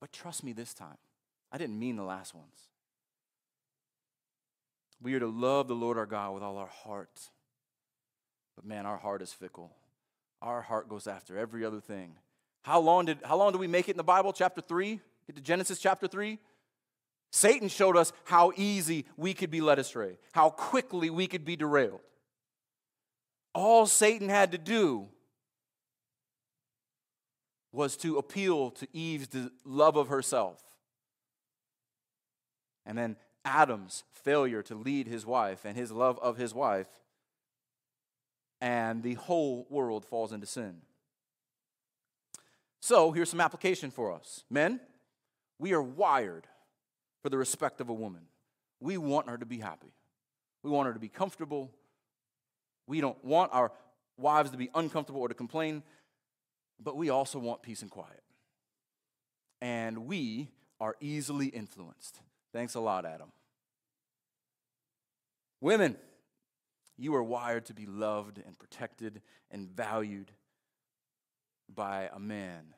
But 0.00 0.10
trust 0.10 0.42
me 0.42 0.52
this 0.52 0.72
time. 0.72 0.96
I 1.52 1.58
didn't 1.58 1.78
mean 1.78 1.96
the 1.96 2.02
last 2.02 2.34
ones. 2.34 2.68
We 5.02 5.14
are 5.14 5.20
to 5.20 5.26
love 5.26 5.68
the 5.68 5.74
Lord 5.74 5.98
our 5.98 6.06
God 6.06 6.34
with 6.34 6.42
all 6.42 6.56
our 6.56 6.66
heart. 6.66 7.20
But 8.56 8.64
man, 8.64 8.86
our 8.86 8.96
heart 8.96 9.22
is 9.22 9.32
fickle. 9.32 9.72
Our 10.40 10.62
heart 10.62 10.88
goes 10.88 11.06
after 11.06 11.36
every 11.36 11.64
other 11.64 11.80
thing. 11.80 12.14
How 12.62 12.80
long 12.80 13.06
did 13.06 13.18
how 13.24 13.36
long 13.36 13.52
did 13.52 13.58
we 13.58 13.66
make 13.66 13.88
it 13.88 13.92
in 13.92 13.96
the 13.96 14.04
Bible? 14.04 14.32
Chapter 14.32 14.60
3? 14.60 15.00
Get 15.26 15.36
to 15.36 15.42
Genesis 15.42 15.78
chapter 15.78 16.06
3? 16.06 16.38
Satan 17.30 17.68
showed 17.68 17.96
us 17.96 18.12
how 18.24 18.52
easy 18.56 19.04
we 19.16 19.34
could 19.34 19.50
be 19.50 19.60
led 19.60 19.78
astray, 19.78 20.18
how 20.32 20.50
quickly 20.50 21.10
we 21.10 21.26
could 21.26 21.44
be 21.44 21.56
derailed. 21.56 22.00
All 23.54 23.86
Satan 23.86 24.28
had 24.28 24.52
to 24.52 24.58
do 24.58 25.08
was 27.72 27.96
to 27.98 28.16
appeal 28.16 28.70
to 28.70 28.88
Eve's 28.92 29.28
love 29.64 29.96
of 29.96 30.08
herself. 30.08 30.62
And 32.86 32.96
then 32.96 33.16
Adam's 33.44 34.04
failure 34.12 34.62
to 34.62 34.74
lead 34.74 35.06
his 35.06 35.26
wife 35.26 35.64
and 35.64 35.76
his 35.76 35.92
love 35.92 36.18
of 36.20 36.38
his 36.38 36.54
wife, 36.54 36.86
and 38.60 39.02
the 39.02 39.14
whole 39.14 39.66
world 39.70 40.04
falls 40.04 40.32
into 40.32 40.46
sin. 40.46 40.82
So 42.80 43.12
here's 43.12 43.30
some 43.30 43.40
application 43.40 43.90
for 43.90 44.12
us. 44.12 44.44
Men, 44.50 44.80
we 45.58 45.72
are 45.72 45.82
wired 45.82 46.46
for 47.22 47.28
the 47.28 47.38
respect 47.38 47.80
of 47.80 47.88
a 47.88 47.94
woman. 47.94 48.22
We 48.80 48.96
want 48.96 49.28
her 49.28 49.36
to 49.36 49.46
be 49.46 49.58
happy. 49.58 49.92
We 50.62 50.70
want 50.70 50.86
her 50.86 50.94
to 50.94 51.00
be 51.00 51.08
comfortable. 51.08 51.72
We 52.86 53.00
don't 53.00 53.22
want 53.24 53.52
our 53.52 53.72
wives 54.16 54.50
to 54.50 54.56
be 54.56 54.70
uncomfortable 54.74 55.20
or 55.20 55.28
to 55.28 55.34
complain, 55.34 55.82
but 56.80 56.96
we 56.96 57.10
also 57.10 57.38
want 57.38 57.62
peace 57.62 57.82
and 57.82 57.90
quiet. 57.90 58.22
And 59.60 60.06
we 60.06 60.48
are 60.80 60.94
easily 61.00 61.46
influenced. 61.46 62.20
Thanks 62.52 62.74
a 62.74 62.80
lot, 62.80 63.04
Adam. 63.04 63.32
Women, 65.60 65.96
you 66.98 67.14
are 67.14 67.22
wired 67.22 67.64
to 67.66 67.74
be 67.74 67.86
loved 67.86 68.42
and 68.44 68.58
protected 68.58 69.22
and 69.50 69.70
valued 69.70 70.32
by 71.72 72.10
a 72.12 72.18
man. 72.18 72.74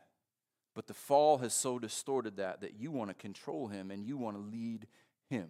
But 0.74 0.86
the 0.86 0.94
fall 0.94 1.38
has 1.38 1.54
so 1.54 1.78
distorted 1.78 2.36
that 2.36 2.60
that 2.60 2.74
you 2.78 2.90
want 2.90 3.10
to 3.10 3.14
control 3.14 3.68
him 3.68 3.90
and 3.90 4.04
you 4.04 4.16
want 4.16 4.36
to 4.36 4.42
lead 4.42 4.86
him. 5.28 5.48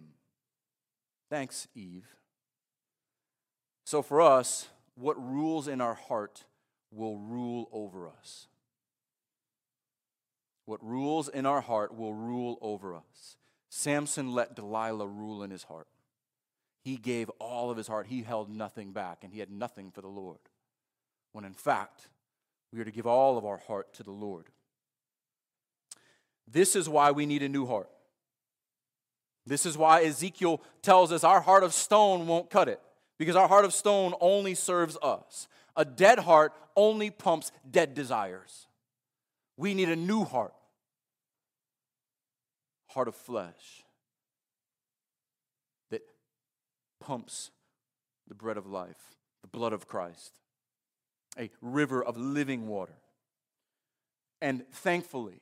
Thanks, 1.29 1.67
Eve. 1.75 2.07
So 3.85 4.01
for 4.01 4.21
us, 4.21 4.69
what 4.95 5.21
rules 5.21 5.67
in 5.67 5.81
our 5.81 5.93
heart 5.93 6.45
will 6.91 7.17
rule 7.17 7.69
over 7.71 8.07
us. 8.07 8.47
What 10.65 10.83
rules 10.83 11.27
in 11.27 11.45
our 11.45 11.61
heart 11.61 11.95
will 11.95 12.13
rule 12.13 12.57
over 12.61 12.95
us. 12.95 13.37
Samson 13.69 14.33
let 14.33 14.55
Delilah 14.55 15.07
rule 15.07 15.43
in 15.43 15.51
his 15.51 15.63
heart. 15.63 15.87
He 16.83 16.97
gave 16.97 17.29
all 17.39 17.69
of 17.69 17.77
his 17.77 17.87
heart. 17.87 18.07
He 18.07 18.23
held 18.23 18.49
nothing 18.49 18.91
back, 18.91 19.23
and 19.23 19.31
he 19.31 19.39
had 19.39 19.51
nothing 19.51 19.91
for 19.91 20.01
the 20.01 20.07
Lord. 20.07 20.39
When 21.31 21.45
in 21.45 21.53
fact, 21.53 22.09
we 22.73 22.79
are 22.79 22.85
to 22.85 22.91
give 22.91 23.07
all 23.07 23.37
of 23.37 23.45
our 23.45 23.57
heart 23.57 23.93
to 23.95 24.03
the 24.03 24.11
Lord. 24.11 24.47
This 26.47 26.75
is 26.75 26.89
why 26.89 27.11
we 27.11 27.25
need 27.25 27.43
a 27.43 27.49
new 27.49 27.65
heart. 27.65 27.89
This 29.45 29.65
is 29.65 29.77
why 29.77 30.03
Ezekiel 30.03 30.61
tells 30.81 31.11
us 31.11 31.23
our 31.23 31.41
heart 31.41 31.63
of 31.63 31.73
stone 31.73 32.27
won't 32.27 32.49
cut 32.49 32.67
it, 32.67 32.79
because 33.17 33.35
our 33.35 33.47
heart 33.47 33.65
of 33.65 33.73
stone 33.73 34.13
only 34.19 34.55
serves 34.55 34.97
us. 35.01 35.47
A 35.75 35.85
dead 35.85 36.19
heart 36.19 36.53
only 36.75 37.09
pumps 37.09 37.51
dead 37.69 37.93
desires. 37.93 38.67
We 39.57 39.73
need 39.73 39.89
a 39.89 39.95
new 39.95 40.25
heart 40.25 40.53
heart 42.91 43.07
of 43.07 43.15
flesh 43.15 43.85
that 45.91 46.01
pumps 47.01 47.51
the 48.27 48.35
bread 48.35 48.55
of 48.55 48.65
life, 48.65 49.15
the 49.41 49.47
blood 49.49 49.73
of 49.73 49.87
Christ, 49.87 50.39
a 51.37 51.49
river 51.61 52.01
of 52.01 52.15
living 52.15 52.67
water. 52.67 52.95
And 54.41 54.63
thankfully, 54.71 55.41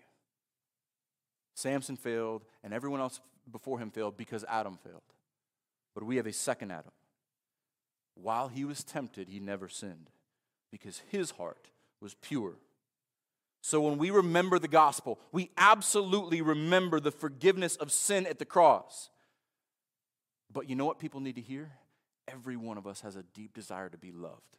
Samson 1.53 1.95
failed 1.95 2.43
and 2.63 2.73
everyone 2.73 2.99
else 2.99 3.19
before 3.51 3.79
him 3.79 3.91
failed 3.91 4.17
because 4.17 4.43
Adam 4.49 4.79
failed. 4.83 5.01
But 5.93 6.03
we 6.03 6.15
have 6.15 6.25
a 6.25 6.33
second 6.33 6.71
Adam. 6.71 6.91
While 8.15 8.47
he 8.47 8.65
was 8.65 8.83
tempted, 8.83 9.29
he 9.29 9.39
never 9.39 9.69
sinned 9.69 10.09
because 10.71 11.01
his 11.11 11.31
heart 11.31 11.69
was 12.01 12.15
pure 12.15 12.55
so 13.61 13.81
when 13.81 13.97
we 13.97 14.09
remember 14.09 14.57
the 14.57 14.67
gospel, 14.67 15.19
we 15.31 15.51
absolutely 15.57 16.41
remember 16.41 16.99
the 16.99 17.11
forgiveness 17.11 17.75
of 17.75 17.91
sin 17.91 18.25
at 18.25 18.39
the 18.39 18.45
cross. 18.45 19.09
But 20.51 20.69
you 20.69 20.75
know 20.75 20.85
what 20.85 20.99
people 20.99 21.19
need 21.19 21.35
to 21.35 21.41
hear? 21.41 21.71
Every 22.27 22.55
one 22.55 22.77
of 22.77 22.87
us 22.87 23.01
has 23.01 23.15
a 23.15 23.23
deep 23.23 23.53
desire 23.53 23.89
to 23.89 23.97
be 23.97 24.11
loved. 24.11 24.57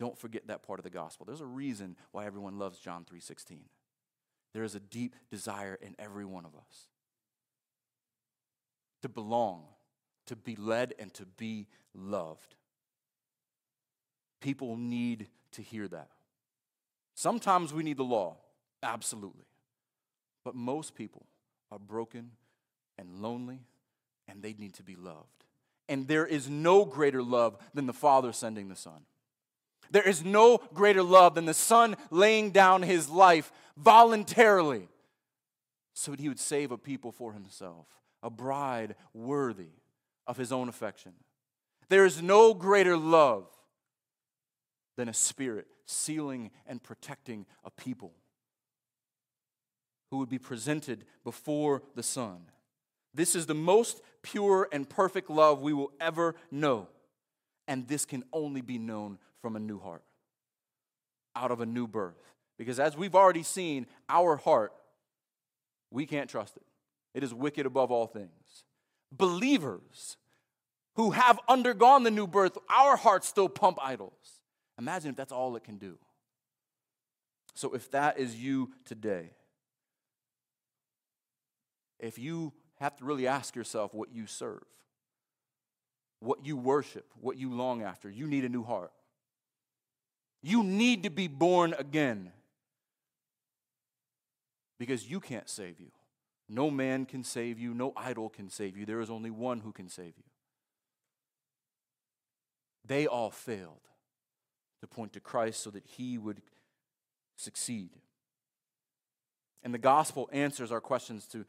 Don't 0.00 0.18
forget 0.18 0.48
that 0.48 0.62
part 0.62 0.80
of 0.80 0.84
the 0.84 0.90
gospel. 0.90 1.24
There's 1.24 1.40
a 1.40 1.46
reason 1.46 1.96
why 2.12 2.26
everyone 2.26 2.58
loves 2.58 2.78
John 2.78 3.04
3:16. 3.04 3.68
There 4.52 4.64
is 4.64 4.74
a 4.74 4.80
deep 4.80 5.16
desire 5.30 5.74
in 5.74 5.94
every 5.98 6.24
one 6.24 6.44
of 6.44 6.54
us 6.54 6.88
to 9.02 9.08
belong, 9.08 9.66
to 10.26 10.36
be 10.36 10.56
led 10.56 10.94
and 10.98 11.12
to 11.14 11.26
be 11.26 11.68
loved. 11.92 12.54
People 14.40 14.76
need 14.76 15.28
to 15.52 15.62
hear 15.62 15.88
that. 15.88 16.10
Sometimes 17.14 17.72
we 17.72 17.82
need 17.82 17.96
the 17.96 18.04
law, 18.04 18.36
absolutely. 18.82 19.46
But 20.44 20.54
most 20.54 20.94
people 20.94 21.26
are 21.70 21.78
broken 21.78 22.32
and 22.98 23.20
lonely, 23.20 23.60
and 24.28 24.42
they 24.42 24.54
need 24.54 24.74
to 24.74 24.82
be 24.82 24.96
loved. 24.96 25.44
And 25.88 26.08
there 26.08 26.26
is 26.26 26.48
no 26.48 26.84
greater 26.84 27.22
love 27.22 27.58
than 27.74 27.86
the 27.86 27.92
Father 27.92 28.32
sending 28.32 28.68
the 28.68 28.76
Son. 28.76 29.02
There 29.90 30.06
is 30.08 30.24
no 30.24 30.58
greater 30.72 31.02
love 31.02 31.34
than 31.34 31.44
the 31.44 31.54
Son 31.54 31.96
laying 32.10 32.50
down 32.50 32.82
his 32.82 33.08
life 33.08 33.52
voluntarily 33.76 34.88
so 35.92 36.10
that 36.10 36.20
he 36.20 36.28
would 36.28 36.40
save 36.40 36.72
a 36.72 36.78
people 36.78 37.12
for 37.12 37.32
himself, 37.32 37.86
a 38.22 38.30
bride 38.30 38.96
worthy 39.12 39.72
of 40.26 40.36
his 40.36 40.52
own 40.52 40.68
affection. 40.68 41.12
There 41.88 42.04
is 42.04 42.22
no 42.22 42.54
greater 42.54 42.96
love 42.96 43.46
than 44.96 45.08
a 45.08 45.14
spirit 45.14 45.66
sealing 45.86 46.50
and 46.66 46.82
protecting 46.82 47.46
a 47.64 47.70
people 47.70 48.14
who 50.10 50.18
would 50.18 50.28
be 50.28 50.38
presented 50.38 51.04
before 51.24 51.82
the 51.94 52.02
Son. 52.02 52.46
This 53.14 53.36
is 53.36 53.46
the 53.46 53.54
most 53.54 54.02
pure 54.22 54.68
and 54.72 54.88
perfect 54.88 55.30
love 55.30 55.60
we 55.60 55.72
will 55.72 55.92
ever 56.00 56.34
know. 56.50 56.88
And 57.68 57.86
this 57.86 58.04
can 58.04 58.24
only 58.32 58.60
be 58.60 58.78
known 58.78 59.18
from 59.40 59.56
a 59.56 59.60
new 59.60 59.78
heart, 59.78 60.02
out 61.36 61.50
of 61.50 61.60
a 61.60 61.66
new 61.66 61.86
birth. 61.86 62.20
Because 62.58 62.78
as 62.80 62.96
we've 62.96 63.14
already 63.14 63.42
seen, 63.42 63.86
our 64.08 64.36
heart, 64.36 64.72
we 65.90 66.06
can't 66.06 66.28
trust 66.28 66.56
it. 66.56 66.62
It 67.14 67.22
is 67.22 67.32
wicked 67.32 67.66
above 67.66 67.90
all 67.90 68.06
things. 68.06 68.64
Believers 69.12 70.16
who 70.96 71.12
have 71.12 71.38
undergone 71.48 72.02
the 72.02 72.10
new 72.10 72.26
birth, 72.26 72.58
our 72.68 72.96
hearts 72.96 73.28
still 73.28 73.48
pump 73.48 73.78
idols. 73.82 74.40
Imagine 74.78 75.10
if 75.10 75.16
that's 75.16 75.32
all 75.32 75.54
it 75.56 75.64
can 75.64 75.78
do. 75.78 75.98
So 77.54 77.74
if 77.74 77.90
that 77.92 78.18
is 78.18 78.34
you 78.34 78.72
today, 78.84 79.30
if 82.00 82.18
you 82.18 82.52
have 82.84 82.96
to 82.96 83.04
really 83.04 83.26
ask 83.26 83.56
yourself 83.56 83.94
what 83.94 84.12
you 84.12 84.26
serve, 84.26 84.62
what 86.20 86.44
you 86.44 86.54
worship, 86.54 87.06
what 87.18 87.38
you 87.38 87.50
long 87.50 87.82
after, 87.82 88.10
you 88.10 88.26
need 88.26 88.44
a 88.44 88.48
new 88.48 88.62
heart. 88.62 88.92
You 90.42 90.62
need 90.62 91.04
to 91.04 91.10
be 91.10 91.26
born 91.26 91.74
again 91.78 92.30
because 94.78 95.10
you 95.10 95.18
can't 95.18 95.48
save 95.48 95.80
you. 95.80 95.90
No 96.46 96.70
man 96.70 97.06
can 97.06 97.24
save 97.24 97.58
you, 97.58 97.72
no 97.72 97.94
idol 97.96 98.28
can 98.28 98.50
save 98.50 98.76
you. 98.76 98.84
There 98.84 99.00
is 99.00 99.08
only 99.08 99.30
one 99.30 99.60
who 99.60 99.72
can 99.72 99.88
save 99.88 100.12
you. 100.18 100.24
They 102.84 103.06
all 103.06 103.30
failed 103.30 103.80
to 104.82 104.86
point 104.86 105.14
to 105.14 105.20
Christ 105.20 105.62
so 105.62 105.70
that 105.70 105.84
he 105.86 106.18
would 106.18 106.42
succeed. 107.36 107.88
And 109.62 109.72
the 109.72 109.78
gospel 109.78 110.28
answers 110.34 110.70
our 110.70 110.82
questions 110.82 111.26
to 111.28 111.46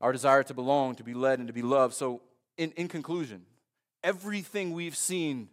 our 0.00 0.12
desire 0.12 0.42
to 0.44 0.54
belong, 0.54 0.94
to 0.96 1.04
be 1.04 1.14
led, 1.14 1.38
and 1.38 1.48
to 1.48 1.54
be 1.54 1.62
loved. 1.62 1.94
So, 1.94 2.22
in, 2.56 2.72
in 2.72 2.88
conclusion, 2.88 3.42
everything 4.02 4.72
we've 4.72 4.96
seen 4.96 5.48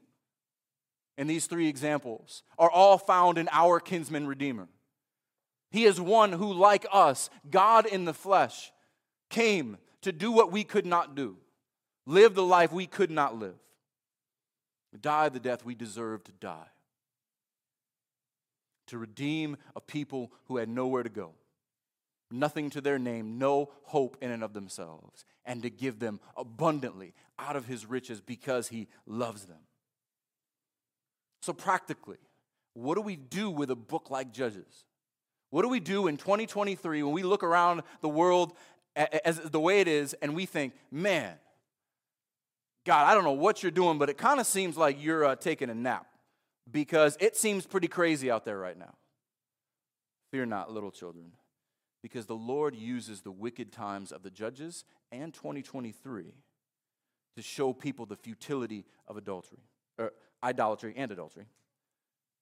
in 1.18 1.28
these 1.28 1.48
three 1.48 1.68
examples 1.68 2.44
are 2.58 2.70
all 2.70 2.98
found 2.98 3.38
in 3.38 3.50
our 3.52 3.80
kinsman 3.80 4.28
redeemer. 4.28 4.68
He 5.72 5.86
is 5.86 6.02
one 6.02 6.34
who, 6.34 6.52
like 6.52 6.86
us, 6.92 7.30
God 7.50 7.86
in 7.86 8.06
the 8.06 8.14
flesh, 8.14 8.72
came 9.30 9.78
to 10.02 10.12
do 10.12 10.32
what 10.32 10.52
we 10.52 10.64
could 10.64 10.86
not 10.86 11.16
do, 11.16 11.38
live 12.06 12.36
the 12.36 12.44
life 12.44 12.72
we 12.72 12.88
could 12.88 13.12
not 13.12 13.38
live, 13.38 13.56
die 15.00 15.30
the 15.30 15.40
death 15.40 15.64
we 15.64 15.76
deserved 15.76 16.26
to 16.26 16.32
die, 16.34 16.68
to 18.88 18.98
redeem 18.98 19.58
a 19.76 19.82
people 19.82 20.32
who 20.46 20.58
had 20.58 20.68
nowhere 20.68 21.04
to 21.04 21.10
go, 21.10 21.32
nothing 22.32 22.70
to 22.72 22.82
their 22.82 23.00
name, 23.00 23.38
no 23.38 23.72
hope 23.84 24.18
in 24.22 24.32
and 24.32 24.44
of 24.44 24.54
themselves, 24.54 25.26
and 25.46 25.64
to 25.64 25.70
give 25.70 26.00
them 26.00 26.20
abundantly 26.36 27.14
out 27.40 27.56
of 27.56 27.66
his 27.66 27.86
riches 27.86 28.22
because 28.22 28.70
he 28.70 28.88
loves 29.06 29.46
them. 29.46 29.60
So, 31.42 31.54
practically, 31.54 32.20
what 32.74 32.96
do 32.96 33.02
we 33.02 33.16
do 33.16 33.50
with 33.50 33.72
a 33.72 33.76
book 33.76 34.10
like 34.10 34.32
Judges? 34.32 34.86
What 35.50 35.64
do 35.64 35.70
we 35.70 35.80
do 35.80 36.08
in 36.08 36.18
2023 36.18 37.04
when 37.04 37.14
we 37.14 37.24
look 37.24 37.44
around 37.44 37.82
the 38.02 38.10
world 38.10 38.54
as 38.96 39.38
the 39.38 39.60
way 39.60 39.82
it 39.82 39.88
is 39.88 40.14
and 40.22 40.36
we 40.36 40.46
think, 40.46 40.74
man, 40.92 41.34
God, 42.86 43.06
I 43.06 43.14
don't 43.14 43.24
know 43.24 43.32
what 43.32 43.62
you're 43.62 43.72
doing, 43.72 43.98
but 43.98 44.10
it 44.10 44.18
kind 44.18 44.40
of 44.40 44.48
seems 44.48 44.78
like 44.78 45.04
you're 45.04 45.26
uh, 45.26 45.36
taking 45.36 45.70
a 45.70 45.76
nap 45.76 46.08
because 46.72 47.18
it 47.20 47.36
seems 47.36 47.66
pretty 47.66 47.88
crazy 47.88 48.32
out 48.32 48.46
there 48.46 48.58
right 48.58 48.78
now. 48.78 48.94
Fear 50.32 50.48
not, 50.48 50.72
little 50.72 50.92
children, 50.92 51.32
because 52.02 52.26
the 52.26 52.36
Lord 52.36 52.76
uses 52.76 53.22
the 53.22 53.32
wicked 53.32 53.72
times 53.72 54.12
of 54.12 54.24
the 54.24 54.32
judges 54.32 54.86
and 55.12 55.34
2023 55.34 56.34
to 57.36 57.42
show 57.42 57.74
people 57.74 58.06
the 58.06 58.16
futility 58.16 58.86
of 59.08 59.18
adultery, 59.18 59.60
or 59.98 60.14
idolatry 60.44 60.94
and 60.98 61.12
adultery. 61.12 61.46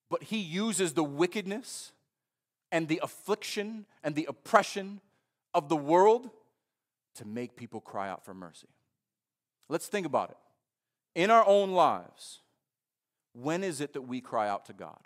But 0.10 0.24
He 0.24 0.40
uses 0.40 0.94
the 0.94 1.04
wickedness 1.04 1.92
and 2.72 2.88
the 2.88 3.00
affliction 3.04 3.86
and 4.04 4.16
the 4.16 4.26
oppression 4.30 5.02
of 5.54 5.70
the 5.70 5.78
world 5.78 6.30
to 7.16 7.26
make 7.26 7.56
people 7.56 7.82
cry 7.82 8.10
out 8.10 8.24
for 8.24 8.34
mercy. 8.34 8.70
Let's 9.68 9.88
think 9.88 10.06
about 10.06 10.32
it. 10.32 10.38
In 11.16 11.32
our 11.32 11.46
own 11.46 11.72
lives, 11.72 12.42
when 13.34 13.64
is 13.64 13.82
it 13.82 13.94
that 13.94 14.04
we 14.04 14.22
cry 14.22 14.48
out 14.48 14.66
to 14.66 14.74
God? 14.74 15.00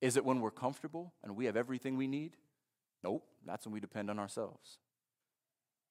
Is 0.00 0.16
it 0.16 0.24
when 0.24 0.40
we're 0.40 0.50
comfortable 0.50 1.12
and 1.22 1.36
we 1.36 1.46
have 1.46 1.56
everything 1.56 1.96
we 1.96 2.06
need? 2.06 2.36
Nope, 3.06 3.24
that's 3.46 3.64
when 3.64 3.72
we 3.72 3.78
depend 3.78 4.10
on 4.10 4.18
ourselves. 4.18 4.78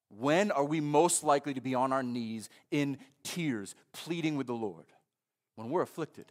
When 0.09 0.51
are 0.51 0.65
we 0.65 0.81
most 0.81 1.23
likely 1.23 1.53
to 1.53 1.61
be 1.61 1.73
on 1.73 1.93
our 1.93 2.03
knees 2.03 2.49
in 2.71 2.97
tears, 3.23 3.73
pleading 3.93 4.35
with 4.35 4.47
the 4.47 4.53
Lord? 4.53 4.87
When 5.55 5.69
we're 5.69 5.81
afflicted, 5.81 6.25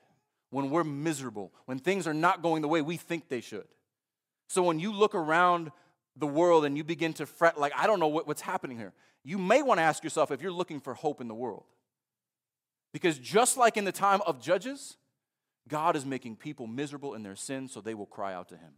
when 0.51 0.68
we're 0.68 0.85
miserable, 0.85 1.55
when 1.64 1.78
things 1.78 2.07
are 2.07 2.12
not 2.12 2.43
going 2.43 2.61
the 2.61 2.68
way 2.68 2.82
we 2.82 2.99
think 2.99 3.30
they 3.30 3.41
should. 3.41 3.66
So 4.47 4.62
when 4.62 4.78
you 4.78 4.93
look 4.93 5.14
around 5.14 5.72
the 6.18 6.26
world 6.26 6.66
and 6.66 6.76
you 6.76 6.85
begin 6.85 7.14
to 7.14 7.24
fret, 7.24 7.59
like, 7.59 7.72
I 7.74 7.87
don't 7.87 7.99
know 7.99 8.09
what, 8.09 8.26
what's 8.26 8.43
happening 8.43 8.76
here, 8.76 8.93
you 9.24 9.39
may 9.39 9.62
want 9.62 9.78
to 9.78 9.85
ask 9.85 10.05
yourself 10.05 10.30
if 10.30 10.43
you're 10.43 10.53
looking 10.53 10.80
for 10.80 10.93
hope 10.93 11.22
in 11.22 11.28
the 11.28 11.35
world. 11.35 11.64
Because 12.93 13.18
just 13.18 13.57
like 13.57 13.78
in 13.78 13.87
the 13.87 13.91
time 13.91 14.20
of 14.26 14.39
Judges, 14.39 14.99
God 15.66 15.97
is 15.97 16.05
making 16.05 16.37
people 16.37 16.66
miserable 16.66 17.14
in 17.14 17.22
their 17.22 17.37
sin 17.37 17.68
so 17.68 17.80
they 17.80 17.95
will 17.95 18.05
cry 18.05 18.35
out 18.35 18.51
to 18.51 18.59
Him. 18.59 18.74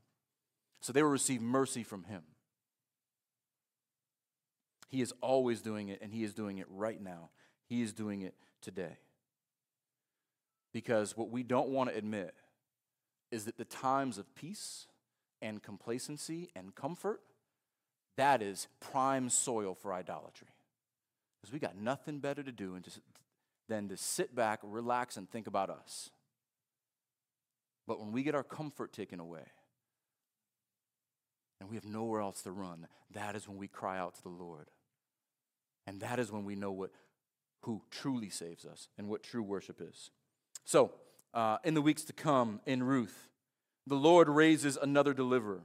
So 0.80 0.92
they 0.92 1.02
will 1.02 1.10
receive 1.10 1.42
mercy 1.42 1.82
from 1.82 2.04
Him. 2.04 2.22
He 4.88 5.00
is 5.00 5.12
always 5.20 5.60
doing 5.60 5.88
it, 5.88 6.00
and 6.00 6.12
He 6.12 6.22
is 6.22 6.34
doing 6.34 6.58
it 6.58 6.66
right 6.70 7.00
now. 7.00 7.30
He 7.68 7.82
is 7.82 7.92
doing 7.92 8.22
it 8.22 8.34
today. 8.62 8.98
Because 10.72 11.16
what 11.16 11.30
we 11.30 11.42
don't 11.42 11.70
want 11.70 11.90
to 11.90 11.96
admit 11.96 12.34
is 13.30 13.46
that 13.46 13.58
the 13.58 13.64
times 13.64 14.18
of 14.18 14.34
peace 14.34 14.86
and 15.42 15.62
complacency 15.62 16.50
and 16.54 16.74
comfort, 16.74 17.20
that 18.16 18.42
is 18.42 18.68
prime 18.80 19.28
soil 19.28 19.74
for 19.74 19.92
idolatry. 19.92 20.48
Because 21.40 21.52
we 21.52 21.58
got 21.58 21.76
nothing 21.76 22.20
better 22.20 22.42
to 22.42 22.52
do 22.52 22.78
than 23.68 23.88
to 23.88 23.96
sit 23.96 24.34
back, 24.34 24.60
relax, 24.62 25.16
and 25.16 25.28
think 25.28 25.46
about 25.46 25.70
us. 25.70 26.10
But 27.86 28.00
when 28.00 28.12
we 28.12 28.22
get 28.22 28.34
our 28.34 28.44
comfort 28.44 28.92
taken 28.92 29.20
away 29.20 29.42
and 31.66 31.70
we 31.72 31.76
have 31.76 31.84
nowhere 31.84 32.20
else 32.20 32.42
to 32.42 32.52
run, 32.52 32.86
that 33.12 33.34
is 33.34 33.48
when 33.48 33.58
we 33.58 33.66
cry 33.66 33.98
out 33.98 34.14
to 34.14 34.22
the 34.22 34.28
Lord. 34.28 34.70
And 35.84 36.00
that 36.00 36.20
is 36.20 36.30
when 36.30 36.44
we 36.44 36.54
know 36.54 36.70
what, 36.70 36.90
who 37.62 37.82
truly 37.90 38.30
saves 38.30 38.64
us 38.64 38.88
and 38.96 39.08
what 39.08 39.24
true 39.24 39.42
worship 39.42 39.80
is. 39.80 40.10
So, 40.64 40.92
uh, 41.34 41.58
in 41.64 41.74
the 41.74 41.82
weeks 41.82 42.04
to 42.04 42.12
come, 42.12 42.60
in 42.66 42.84
Ruth, 42.84 43.28
the 43.84 43.96
Lord 43.96 44.28
raises 44.28 44.76
another 44.76 45.12
deliverer. 45.12 45.62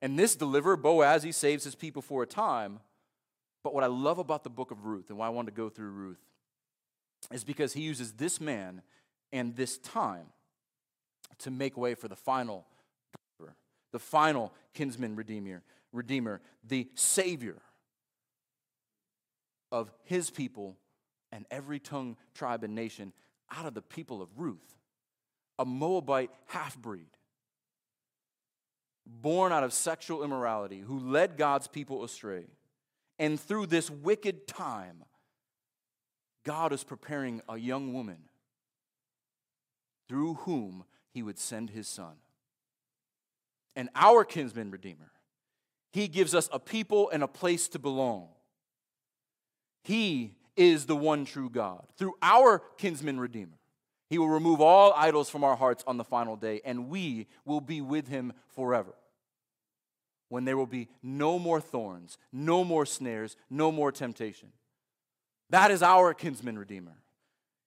And 0.00 0.18
this 0.18 0.34
deliverer, 0.34 0.76
Boaz, 0.78 1.22
he 1.22 1.32
saves 1.32 1.64
his 1.64 1.74
people 1.74 2.00
for 2.00 2.22
a 2.22 2.26
time. 2.26 2.80
But 3.62 3.74
what 3.74 3.84
I 3.84 3.88
love 3.88 4.18
about 4.18 4.42
the 4.42 4.50
book 4.50 4.70
of 4.70 4.86
Ruth 4.86 5.10
and 5.10 5.18
why 5.18 5.26
I 5.26 5.30
want 5.30 5.48
to 5.48 5.54
go 5.54 5.68
through 5.68 5.90
Ruth 5.90 6.24
is 7.30 7.44
because 7.44 7.74
he 7.74 7.82
uses 7.82 8.12
this 8.12 8.40
man 8.40 8.80
and 9.32 9.54
this 9.54 9.76
time 9.76 10.26
to 11.40 11.50
make 11.50 11.76
way 11.76 11.94
for 11.94 12.08
the 12.08 12.16
final 12.16 12.64
the 13.96 14.00
final 14.00 14.52
kinsman 14.74 15.16
redeemer, 15.16 15.62
redeemer, 15.90 16.42
the 16.62 16.86
savior 16.92 17.56
of 19.72 19.90
his 20.04 20.28
people 20.28 20.76
and 21.32 21.46
every 21.50 21.78
tongue, 21.78 22.14
tribe, 22.34 22.62
and 22.62 22.74
nation 22.74 23.14
out 23.50 23.64
of 23.64 23.72
the 23.72 23.80
people 23.80 24.20
of 24.20 24.28
Ruth 24.36 24.76
a 25.58 25.64
Moabite 25.64 26.30
half 26.48 26.76
breed, 26.76 27.08
born 29.06 29.50
out 29.50 29.64
of 29.64 29.72
sexual 29.72 30.22
immorality, 30.22 30.80
who 30.80 30.98
led 30.98 31.38
God's 31.38 31.66
people 31.66 32.04
astray. 32.04 32.44
And 33.18 33.40
through 33.40 33.64
this 33.64 33.90
wicked 33.90 34.46
time, 34.46 35.04
God 36.44 36.74
is 36.74 36.84
preparing 36.84 37.40
a 37.48 37.56
young 37.56 37.94
woman 37.94 38.18
through 40.06 40.34
whom 40.34 40.84
he 41.14 41.22
would 41.22 41.38
send 41.38 41.70
his 41.70 41.88
son. 41.88 42.16
And 43.76 43.90
our 43.94 44.24
kinsman 44.24 44.70
redeemer, 44.70 45.12
he 45.92 46.08
gives 46.08 46.34
us 46.34 46.48
a 46.52 46.58
people 46.58 47.10
and 47.10 47.22
a 47.22 47.28
place 47.28 47.68
to 47.68 47.78
belong. 47.78 48.28
He 49.84 50.34
is 50.56 50.86
the 50.86 50.96
one 50.96 51.26
true 51.26 51.50
God. 51.50 51.84
Through 51.96 52.14
our 52.22 52.62
kinsman 52.78 53.20
redeemer, 53.20 53.58
he 54.08 54.18
will 54.18 54.28
remove 54.28 54.60
all 54.60 54.92
idols 54.96 55.28
from 55.28 55.44
our 55.44 55.56
hearts 55.56 55.84
on 55.86 55.96
the 55.96 56.04
final 56.04 56.36
day, 56.36 56.60
and 56.64 56.88
we 56.88 57.26
will 57.44 57.60
be 57.60 57.80
with 57.80 58.08
him 58.08 58.32
forever. 58.48 58.94
When 60.28 60.44
there 60.44 60.56
will 60.56 60.66
be 60.66 60.88
no 61.02 61.38
more 61.38 61.60
thorns, 61.60 62.18
no 62.32 62.64
more 62.64 62.86
snares, 62.86 63.36
no 63.50 63.70
more 63.70 63.92
temptation. 63.92 64.48
That 65.50 65.70
is 65.70 65.82
our 65.82 66.14
kinsman 66.14 66.58
redeemer. 66.58 66.96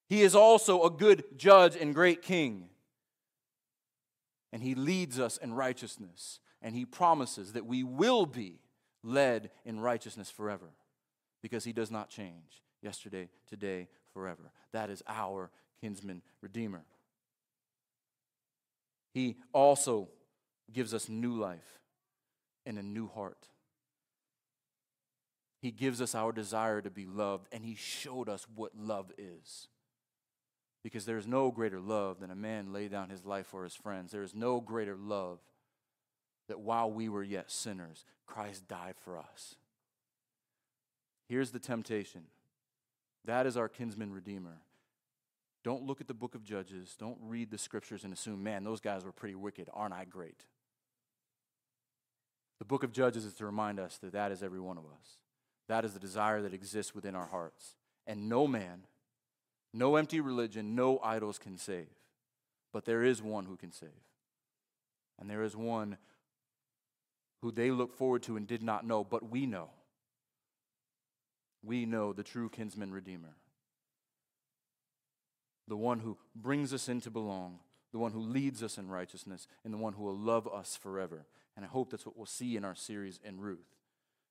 He 0.10 0.24
is 0.24 0.36
also 0.36 0.84
a 0.84 0.90
good 0.90 1.24
judge 1.38 1.76
and 1.76 1.94
great 1.94 2.22
king. 2.22 2.70
And 4.52 4.64
he 4.64 4.76
leads 4.76 5.20
us 5.20 5.38
in 5.38 5.54
righteousness, 5.54 6.40
and 6.62 6.76
he 6.76 6.86
promises 6.86 7.54
that 7.54 7.66
we 7.66 7.84
will 7.84 8.26
be 8.26 8.60
led 9.04 9.52
in 9.64 9.80
righteousness 9.80 10.30
forever 10.30 10.72
because 11.42 11.64
he 11.64 11.74
does 11.74 11.92
not 11.92 12.10
change 12.10 12.64
yesterday, 12.82 13.30
today, 13.48 13.88
forever. 14.14 14.52
That 14.74 14.90
is 14.90 15.04
our 15.08 15.52
kinsman 15.82 16.22
redeemer. 16.42 16.84
He 19.14 19.38
also 19.54 20.10
gives 20.72 20.94
us 20.94 21.10
new 21.10 21.34
life 21.34 21.80
and 22.66 22.78
a 22.78 22.84
new 22.84 23.08
heart. 23.08 23.48
He 25.62 25.72
gives 25.72 26.02
us 26.02 26.16
our 26.16 26.32
desire 26.32 26.82
to 26.82 26.90
be 26.90 27.06
loved, 27.06 27.48
and 27.52 27.66
He 27.66 27.76
showed 27.76 28.30
us 28.30 28.48
what 28.56 28.78
love 28.78 29.12
is. 29.18 29.68
Because 30.84 31.06
there 31.06 31.18
is 31.18 31.28
no 31.28 31.52
greater 31.52 31.80
love 31.80 32.20
than 32.20 32.32
a 32.32 32.36
man 32.36 32.72
lay 32.72 32.88
down 32.88 33.10
his 33.10 33.26
life 33.26 33.48
for 33.48 33.64
his 33.64 33.76
friends. 33.76 34.12
There 34.12 34.24
is 34.24 34.34
no 34.34 34.62
greater 34.62 34.96
love 34.96 35.40
that 36.48 36.60
while 36.60 36.92
we 36.92 37.10
were 37.10 37.24
yet 37.24 37.52
sinners, 37.52 38.06
Christ 38.26 38.68
died 38.68 38.96
for 38.98 39.18
us. 39.18 39.56
Here's 41.28 41.52
the 41.52 41.60
temptation 41.60 42.24
that 43.26 43.46
is 43.46 43.58
our 43.58 43.68
kinsman 43.68 44.14
redeemer. 44.14 44.62
Don't 45.64 45.84
look 45.84 46.00
at 46.00 46.08
the 46.08 46.14
book 46.14 46.36
of 46.36 46.44
Judges. 46.44 46.96
Don't 46.98 47.18
read 47.22 47.52
the 47.52 47.58
scriptures 47.58 48.04
and 48.04 48.14
assume, 48.14 48.42
man, 48.42 48.64
those 48.64 48.80
guys 48.80 49.04
were 49.04 49.12
pretty 49.12 49.36
wicked. 49.36 49.70
Aren't 49.74 49.94
I 49.94 50.06
great? 50.06 50.46
The 52.60 52.66
book 52.66 52.84
of 52.84 52.92
Judges 52.92 53.26
is 53.26 53.34
to 53.36 53.46
remind 53.46 53.80
us 53.80 53.98
that 53.98 54.14
that 54.14 54.32
is 54.32 54.42
every 54.42 54.60
one 54.60 54.78
of 54.78 54.86
us. 54.86 55.22
That 55.68 55.86
is 55.86 55.94
the 55.94 56.00
desire 56.00 56.42
that 56.42 56.54
exists 56.54 56.96
within 56.96 57.14
our 57.14 57.28
hearts. 57.28 57.76
And 58.08 58.30
no 58.30 58.48
man, 58.48 58.84
no 59.74 59.96
empty 59.96 60.20
religion, 60.20 60.76
no 60.76 61.00
idols 61.04 61.38
can 61.38 61.58
save. 61.58 61.88
But 62.72 62.86
there 62.86 63.04
is 63.04 63.22
one 63.22 63.46
who 63.46 63.56
can 63.56 63.72
save. 63.72 63.90
And 65.20 65.30
there 65.30 65.44
is 65.44 65.56
one 65.56 65.98
who 67.42 67.52
they 67.52 67.72
look 67.72 67.94
forward 67.94 68.24
to 68.24 68.38
and 68.38 68.48
did 68.48 68.64
not 68.64 68.86
know, 68.86 69.04
but 69.04 69.30
we 69.30 69.46
know. 69.46 69.70
We 71.64 71.86
know 71.86 72.14
the 72.14 72.24
true 72.24 72.50
kinsman 72.50 72.92
redeemer. 72.94 73.36
The 75.68 75.78
one 75.78 76.00
who 76.00 76.18
brings 76.36 76.74
us 76.74 76.90
in 76.90 77.02
to 77.02 77.12
belong, 77.12 77.60
the 77.92 78.00
one 78.00 78.12
who 78.12 78.22
leads 78.22 78.64
us 78.64 78.78
in 78.78 78.90
righteousness, 78.90 79.48
and 79.64 79.74
the 79.74 79.78
one 79.78 79.94
who 79.94 80.04
will 80.04 80.18
love 80.18 80.48
us 80.48 80.76
forever. 80.76 81.26
And 81.56 81.66
I 81.66 81.68
hope 81.68 81.92
that's 81.92 82.06
what 82.06 82.18
we'll 82.18 82.26
see 82.26 82.56
in 82.56 82.66
our 82.66 82.76
series 82.76 83.20
in 83.24 83.40
Ruth. 83.40 83.76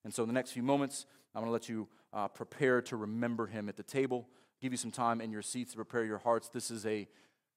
And 0.05 0.13
so, 0.15 0.23
in 0.23 0.29
the 0.29 0.33
next 0.33 0.53
few 0.53 0.63
moments, 0.63 1.07
I'm 1.35 1.43
going 1.43 1.49
to 1.49 1.53
let 1.53 1.69
you 1.69 1.89
uh, 2.13 2.29
prepare 2.29 2.81
to 2.83 2.97
remember 2.97 3.47
him 3.47 3.69
at 3.69 3.77
the 3.77 3.83
table, 3.83 4.27
give 4.61 4.73
you 4.73 4.79
some 4.79 4.91
time 4.91 5.21
in 5.21 5.31
your 5.31 5.43
seats 5.43 5.73
to 5.73 5.77
prepare 5.77 6.05
your 6.05 6.19
hearts. 6.19 6.49
This 6.49 6.71
is 6.71 6.85
a, 6.87 7.09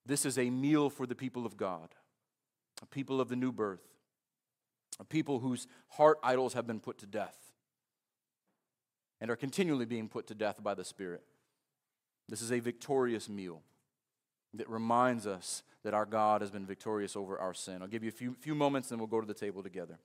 this 0.05 0.25
is 0.25 0.37
a 0.37 0.49
meal 0.49 0.89
for 0.89 1.05
the 1.05 1.15
people 1.15 1.45
of 1.45 1.57
God, 1.57 1.89
a 2.81 2.85
people 2.85 3.19
of 3.19 3.29
the 3.29 3.35
new 3.35 3.51
birth, 3.51 3.83
a 4.99 5.03
people 5.03 5.39
whose 5.39 5.67
heart 5.89 6.19
idols 6.23 6.53
have 6.53 6.67
been 6.67 6.79
put 6.79 6.97
to 6.99 7.05
death 7.05 7.37
and 9.19 9.29
are 9.29 9.35
continually 9.35 9.85
being 9.85 10.09
put 10.09 10.27
to 10.27 10.35
death 10.35 10.61
by 10.61 10.73
the 10.73 10.83
Spirit. 10.83 11.23
This 12.27 12.41
is 12.41 12.51
a 12.51 12.59
victorious 12.59 13.29
meal 13.29 13.61
that 14.53 14.69
reminds 14.69 15.27
us 15.27 15.63
that 15.83 15.93
our 15.93 16.05
God 16.05 16.41
has 16.41 16.51
been 16.51 16.65
victorious 16.65 17.15
over 17.15 17.39
our 17.39 17.53
sin. 17.53 17.81
I'll 17.81 17.87
give 17.87 18.03
you 18.03 18.09
a 18.09 18.13
few, 18.13 18.35
few 18.39 18.55
moments 18.55 18.91
and 18.91 18.99
we'll 18.99 19.07
go 19.07 19.21
to 19.21 19.27
the 19.27 19.33
table 19.33 19.63
together. 19.63 19.99